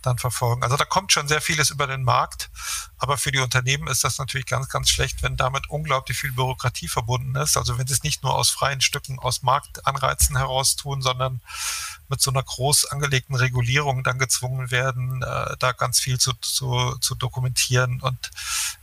dann 0.01 0.17
verfolgen. 0.17 0.63
Also 0.63 0.77
da 0.77 0.85
kommt 0.85 1.11
schon 1.11 1.27
sehr 1.27 1.41
vieles 1.41 1.71
über 1.71 1.87
den 1.87 2.03
Markt, 2.03 2.49
aber 2.97 3.17
für 3.17 3.31
die 3.31 3.39
Unternehmen 3.39 3.87
ist 3.87 4.03
das 4.03 4.17
natürlich 4.17 4.45
ganz, 4.45 4.69
ganz 4.69 4.89
schlecht, 4.89 5.23
wenn 5.23 5.35
damit 5.35 5.69
unglaublich 5.69 6.17
viel 6.17 6.31
Bürokratie 6.31 6.87
verbunden 6.87 7.35
ist. 7.35 7.57
Also 7.57 7.77
wenn 7.77 7.87
sie 7.87 7.93
es 7.93 8.03
nicht 8.03 8.23
nur 8.23 8.33
aus 8.33 8.49
freien 8.49 8.81
Stücken, 8.81 9.19
aus 9.19 9.43
Marktanreizen 9.43 10.37
heraus 10.37 10.75
tun, 10.75 11.01
sondern 11.01 11.41
mit 12.07 12.21
so 12.21 12.31
einer 12.31 12.43
groß 12.43 12.85
angelegten 12.85 13.35
Regulierung 13.35 14.03
dann 14.03 14.19
gezwungen 14.19 14.71
werden, 14.71 15.21
äh, 15.23 15.55
da 15.59 15.71
ganz 15.71 15.99
viel 15.99 16.17
zu, 16.19 16.33
zu, 16.33 16.97
zu 16.99 17.15
dokumentieren 17.15 18.01
und 18.01 18.31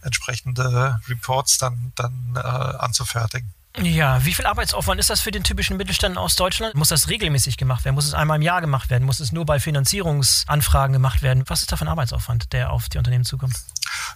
entsprechende 0.02 1.00
Reports 1.08 1.58
dann, 1.58 1.92
dann 1.94 2.34
äh, 2.36 2.40
anzufertigen. 2.40 3.54
Ja, 3.76 4.24
wie 4.24 4.34
viel 4.34 4.46
Arbeitsaufwand 4.46 4.98
ist 4.98 5.10
das 5.10 5.20
für 5.20 5.30
den 5.30 5.44
typischen 5.44 5.76
Mittelstand 5.76 6.18
aus 6.18 6.34
Deutschland? 6.34 6.74
Muss 6.74 6.88
das 6.88 7.08
regelmäßig 7.08 7.56
gemacht 7.56 7.84
werden? 7.84 7.94
Muss 7.94 8.06
es 8.06 8.14
einmal 8.14 8.36
im 8.36 8.42
Jahr 8.42 8.60
gemacht 8.60 8.90
werden? 8.90 9.04
Muss 9.04 9.20
es 9.20 9.30
nur 9.30 9.46
bei 9.46 9.60
Finanzierungsanfragen 9.60 10.92
gemacht 10.92 11.22
werden? 11.22 11.44
Was 11.46 11.60
ist 11.60 11.70
da 11.70 11.76
für 11.76 11.84
ein 11.84 11.88
Arbeitsaufwand, 11.88 12.52
der 12.52 12.72
auf 12.72 12.88
die 12.88 12.98
Unternehmen 12.98 13.24
zukommt? 13.24 13.54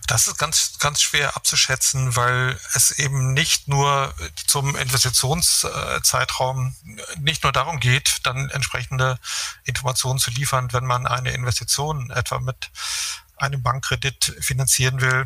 Das 0.07 0.27
ist 0.27 0.39
ganz, 0.39 0.79
ganz 0.79 1.01
schwer 1.01 1.37
abzuschätzen, 1.37 2.17
weil 2.17 2.59
es 2.75 2.91
eben 2.91 3.35
nicht 3.35 3.69
nur 3.69 4.15
zum 4.47 4.75
Investitionszeitraum 4.75 6.75
nicht 7.21 7.45
nur 7.45 7.53
darum 7.53 7.79
geht, 7.79 8.19
dann 8.25 8.51
entsprechende 8.51 9.19
Informationen 9.65 10.19
zu 10.19 10.31
liefern, 10.31 10.73
wenn 10.73 10.87
man 10.87 11.07
eine 11.07 11.31
Investition 11.31 12.11
etwa 12.11 12.41
mit 12.41 12.71
einem 13.37 13.63
Bankkredit 13.63 14.37
finanzieren 14.41 15.01
will, 15.01 15.25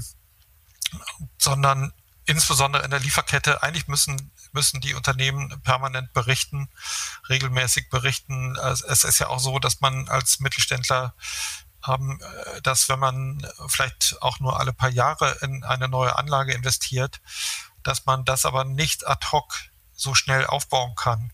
sondern 1.39 1.93
insbesondere 2.27 2.85
in 2.85 2.91
der 2.91 3.01
Lieferkette, 3.01 3.63
eigentlich 3.63 3.89
müssen, 3.89 4.31
müssen 4.53 4.81
die 4.81 4.95
Unternehmen 4.95 5.61
permanent 5.63 6.13
berichten, 6.13 6.69
regelmäßig 7.29 7.89
berichten. 7.89 8.57
Es 8.57 9.05
ist 9.05 9.19
ja 9.19 9.29
auch 9.29 9.39
so, 9.39 9.59
dass 9.59 9.81
man 9.81 10.09
als 10.09 10.41
Mittelständler 10.41 11.15
ähm, 11.87 12.21
dass 12.63 12.89
wenn 12.89 12.99
man 12.99 13.47
vielleicht 13.69 14.17
auch 14.21 14.41
nur 14.41 14.59
alle 14.59 14.73
paar 14.73 14.89
Jahre 14.89 15.39
in 15.43 15.65
eine 15.65 15.89
neue 15.89 16.17
Anlage 16.17 16.53
investiert, 16.53 17.21
dass 17.83 18.07
man 18.07 18.25
das 18.25 18.45
aber 18.45 18.65
nicht 18.65 19.07
ad 19.07 19.27
hoc 19.31 19.55
so 19.95 20.15
schnell 20.15 20.47
aufbauen 20.47 20.95
kann. 20.97 21.33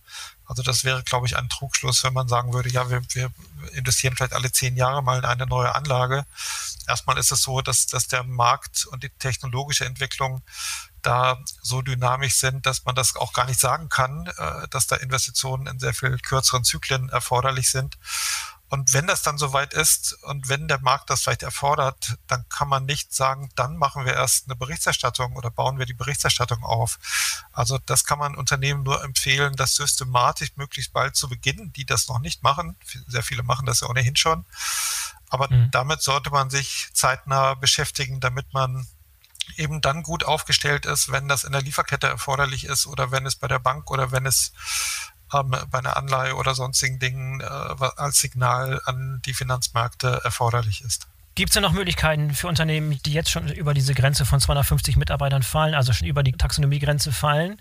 Also 0.53 0.63
das 0.63 0.85
wäre, 0.85 1.03
glaube 1.03 1.27
ich, 1.27 1.39
ein 1.39 1.49
Trugschluss, 1.49 2.05
wenn 2.05 2.13
man 2.13 2.29
sagen 2.29 2.53
würde, 2.53 2.69
ja, 2.69 2.91
wir, 2.91 3.01
wir 3.15 3.31
investieren 3.73 4.15
vielleicht 4.15 4.35
alle 4.35 4.53
zehn 4.53 4.77
Jahre 4.77 5.03
mal 5.03 5.19
in 5.19 5.25
eine 5.25 5.47
neue 5.47 5.75
Anlage. 5.75 6.27
Erstmal 6.87 7.17
ist 7.17 7.33
es 7.33 7.41
so, 7.41 7.63
dass, 7.63 7.87
dass 7.87 8.07
der 8.07 8.23
Markt 8.23 8.85
und 8.85 9.03
die 9.03 9.09
technologische 9.09 9.87
Entwicklung 9.87 10.43
da 11.01 11.39
so 11.63 11.81
dynamisch 11.81 12.35
sind, 12.35 12.67
dass 12.67 12.85
man 12.85 12.95
das 12.95 13.17
auch 13.17 13.33
gar 13.33 13.47
nicht 13.47 13.61
sagen 13.61 13.89
kann, 13.89 14.27
äh, 14.37 14.69
dass 14.69 14.89
da 14.89 14.97
Investitionen 14.97 15.67
in 15.67 15.79
sehr 15.79 15.95
viel 15.95 16.19
kürzeren 16.19 16.65
Zyklen 16.65 17.09
erforderlich 17.09 17.71
sind. 17.71 17.97
Und 18.73 18.95
wenn 18.95 19.07
das 19.07 19.21
dann 19.21 19.37
soweit 19.37 19.75
ist 19.75 20.15
und 20.23 20.49
wenn 20.49 20.67
der 20.67 20.81
Markt 20.81 21.11
das 21.11 21.21
vielleicht 21.21 21.43
erfordert, 21.43 22.17
dann 22.27 22.49
kann 22.49 22.69
man 22.69 22.87
nicht 22.87 23.13
sagen, 23.13 23.51
dann 23.55 23.77
machen 23.77 24.07
wir 24.07 24.15
erst 24.15 24.47
eine 24.47 24.57
Berichterstattung 24.57 25.37
oder 25.37 25.51
bauen 25.51 25.79
wir 25.79 25.85
die 25.85 25.93
Berichterstattung 25.93 26.65
auf. 26.65 26.99
Also 27.53 27.77
das 27.77 28.07
kann 28.07 28.19
man 28.19 28.35
Unternehmen 28.35 28.83
nur 28.83 29.05
empfehlen, 29.05 29.57
das 29.57 29.75
systematisch 29.75 30.53
möglichst 30.57 30.95
bald 30.95 31.17
zu 31.17 31.29
beginnen, 31.29 31.75
die 31.75 31.85
das 31.85 32.09
noch 32.09 32.19
nicht 32.19 32.43
machen. 32.43 32.75
Sehr 33.09 33.23
viele 33.23 33.43
machen 33.43 33.67
das 33.67 33.81
ja 33.81 33.91
ohnehin 33.91 34.17
schon. 34.17 34.47
Aber 35.29 35.53
mhm. 35.53 35.71
damit 35.71 36.01
sollte 36.01 36.31
man 36.31 36.49
sich 36.49 36.89
zeitnah 36.95 37.53
beschäftigen, 37.53 38.21
damit 38.21 38.55
man 38.55 38.87
eben 39.59 39.83
dann 39.83 40.03
gut 40.03 40.25
aufgestellt 40.25 40.87
ist, 40.87 41.13
wenn 41.13 41.29
das 41.29 41.45
in 41.45 41.53
der 41.53 41.61
Lieferkette 41.61 42.07
erforderlich 42.07 42.65
ist 42.65 42.87
oder 42.87 43.11
wenn 43.11 43.27
es 43.27 43.37
bei 43.37 43.49
der 43.49 43.59
Bank 43.59 43.91
oder 43.91 44.13
wenn 44.13 44.25
es 44.25 44.55
ähm, 45.33 45.55
bei 45.71 45.79
einer 45.79 45.97
Anleihe 45.97 46.35
oder 46.37 46.55
sonstigen 46.55 46.99
Dingen 46.99 47.41
äh, 47.41 47.45
als 47.45 48.21
Signal 48.21 48.81
an 48.85 49.21
die 49.25 49.35
Finanzmärkte 49.35 50.21
erforderlich 50.25 50.83
ist. 50.83 51.07
Gibt 51.35 51.51
es 51.51 51.55
denn 51.55 51.63
noch 51.63 51.73
Möglichkeiten 51.73 52.35
für 52.35 52.49
Unternehmen, 52.49 53.01
die 53.07 53.13
jetzt 53.13 53.31
schon 53.31 53.49
über 53.49 53.73
diese 53.73 53.95
Grenze 53.95 54.27
von 54.27 54.39
250 54.39 54.97
Mitarbeitern 54.97 55.43
fallen, 55.43 55.75
also 55.75 55.93
schon 55.93 56.07
über 56.07 56.23
die 56.23 56.33
Taxonomiegrenze 56.33 57.11
fallen, 57.11 57.59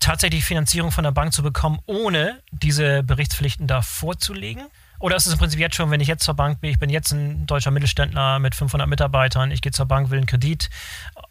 tatsächlich 0.00 0.44
Finanzierung 0.44 0.90
von 0.92 1.04
der 1.04 1.10
Bank 1.10 1.32
zu 1.32 1.42
bekommen, 1.42 1.78
ohne 1.84 2.42
diese 2.52 3.02
Berichtspflichten 3.02 3.66
da 3.66 3.82
vorzulegen? 3.82 4.66
Oder 4.98 5.16
ist 5.16 5.26
es 5.26 5.32
im 5.32 5.38
Prinzip 5.38 5.60
jetzt 5.60 5.76
schon, 5.76 5.90
wenn 5.90 6.00
ich 6.00 6.08
jetzt 6.08 6.24
zur 6.24 6.34
Bank 6.34 6.60
bin, 6.60 6.70
ich 6.70 6.78
bin 6.78 6.90
jetzt 6.90 7.12
ein 7.12 7.46
deutscher 7.46 7.70
Mittelständler 7.70 8.38
mit 8.38 8.54
500 8.54 8.88
Mitarbeitern, 8.88 9.50
ich 9.50 9.62
gehe 9.62 9.72
zur 9.72 9.86
Bank, 9.86 10.10
will 10.10 10.18
einen 10.18 10.26
Kredit, 10.26 10.70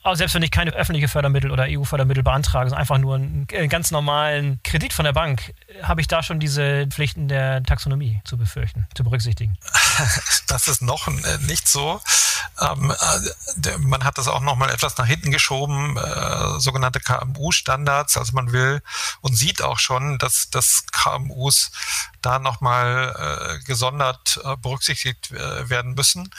aber 0.04 0.16
selbst 0.16 0.36
wenn 0.36 0.44
ich 0.44 0.52
keine 0.52 0.72
öffentliche 0.72 1.08
Fördermittel 1.08 1.52
oder 1.52 1.66
EU-Fördermittel 1.68 2.24
beantrage, 2.24 2.70
sondern 2.70 2.82
einfach 2.82 2.98
nur 2.98 3.16
einen, 3.16 3.48
einen, 3.56 3.70
ganz 3.70 3.92
normalen 3.92 4.60
Kredit 4.64 4.94
von 4.94 5.06
der 5.06 5.14
Bank, 5.14 5.54
habe 5.82 6.02
ich 6.02 6.08
da 6.08 6.22
schon 6.24 6.40
diese 6.40 6.88
Pflichten 6.88 7.28
der 7.28 7.64
Taxonomie 7.64 8.22
zu 8.24 8.38
befürchten, 8.38 8.88
zu 8.94 9.04
berücksichtigen? 9.04 9.58
Das 10.48 10.68
ist 10.68 10.82
noch 10.82 11.08
äh, 11.08 11.38
nicht 11.42 11.68
so. 11.68 12.02
Ähm, 12.60 12.92
äh, 12.92 13.78
man 13.80 14.04
hat 14.04 14.18
das 14.18 14.28
auch 14.28 14.42
noch 14.42 14.56
mal 14.56 14.70
etwas 14.70 14.98
nach 14.98 15.06
hinten 15.06 15.32
geschoben, 15.32 15.98
äh, 15.98 16.60
sogenannte 16.60 17.00
KMU-Standards. 17.00 18.18
Also 18.18 18.34
man 18.34 18.52
will 18.52 18.82
und 19.22 19.36
sieht 19.36 19.62
auch 19.62 19.80
schon, 19.80 20.18
dass, 20.18 20.50
dass 20.50 20.86
KMUs 20.92 21.72
da 22.22 22.40
noch 22.40 22.62
mal 22.62 23.60
gesondert 23.66 24.40
berücksichtigt 24.62 25.32
werden 25.32 25.94
müssen. 25.94 26.34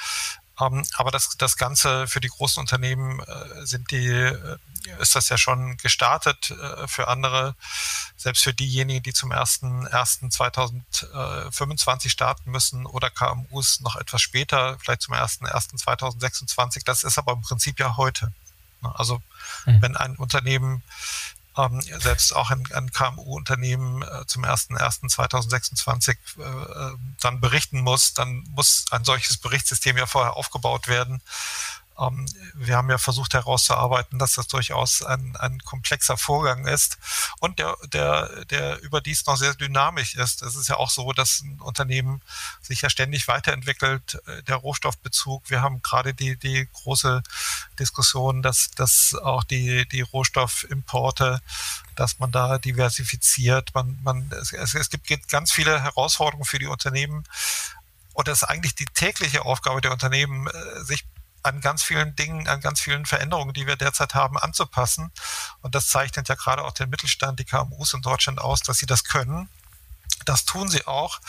Aber 0.57 1.11
das, 1.11 1.36
das 1.36 1.59
Ganze 1.59 2.07
für 2.07 2.20
die 2.20 2.28
großen 2.28 2.61
Unternehmen 2.61 3.20
äh, 3.20 3.66
sind 3.66 3.90
die, 3.90 4.09
äh, 4.09 4.57
ist 5.00 5.14
das 5.14 5.28
ja 5.28 5.36
schon 5.36 5.76
gestartet. 5.76 6.50
Äh, 6.50 6.88
für 6.88 7.09
andere, 7.09 7.54
selbst 8.16 8.42
für 8.42 8.54
diejenigen, 8.54 9.02
die 9.02 9.12
zum 9.12 9.32
1.1.2025 9.32 12.09
starten 12.09 12.50
müssen 12.50 12.86
oder 12.86 13.11
KMUs 13.11 13.80
noch 13.80 13.96
etwas 13.96 14.22
später, 14.22 14.78
vielleicht 14.78 15.02
zum 15.02 15.12
1.1.2026. 15.14 16.84
Das 16.84 17.04
ist 17.04 17.18
aber 17.18 17.34
im 17.34 17.42
Prinzip 17.42 17.78
ja 17.78 17.98
heute. 17.98 18.32
Also 18.82 19.22
mhm. 19.64 19.80
wenn 19.82 19.96
ein 19.96 20.16
Unternehmen 20.16 20.82
ähm, 21.57 21.80
selbst 21.80 22.34
auch 22.34 22.50
ein, 22.50 22.64
ein 22.72 22.90
KMU-Unternehmen 22.90 24.02
äh, 24.02 24.26
zum 24.26 24.44
01.01.2026 24.44 26.16
äh, 26.38 26.42
äh, 26.42 26.96
dann 27.20 27.40
berichten 27.40 27.80
muss, 27.80 28.14
dann 28.14 28.44
muss 28.50 28.86
ein 28.90 29.04
solches 29.04 29.38
Berichtssystem 29.38 29.96
ja 29.96 30.07
vorher 30.07 30.34
aufgebaut 30.34 30.88
werden. 30.88 31.22
Ähm, 31.99 32.26
wir 32.55 32.76
haben 32.76 32.90
ja 32.90 32.99
versucht 32.99 33.34
herauszuarbeiten, 33.34 34.18
dass 34.18 34.34
das 34.34 34.49
durchaus 34.49 35.03
ein, 35.03 35.36
ein 35.36 35.59
komplexer 35.61 36.16
Vorgang 36.16 36.66
ist 36.66 36.99
und 37.40 37.59
der, 37.59 37.76
der, 37.92 38.44
der 38.47 38.80
überdies 38.82 39.26
noch 39.26 39.36
sehr 39.36 39.55
dynamisch 39.55 40.14
ist. 40.14 40.42
Es 40.42 40.57
ist 40.57 40.68
ja 40.68 40.76
auch 40.76 40.90
so, 40.90 41.12
dass 41.12 41.40
ein 41.42 41.61
Unternehmen 41.61 42.22
sich 42.62 42.82
ja 42.82 42.90
ständig 42.90 43.28
weiterentwickelt, 43.28 44.20
äh, 44.26 44.42
der 44.42 44.57
Rohstoffbezug. 44.57 45.51
Wir 45.51 45.62
haben 45.62 45.82
gerade 45.82 46.14
die, 46.14 46.36
die 46.36 46.68
große 46.72 47.22
Diskussion, 47.78 48.42
dass, 48.42 48.70
dass 48.72 49.14
auch 49.14 49.44
die, 49.44 49.88
die 49.88 50.03
Rohstoffimporte 50.03 51.40
dass 51.97 52.18
man 52.18 52.30
da 52.30 52.59
diversifiziert. 52.59 53.74
Man, 53.74 53.99
man, 54.03 54.30
es, 54.30 54.53
es 54.53 54.90
gibt 54.90 55.28
ganz 55.28 55.51
viele 55.51 55.82
Herausforderungen 55.82 56.44
für 56.44 56.59
die 56.59 56.66
Unternehmen. 56.66 57.24
Und 58.12 58.28
das 58.28 58.42
ist 58.42 58.49
eigentlich 58.49 58.74
die 58.74 58.86
tägliche 58.86 59.44
Aufgabe 59.44 59.80
der 59.80 59.92
Unternehmen, 59.92 60.47
äh, 60.47 60.84
sich 60.84 61.05
an 61.47 61.61
ganz 61.61 61.82
vielen 61.82 62.14
Dingen, 62.16 62.49
an 62.49 62.61
ganz 62.61 62.80
vielen 62.80 63.07
Veränderungen, 63.07 63.55
die 63.55 63.66
wir 63.66 63.76
derzeit 63.76 64.14
haben, 64.14 64.36
anzupassen. 64.36 65.12
Und 65.62 65.74
das 65.74 65.88
zeichnet 65.88 66.28
ja 66.28 66.34
gerade 66.34 66.64
auch 66.64 66.72
den 66.72 66.90
Mittelstand, 66.90 67.38
die 67.38 67.44
KMUs 67.44 67.94
in 67.94 68.03
Deutschland 68.03 68.40
aus, 68.40 68.61
dass 68.61 68.78
sie 68.78 68.86
das 68.86 69.05
können. 69.05 69.49
Das 70.24 70.44
tun 70.44 70.68
sie 70.68 70.86
auch. 70.86 71.20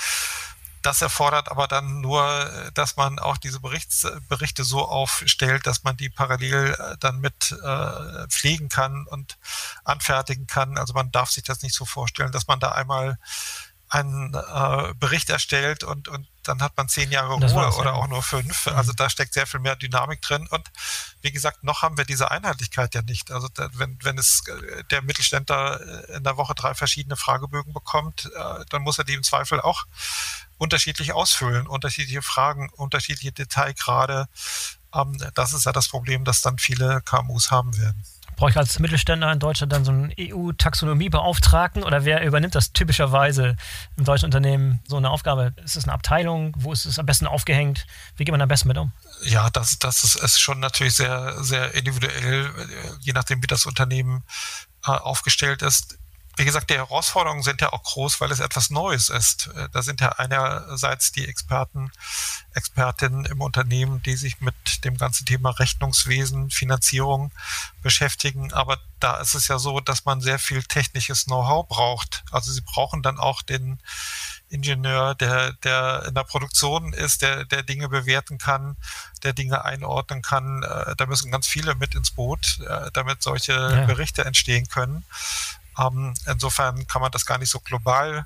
Das 0.82 1.02
erfordert 1.02 1.50
aber 1.52 1.68
dann 1.68 2.02
nur, 2.02 2.72
dass 2.74 2.96
man 2.96 3.20
auch 3.20 3.38
diese 3.38 3.60
Berichts, 3.60 4.08
Berichte 4.30 4.64
so 4.64 4.88
aufstellt, 4.88 5.68
dass 5.68 5.84
man 5.84 5.98
die 5.98 6.10
parallel 6.10 6.74
äh, 6.80 6.98
dann 7.00 7.20
mit 7.20 7.52
äh, 7.52 8.28
pflegen 8.30 8.70
kann 8.70 9.06
und 9.08 9.38
anfertigen 9.84 10.48
kann. 10.48 10.78
Also 10.78 10.94
man 10.94 11.12
darf 11.12 11.30
sich 11.32 11.44
das 11.44 11.62
nicht 11.62 11.76
so 11.76 11.84
vorstellen, 11.84 12.32
dass 12.32 12.48
man 12.48 12.60
da 12.60 12.72
einmal 12.72 13.18
einen 13.90 14.34
äh, 14.34 14.94
Bericht 14.96 15.30
erstellt 15.30 15.84
und, 15.84 16.08
und 16.08 16.28
dann 16.44 16.62
hat 16.62 16.76
man 16.78 16.90
zehn 16.90 17.12
Jahre 17.12 17.34
Ruhe 17.34 17.76
oder 17.76 17.92
ja. 17.92 17.94
auch 17.94 18.08
nur 18.08 18.22
fünf. 18.22 18.66
Mhm. 18.66 18.74
Also 18.74 18.94
da 18.94 19.10
steckt 19.10 19.34
sehr 19.34 19.48
viel 19.48 19.60
mehr 19.60 19.76
Dynamik 19.76 20.22
drin. 20.22 20.48
Und 20.50 20.70
wie 21.22 21.32
gesagt, 21.32 21.64
noch 21.64 21.82
haben 21.82 21.98
wir 21.98 22.06
diese 22.06 22.32
Einheitlichkeit 22.32 22.96
ja 22.96 23.02
nicht. 23.02 23.32
Also 23.32 23.48
da, 23.54 23.70
wenn, 23.74 23.98
wenn 24.04 24.18
es 24.18 24.44
äh, 24.48 24.84
der 24.86 25.02
Mittelständler 25.02 25.80
äh, 26.10 26.18
in 26.18 26.24
der 26.24 26.38
Woche 26.38 26.56
drei 26.56 26.74
verschiedene 26.74 27.16
Fragebögen 27.16 27.74
bekommt, 27.74 28.30
äh, 28.36 28.66
dann 28.70 28.82
muss 28.82 28.98
er 28.98 29.06
die 29.06 29.14
im 29.14 29.24
Zweifel 29.24 29.62
auch 29.62 29.86
unterschiedlich 30.58 31.14
ausfüllen, 31.14 31.68
unterschiedliche 31.68 32.22
Fragen, 32.22 32.70
unterschiedliche 32.72 33.32
Detailgrade. 33.32 34.28
Ähm, 34.94 35.18
das 35.34 35.54
ist 35.54 35.66
ja 35.66 35.72
das 35.72 35.88
Problem, 35.88 36.26
das 36.26 36.42
dann 36.42 36.58
viele 36.58 37.02
KMUs 37.02 37.52
haben 37.52 37.78
werden. 37.78 38.04
Brauche 38.38 38.52
ich 38.52 38.58
als 38.58 38.78
Mittelständler 38.78 39.32
in 39.32 39.40
Deutschland 39.40 39.74
dann 39.74 39.84
so 39.84 39.92
einen 39.92 40.14
EU-Taxonomiebeauftragten 40.18 41.84
oder 41.84 42.06
wer 42.06 42.24
übernimmt 42.24 42.54
das 42.54 42.72
typischerweise 42.72 43.56
im 43.98 44.06
deutschen 44.06 44.26
Unternehmen 44.26 44.80
so 44.88 44.96
eine 44.96 45.10
Aufgabe? 45.10 45.54
Ist 45.66 45.76
es 45.76 45.86
eine 45.86 45.94
Abteilung? 45.94 46.54
Wo 46.56 46.72
ist 46.72 46.86
es 46.86 47.00
am 47.00 47.08
besten 47.08 47.26
aufgehängt? 47.26 47.88
Wie 48.16 48.26
geht 48.26 48.32
man 48.32 48.42
am 48.42 48.48
besten 48.48 48.68
mit 48.68 48.78
um? 48.78 48.92
Ja, 49.24 49.50
das, 49.50 49.80
das 49.80 50.04
ist, 50.04 50.16
ist 50.16 50.40
schon 50.40 50.60
natürlich 50.60 50.94
sehr, 50.94 51.44
sehr 51.44 51.74
individuell, 51.74 52.52
je 53.02 53.14
nachdem, 53.14 53.42
wie 53.42 53.48
das 53.48 53.66
Unternehmen 53.66 54.24
äh, 54.86 54.92
aufgestellt 54.92 55.64
ist 55.64 55.97
wie 56.38 56.46
gesagt, 56.46 56.70
die 56.70 56.76
Herausforderungen 56.76 57.42
sind 57.42 57.62
ja 57.62 57.74
auch 57.74 57.84
groß, 57.84 58.22
weil 58.22 58.32
es 58.32 58.40
etwas 58.40 58.70
Neues 58.70 59.10
ist. 59.10 59.48
Äh, 59.56 59.70
da 59.74 59.82
sind 59.82 60.02
ja 60.02 60.10
einerseits 60.10 61.12
die 61.12 61.28
Experten, 61.28 61.92
Expertinnen 62.54 63.26
im 63.26 63.42
Unternehmen, 63.42 64.02
die 64.04 64.16
sich 64.16 64.40
mit 64.40 64.84
dem 64.86 64.98
ganzen 64.98 65.26
Thema 65.26 65.50
Rechnungswesen, 65.50 66.52
Finanzierung 66.52 67.32
beschäftigen. 67.82 68.54
Aber 68.54 68.80
da 69.00 69.18
ist 69.18 69.34
es 69.34 69.48
ja 69.48 69.58
so, 69.60 69.80
dass 69.80 70.06
man 70.06 70.22
sehr 70.22 70.40
viel 70.40 70.64
technisches 70.64 71.26
Know-how 71.26 71.68
braucht. 71.68 72.24
Also 72.32 72.52
sie 72.52 72.62
brauchen 72.62 73.02
dann 73.02 73.18
auch 73.18 73.42
den 73.42 73.80
Ingenieur, 74.50 75.14
der, 75.16 75.54
der 75.54 76.06
in 76.08 76.16
der 76.16 76.24
Produktion 76.24 76.94
ist, 76.94 77.22
der, 77.22 77.46
der 77.46 77.64
Dinge 77.64 77.90
bewerten 77.90 78.38
kann, 78.38 78.78
der 79.24 79.34
Dinge 79.34 79.66
einordnen 79.66 80.22
kann. 80.22 80.64
Äh, 80.64 80.96
da 80.96 81.06
müssen 81.06 81.32
ganz 81.32 81.48
viele 81.48 81.76
mit 81.76 81.96
ins 81.96 82.12
Boot, 82.12 82.60
äh, 82.66 82.90
damit 82.94 83.22
solche 83.22 83.54
ja. 83.54 83.86
Berichte 83.86 84.24
entstehen 84.24 84.68
können. 84.68 85.04
Ähm, 85.78 86.14
insofern 86.26 86.88
kann 86.88 87.02
man 87.02 87.12
das 87.12 87.26
gar 87.26 87.38
nicht 87.38 87.52
so 87.52 87.60
global 87.60 88.26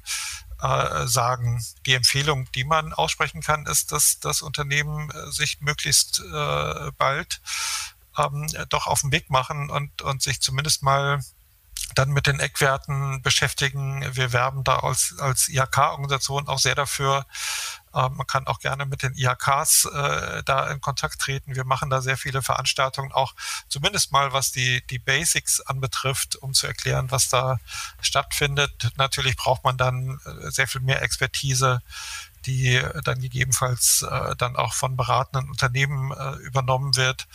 äh, 0.62 1.08
sagen. 1.08 1.64
Die 1.86 1.96
Empfehlung, 1.96 2.52
die 2.54 2.64
man 2.64 2.94
aussprechen 2.94 3.42
kann, 3.42 3.66
ist, 3.66 3.92
dass 3.92 4.20
das 4.20 4.42
Unternehmen 4.42 5.10
äh, 5.12 5.32
sich 5.32 5.62
möglichst 5.62 6.20
äh, 6.20 6.92
bald 6.98 7.42
ähm, 8.18 8.48
doch 8.70 8.88
auf 8.88 9.02
den 9.02 9.12
Weg 9.12 9.30
machen 9.30 9.70
und, 9.70 10.02
und 10.02 10.22
sich 10.22 10.42
zumindest 10.42 10.84
mal 10.84 11.20
dann 11.96 12.10
mit 12.10 12.28
den 12.28 12.40
Eckwerten 12.40 13.22
beschäftigen. 13.22 14.06
Wir 14.16 14.32
werben 14.34 14.64
da 14.64 14.80
als, 14.80 15.16
als 15.20 15.50
IHK-Organisation 15.50 16.48
auch 16.48 16.60
sehr 16.60 16.76
dafür, 16.76 17.26
man 17.94 18.28
kann 18.28 18.48
auch 18.48 18.60
gerne 18.60 18.86
mit 18.86 19.04
den 19.04 19.14
IHKs 19.16 19.86
äh, 19.86 20.44
da 20.44 20.70
in 20.70 20.82
Kontakt 20.82 21.20
treten. 21.20 21.56
Wir 21.56 21.66
machen 21.66 21.90
da 21.90 22.02
sehr 22.02 22.18
viele 22.18 22.42
Veranstaltungen, 22.42 23.12
auch 23.12 23.34
zumindest 23.68 24.12
mal 24.12 24.34
was 24.34 24.52
die, 24.52 24.86
die 24.88 25.00
Basics 25.00 25.62
anbetrifft, 25.62 26.36
um 26.38 26.54
zu 26.54 26.68
erklären, 26.68 27.12
was 27.12 27.30
da 27.30 27.60
stattfindet. 28.02 28.92
Natürlich 28.98 29.36
braucht 29.36 29.64
man 29.64 29.78
dann 29.78 30.20
äh, 30.26 30.52
sehr 30.52 30.68
viel 30.68 30.82
mehr 30.82 31.02
Expertise 31.02 31.82
die 32.46 32.82
dann 33.04 33.20
gegebenenfalls 33.20 34.02
äh, 34.02 34.36
dann 34.36 34.56
auch 34.56 34.74
von 34.74 34.98
beratenden 34.98 35.50
Unternehmen 35.50 36.12
äh, 36.12 36.38
übernommen 36.38 36.96
wird 36.96 37.28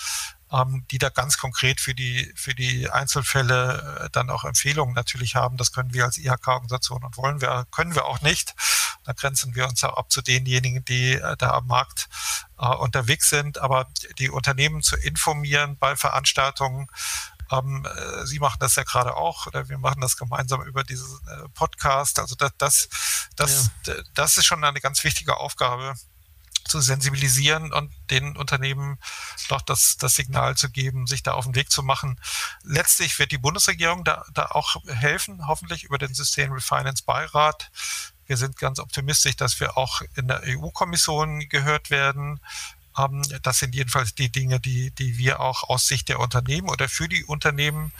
ähm, 0.53 0.85
die 0.91 0.99
da 0.99 1.09
ganz 1.09 1.39
konkret 1.39 1.81
für 1.81 1.95
die, 1.95 2.33
für 2.37 2.55
die 2.55 2.89
Einzelfälle 2.91 4.05
äh, 4.05 4.11
dann 4.11 4.31
auch 4.31 4.45
Empfehlungen 4.45 4.95
natürlich 4.95 5.35
haben. 5.35 5.57
Das 5.57 5.73
können 5.73 5.93
wir 5.93 6.05
als 6.05 6.19
IHK-Organisation 6.19 7.05
und 7.05 7.17
wollen 7.17 7.41
wir, 7.41 7.67
können 7.71 7.95
wir 7.95 8.05
auch 8.05 8.21
nicht. 8.21 8.55
Da 9.05 9.13
grenzen 9.13 9.55
wir 9.55 9.69
uns 9.69 9.83
auch 9.85 9.97
ab 9.97 10.11
zu 10.11 10.23
denjenigen, 10.23 10.85
die 10.85 11.15
äh, 11.15 11.37
da 11.37 11.51
am 11.51 11.67
Markt 11.67 12.09
äh, 12.59 12.67
unterwegs 12.67 13.29
sind. 13.31 13.59
Aber 13.59 13.89
die 14.19 14.31
Unternehmen 14.31 14.83
zu 14.83 14.97
informieren 14.97 15.77
bei 15.79 15.97
Veranstaltungen, 15.97 16.89
ähm, 17.51 17.87
äh, 17.87 18.27
Sie 18.27 18.39
machen 18.39 18.59
das 18.61 18.75
ja 18.77 18.83
gerade 18.83 19.17
auch, 19.17 19.47
oder 19.47 19.69
wir 19.69 19.79
machen 19.79 20.01
das 20.01 20.17
gemeinsam 20.17 20.63
über 20.63 20.83
diesen 20.83 21.19
äh, 21.29 21.49
Podcast. 21.51 22.19
Also 22.19 22.35
das, 22.35 22.53
das, 22.59 22.89
das, 23.37 23.71
ja. 23.87 23.95
das 24.15 24.37
ist 24.37 24.47
schon 24.47 24.65
eine 24.65 24.81
ganz 24.81 25.05
wichtige 25.05 25.37
Aufgabe, 25.37 25.95
zu 26.69 26.81
sensibilisieren 26.81 27.73
und 27.73 27.93
den 28.11 28.37
Unternehmen 28.37 28.99
doch 29.49 29.63
das, 29.63 29.97
das 29.97 30.15
Signal 30.15 30.57
zu 30.57 30.71
geben, 30.71 31.07
sich 31.07 31.23
da 31.23 31.33
auf 31.33 31.45
den 31.45 31.55
Weg 31.55 31.71
zu 31.71 31.83
machen. 31.83 32.21
Letztlich 32.63 33.19
wird 33.19 33.33
die 33.33 33.39
Bundesregierung 33.39 34.05
da, 34.05 34.25
da 34.33 34.47
auch 34.47 34.77
helfen, 34.87 35.47
hoffentlich 35.47 35.85
über 35.85 35.99
den 35.99 36.15
Sustainable 36.15 36.61
Finance 36.61 37.03
Beirat. 37.05 37.71
Wir 38.27 38.37
sind 38.37 38.57
ganz 38.57 38.81
optimistisch, 38.81 39.37
dass 39.37 39.61
wir 39.61 39.77
auch 39.77 40.03
in 40.15 40.29
der 40.29 40.43
EU-Kommission 40.45 41.49
gehört 41.49 41.91
werden. 41.91 42.41
Das 43.43 43.59
sind 43.59 43.75
jedenfalls 43.75 44.15
die 44.15 44.31
Dinge, 44.31 44.59
die, 44.61 44.91
die 44.91 45.19
wir 45.19 45.41
auch 45.41 45.65
aus 45.65 45.87
Sicht 45.87 46.09
der 46.09 46.19
Unternehmen 46.19 46.69
oder 46.69 46.89
für 46.89 47.09
die 47.09 47.25
Unternehmen 47.25 47.93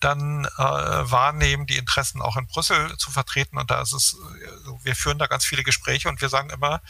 dann 0.00 0.46
äh, 0.46 0.58
wahrnehmen, 0.58 1.66
die 1.66 1.76
Interessen 1.76 2.22
auch 2.22 2.36
in 2.36 2.46
Brüssel 2.46 2.96
zu 2.96 3.10
vertreten. 3.10 3.58
Und 3.58 3.70
da 3.70 3.82
ist 3.82 3.92
es, 3.92 4.14
äh, 4.14 4.70
wir 4.82 4.96
führen 4.96 5.18
da 5.18 5.26
ganz 5.26 5.44
viele 5.44 5.62
Gespräche 5.62 6.08
und 6.08 6.20
wir 6.20 6.28
sagen 6.28 6.50
immer, 6.50 6.80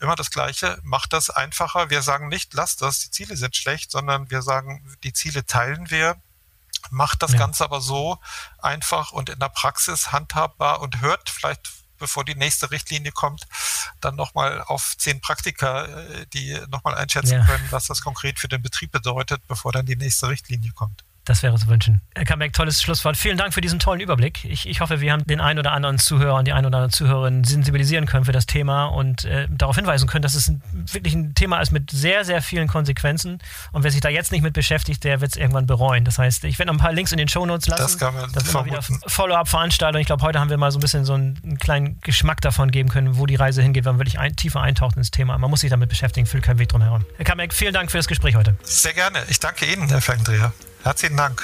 immer 0.00 0.16
das 0.16 0.30
Gleiche, 0.30 0.78
macht 0.82 1.12
das 1.12 1.30
einfacher. 1.30 1.90
Wir 1.90 2.02
sagen 2.02 2.28
nicht, 2.28 2.52
lasst 2.54 2.82
das, 2.82 2.98
die 2.98 3.10
Ziele 3.10 3.36
sind 3.36 3.56
schlecht, 3.56 3.90
sondern 3.90 4.30
wir 4.30 4.42
sagen, 4.42 4.84
die 5.04 5.12
Ziele 5.12 5.46
teilen 5.46 5.90
wir. 5.90 6.16
Macht 6.90 7.22
das 7.22 7.32
ja. 7.32 7.38
Ganze 7.38 7.64
aber 7.64 7.80
so 7.80 8.18
einfach 8.58 9.12
und 9.12 9.28
in 9.28 9.38
der 9.38 9.48
Praxis 9.48 10.12
handhabbar 10.12 10.80
und 10.80 11.00
hört 11.00 11.30
vielleicht 11.30 11.70
bevor 12.00 12.24
die 12.24 12.34
nächste 12.34 12.72
Richtlinie 12.72 13.12
kommt, 13.12 13.46
dann 14.00 14.16
nochmal 14.16 14.62
auf 14.62 14.96
zehn 14.98 15.20
Praktiker, 15.20 15.88
äh, 16.10 16.26
die 16.32 16.58
nochmal 16.68 16.96
einschätzen 16.96 17.34
ja. 17.34 17.46
können, 17.46 17.66
was 17.70 17.86
das 17.86 18.00
konkret 18.00 18.40
für 18.40 18.48
den 18.48 18.62
Betrieb 18.62 18.90
bedeutet, 18.90 19.46
bevor 19.46 19.70
dann 19.70 19.86
die 19.86 19.96
nächste 19.96 20.28
Richtlinie 20.28 20.72
kommt. 20.72 21.04
Das 21.24 21.42
wäre 21.42 21.56
zu 21.56 21.68
wünschen. 21.68 22.00
Herr 22.14 22.24
Kambeck, 22.24 22.52
tolles 22.54 22.82
Schlusswort. 22.82 23.16
Vielen 23.16 23.36
Dank 23.36 23.52
für 23.52 23.60
diesen 23.60 23.78
tollen 23.78 24.00
Überblick. 24.00 24.44
Ich, 24.44 24.66
ich 24.66 24.80
hoffe, 24.80 25.00
wir 25.00 25.12
haben 25.12 25.24
den 25.26 25.40
einen 25.40 25.58
oder 25.58 25.72
anderen 25.72 25.98
Zuhörer 25.98 26.36
und 26.36 26.48
die 26.48 26.52
eine 26.52 26.66
oder 26.66 26.78
andere 26.78 26.90
Zuhörerin 26.90 27.44
sensibilisieren 27.44 28.06
können 28.06 28.24
für 28.24 28.32
das 28.32 28.46
Thema 28.46 28.86
und 28.86 29.24
äh, 29.24 29.46
darauf 29.50 29.76
hinweisen 29.76 30.08
können, 30.08 30.22
dass 30.22 30.34
es 30.34 30.48
ein, 30.48 30.62
wirklich 30.72 31.14
ein 31.14 31.34
Thema 31.34 31.60
ist 31.60 31.72
mit 31.72 31.90
sehr, 31.90 32.24
sehr 32.24 32.40
vielen 32.42 32.68
Konsequenzen. 32.68 33.38
Und 33.72 33.84
wer 33.84 33.90
sich 33.90 34.00
da 34.00 34.08
jetzt 34.08 34.32
nicht 34.32 34.42
mit 34.42 34.54
beschäftigt, 34.54 35.04
der 35.04 35.20
wird 35.20 35.32
es 35.32 35.36
irgendwann 35.36 35.66
bereuen. 35.66 36.04
Das 36.04 36.18
heißt, 36.18 36.44
ich 36.44 36.58
werde 36.58 36.68
noch 36.68 36.78
ein 36.78 36.82
paar 36.82 36.92
Links 36.92 37.12
in 37.12 37.18
den 37.18 37.28
Shownotes 37.28 37.68
lassen. 37.68 37.82
Das 37.82 37.98
kann 37.98 38.14
man 38.14 38.32
Das 38.32 38.44
ist 38.44 38.50
immer 38.54 38.64
wieder 38.64 38.82
Follow-up-Veranstaltung. 39.06 40.00
Ich 40.00 40.06
glaube, 40.06 40.22
heute 40.22 40.40
haben 40.40 40.50
wir 40.50 40.56
mal 40.56 40.70
so 40.72 40.78
ein 40.78 40.80
bisschen 40.80 41.04
so 41.04 41.14
einen, 41.14 41.38
einen, 41.44 41.58
kleinen 41.58 42.00
Geschmack 42.00 42.40
davon 42.40 42.70
geben 42.70 42.88
können, 42.88 43.18
wo 43.18 43.26
die 43.26 43.36
Reise 43.36 43.62
hingeht, 43.62 43.84
wenn 43.84 43.92
man 43.92 44.00
wirklich 44.00 44.18
ein, 44.18 44.36
tiefer 44.36 44.62
eintaucht 44.62 44.96
ins 44.96 45.10
Thema. 45.10 45.36
Man 45.38 45.50
muss 45.50 45.60
sich 45.60 45.70
damit 45.70 45.90
beschäftigen, 45.90 46.26
führt 46.26 46.44
kein 46.44 46.58
Weg 46.58 46.70
drum 46.70 46.82
herum. 46.82 47.04
Herr 47.16 47.24
Kambeck, 47.24 47.52
vielen 47.52 47.74
Dank 47.74 47.90
für 47.90 47.98
das 47.98 48.08
Gespräch 48.08 48.36
heute. 48.36 48.56
Sehr 48.62 48.94
gerne. 48.94 49.18
Ich 49.28 49.38
danke 49.38 49.66
Ihnen, 49.66 49.88
Herr 49.88 50.00
Fengdreher. 50.00 50.52
Herzlichen 50.82 51.16
Dank. 51.16 51.42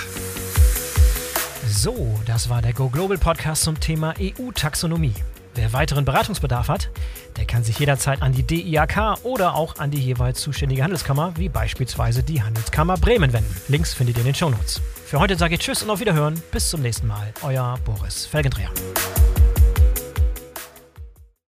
So, 1.68 2.18
das 2.26 2.48
war 2.48 2.62
der 2.62 2.72
Go 2.72 2.88
Global 2.88 3.18
Podcast 3.18 3.64
zum 3.64 3.78
Thema 3.78 4.14
EU-Taxonomie. 4.18 5.14
Wer 5.54 5.72
weiteren 5.72 6.04
Beratungsbedarf 6.04 6.68
hat, 6.68 6.90
der 7.36 7.44
kann 7.44 7.64
sich 7.64 7.78
jederzeit 7.78 8.22
an 8.22 8.32
die 8.32 8.42
DIAK 8.42 9.24
oder 9.24 9.54
auch 9.54 9.76
an 9.78 9.90
die 9.90 10.00
jeweils 10.00 10.40
zuständige 10.40 10.82
Handelskammer, 10.82 11.32
wie 11.36 11.48
beispielsweise 11.48 12.22
die 12.22 12.42
Handelskammer 12.42 12.96
Bremen 12.96 13.32
wenden. 13.32 13.54
Links 13.68 13.94
findet 13.94 14.16
ihr 14.16 14.20
in 14.20 14.26
den 14.26 14.34
Shownotes. 14.34 14.80
Für 15.06 15.18
heute 15.18 15.36
sage 15.36 15.54
ich 15.54 15.60
Tschüss 15.60 15.82
und 15.82 15.90
auf 15.90 16.00
Wiederhören. 16.00 16.42
Bis 16.50 16.68
zum 16.68 16.82
nächsten 16.82 17.06
Mal. 17.06 17.32
Euer 17.42 17.78
Boris 17.84 18.26
Felgendreher. 18.26 18.70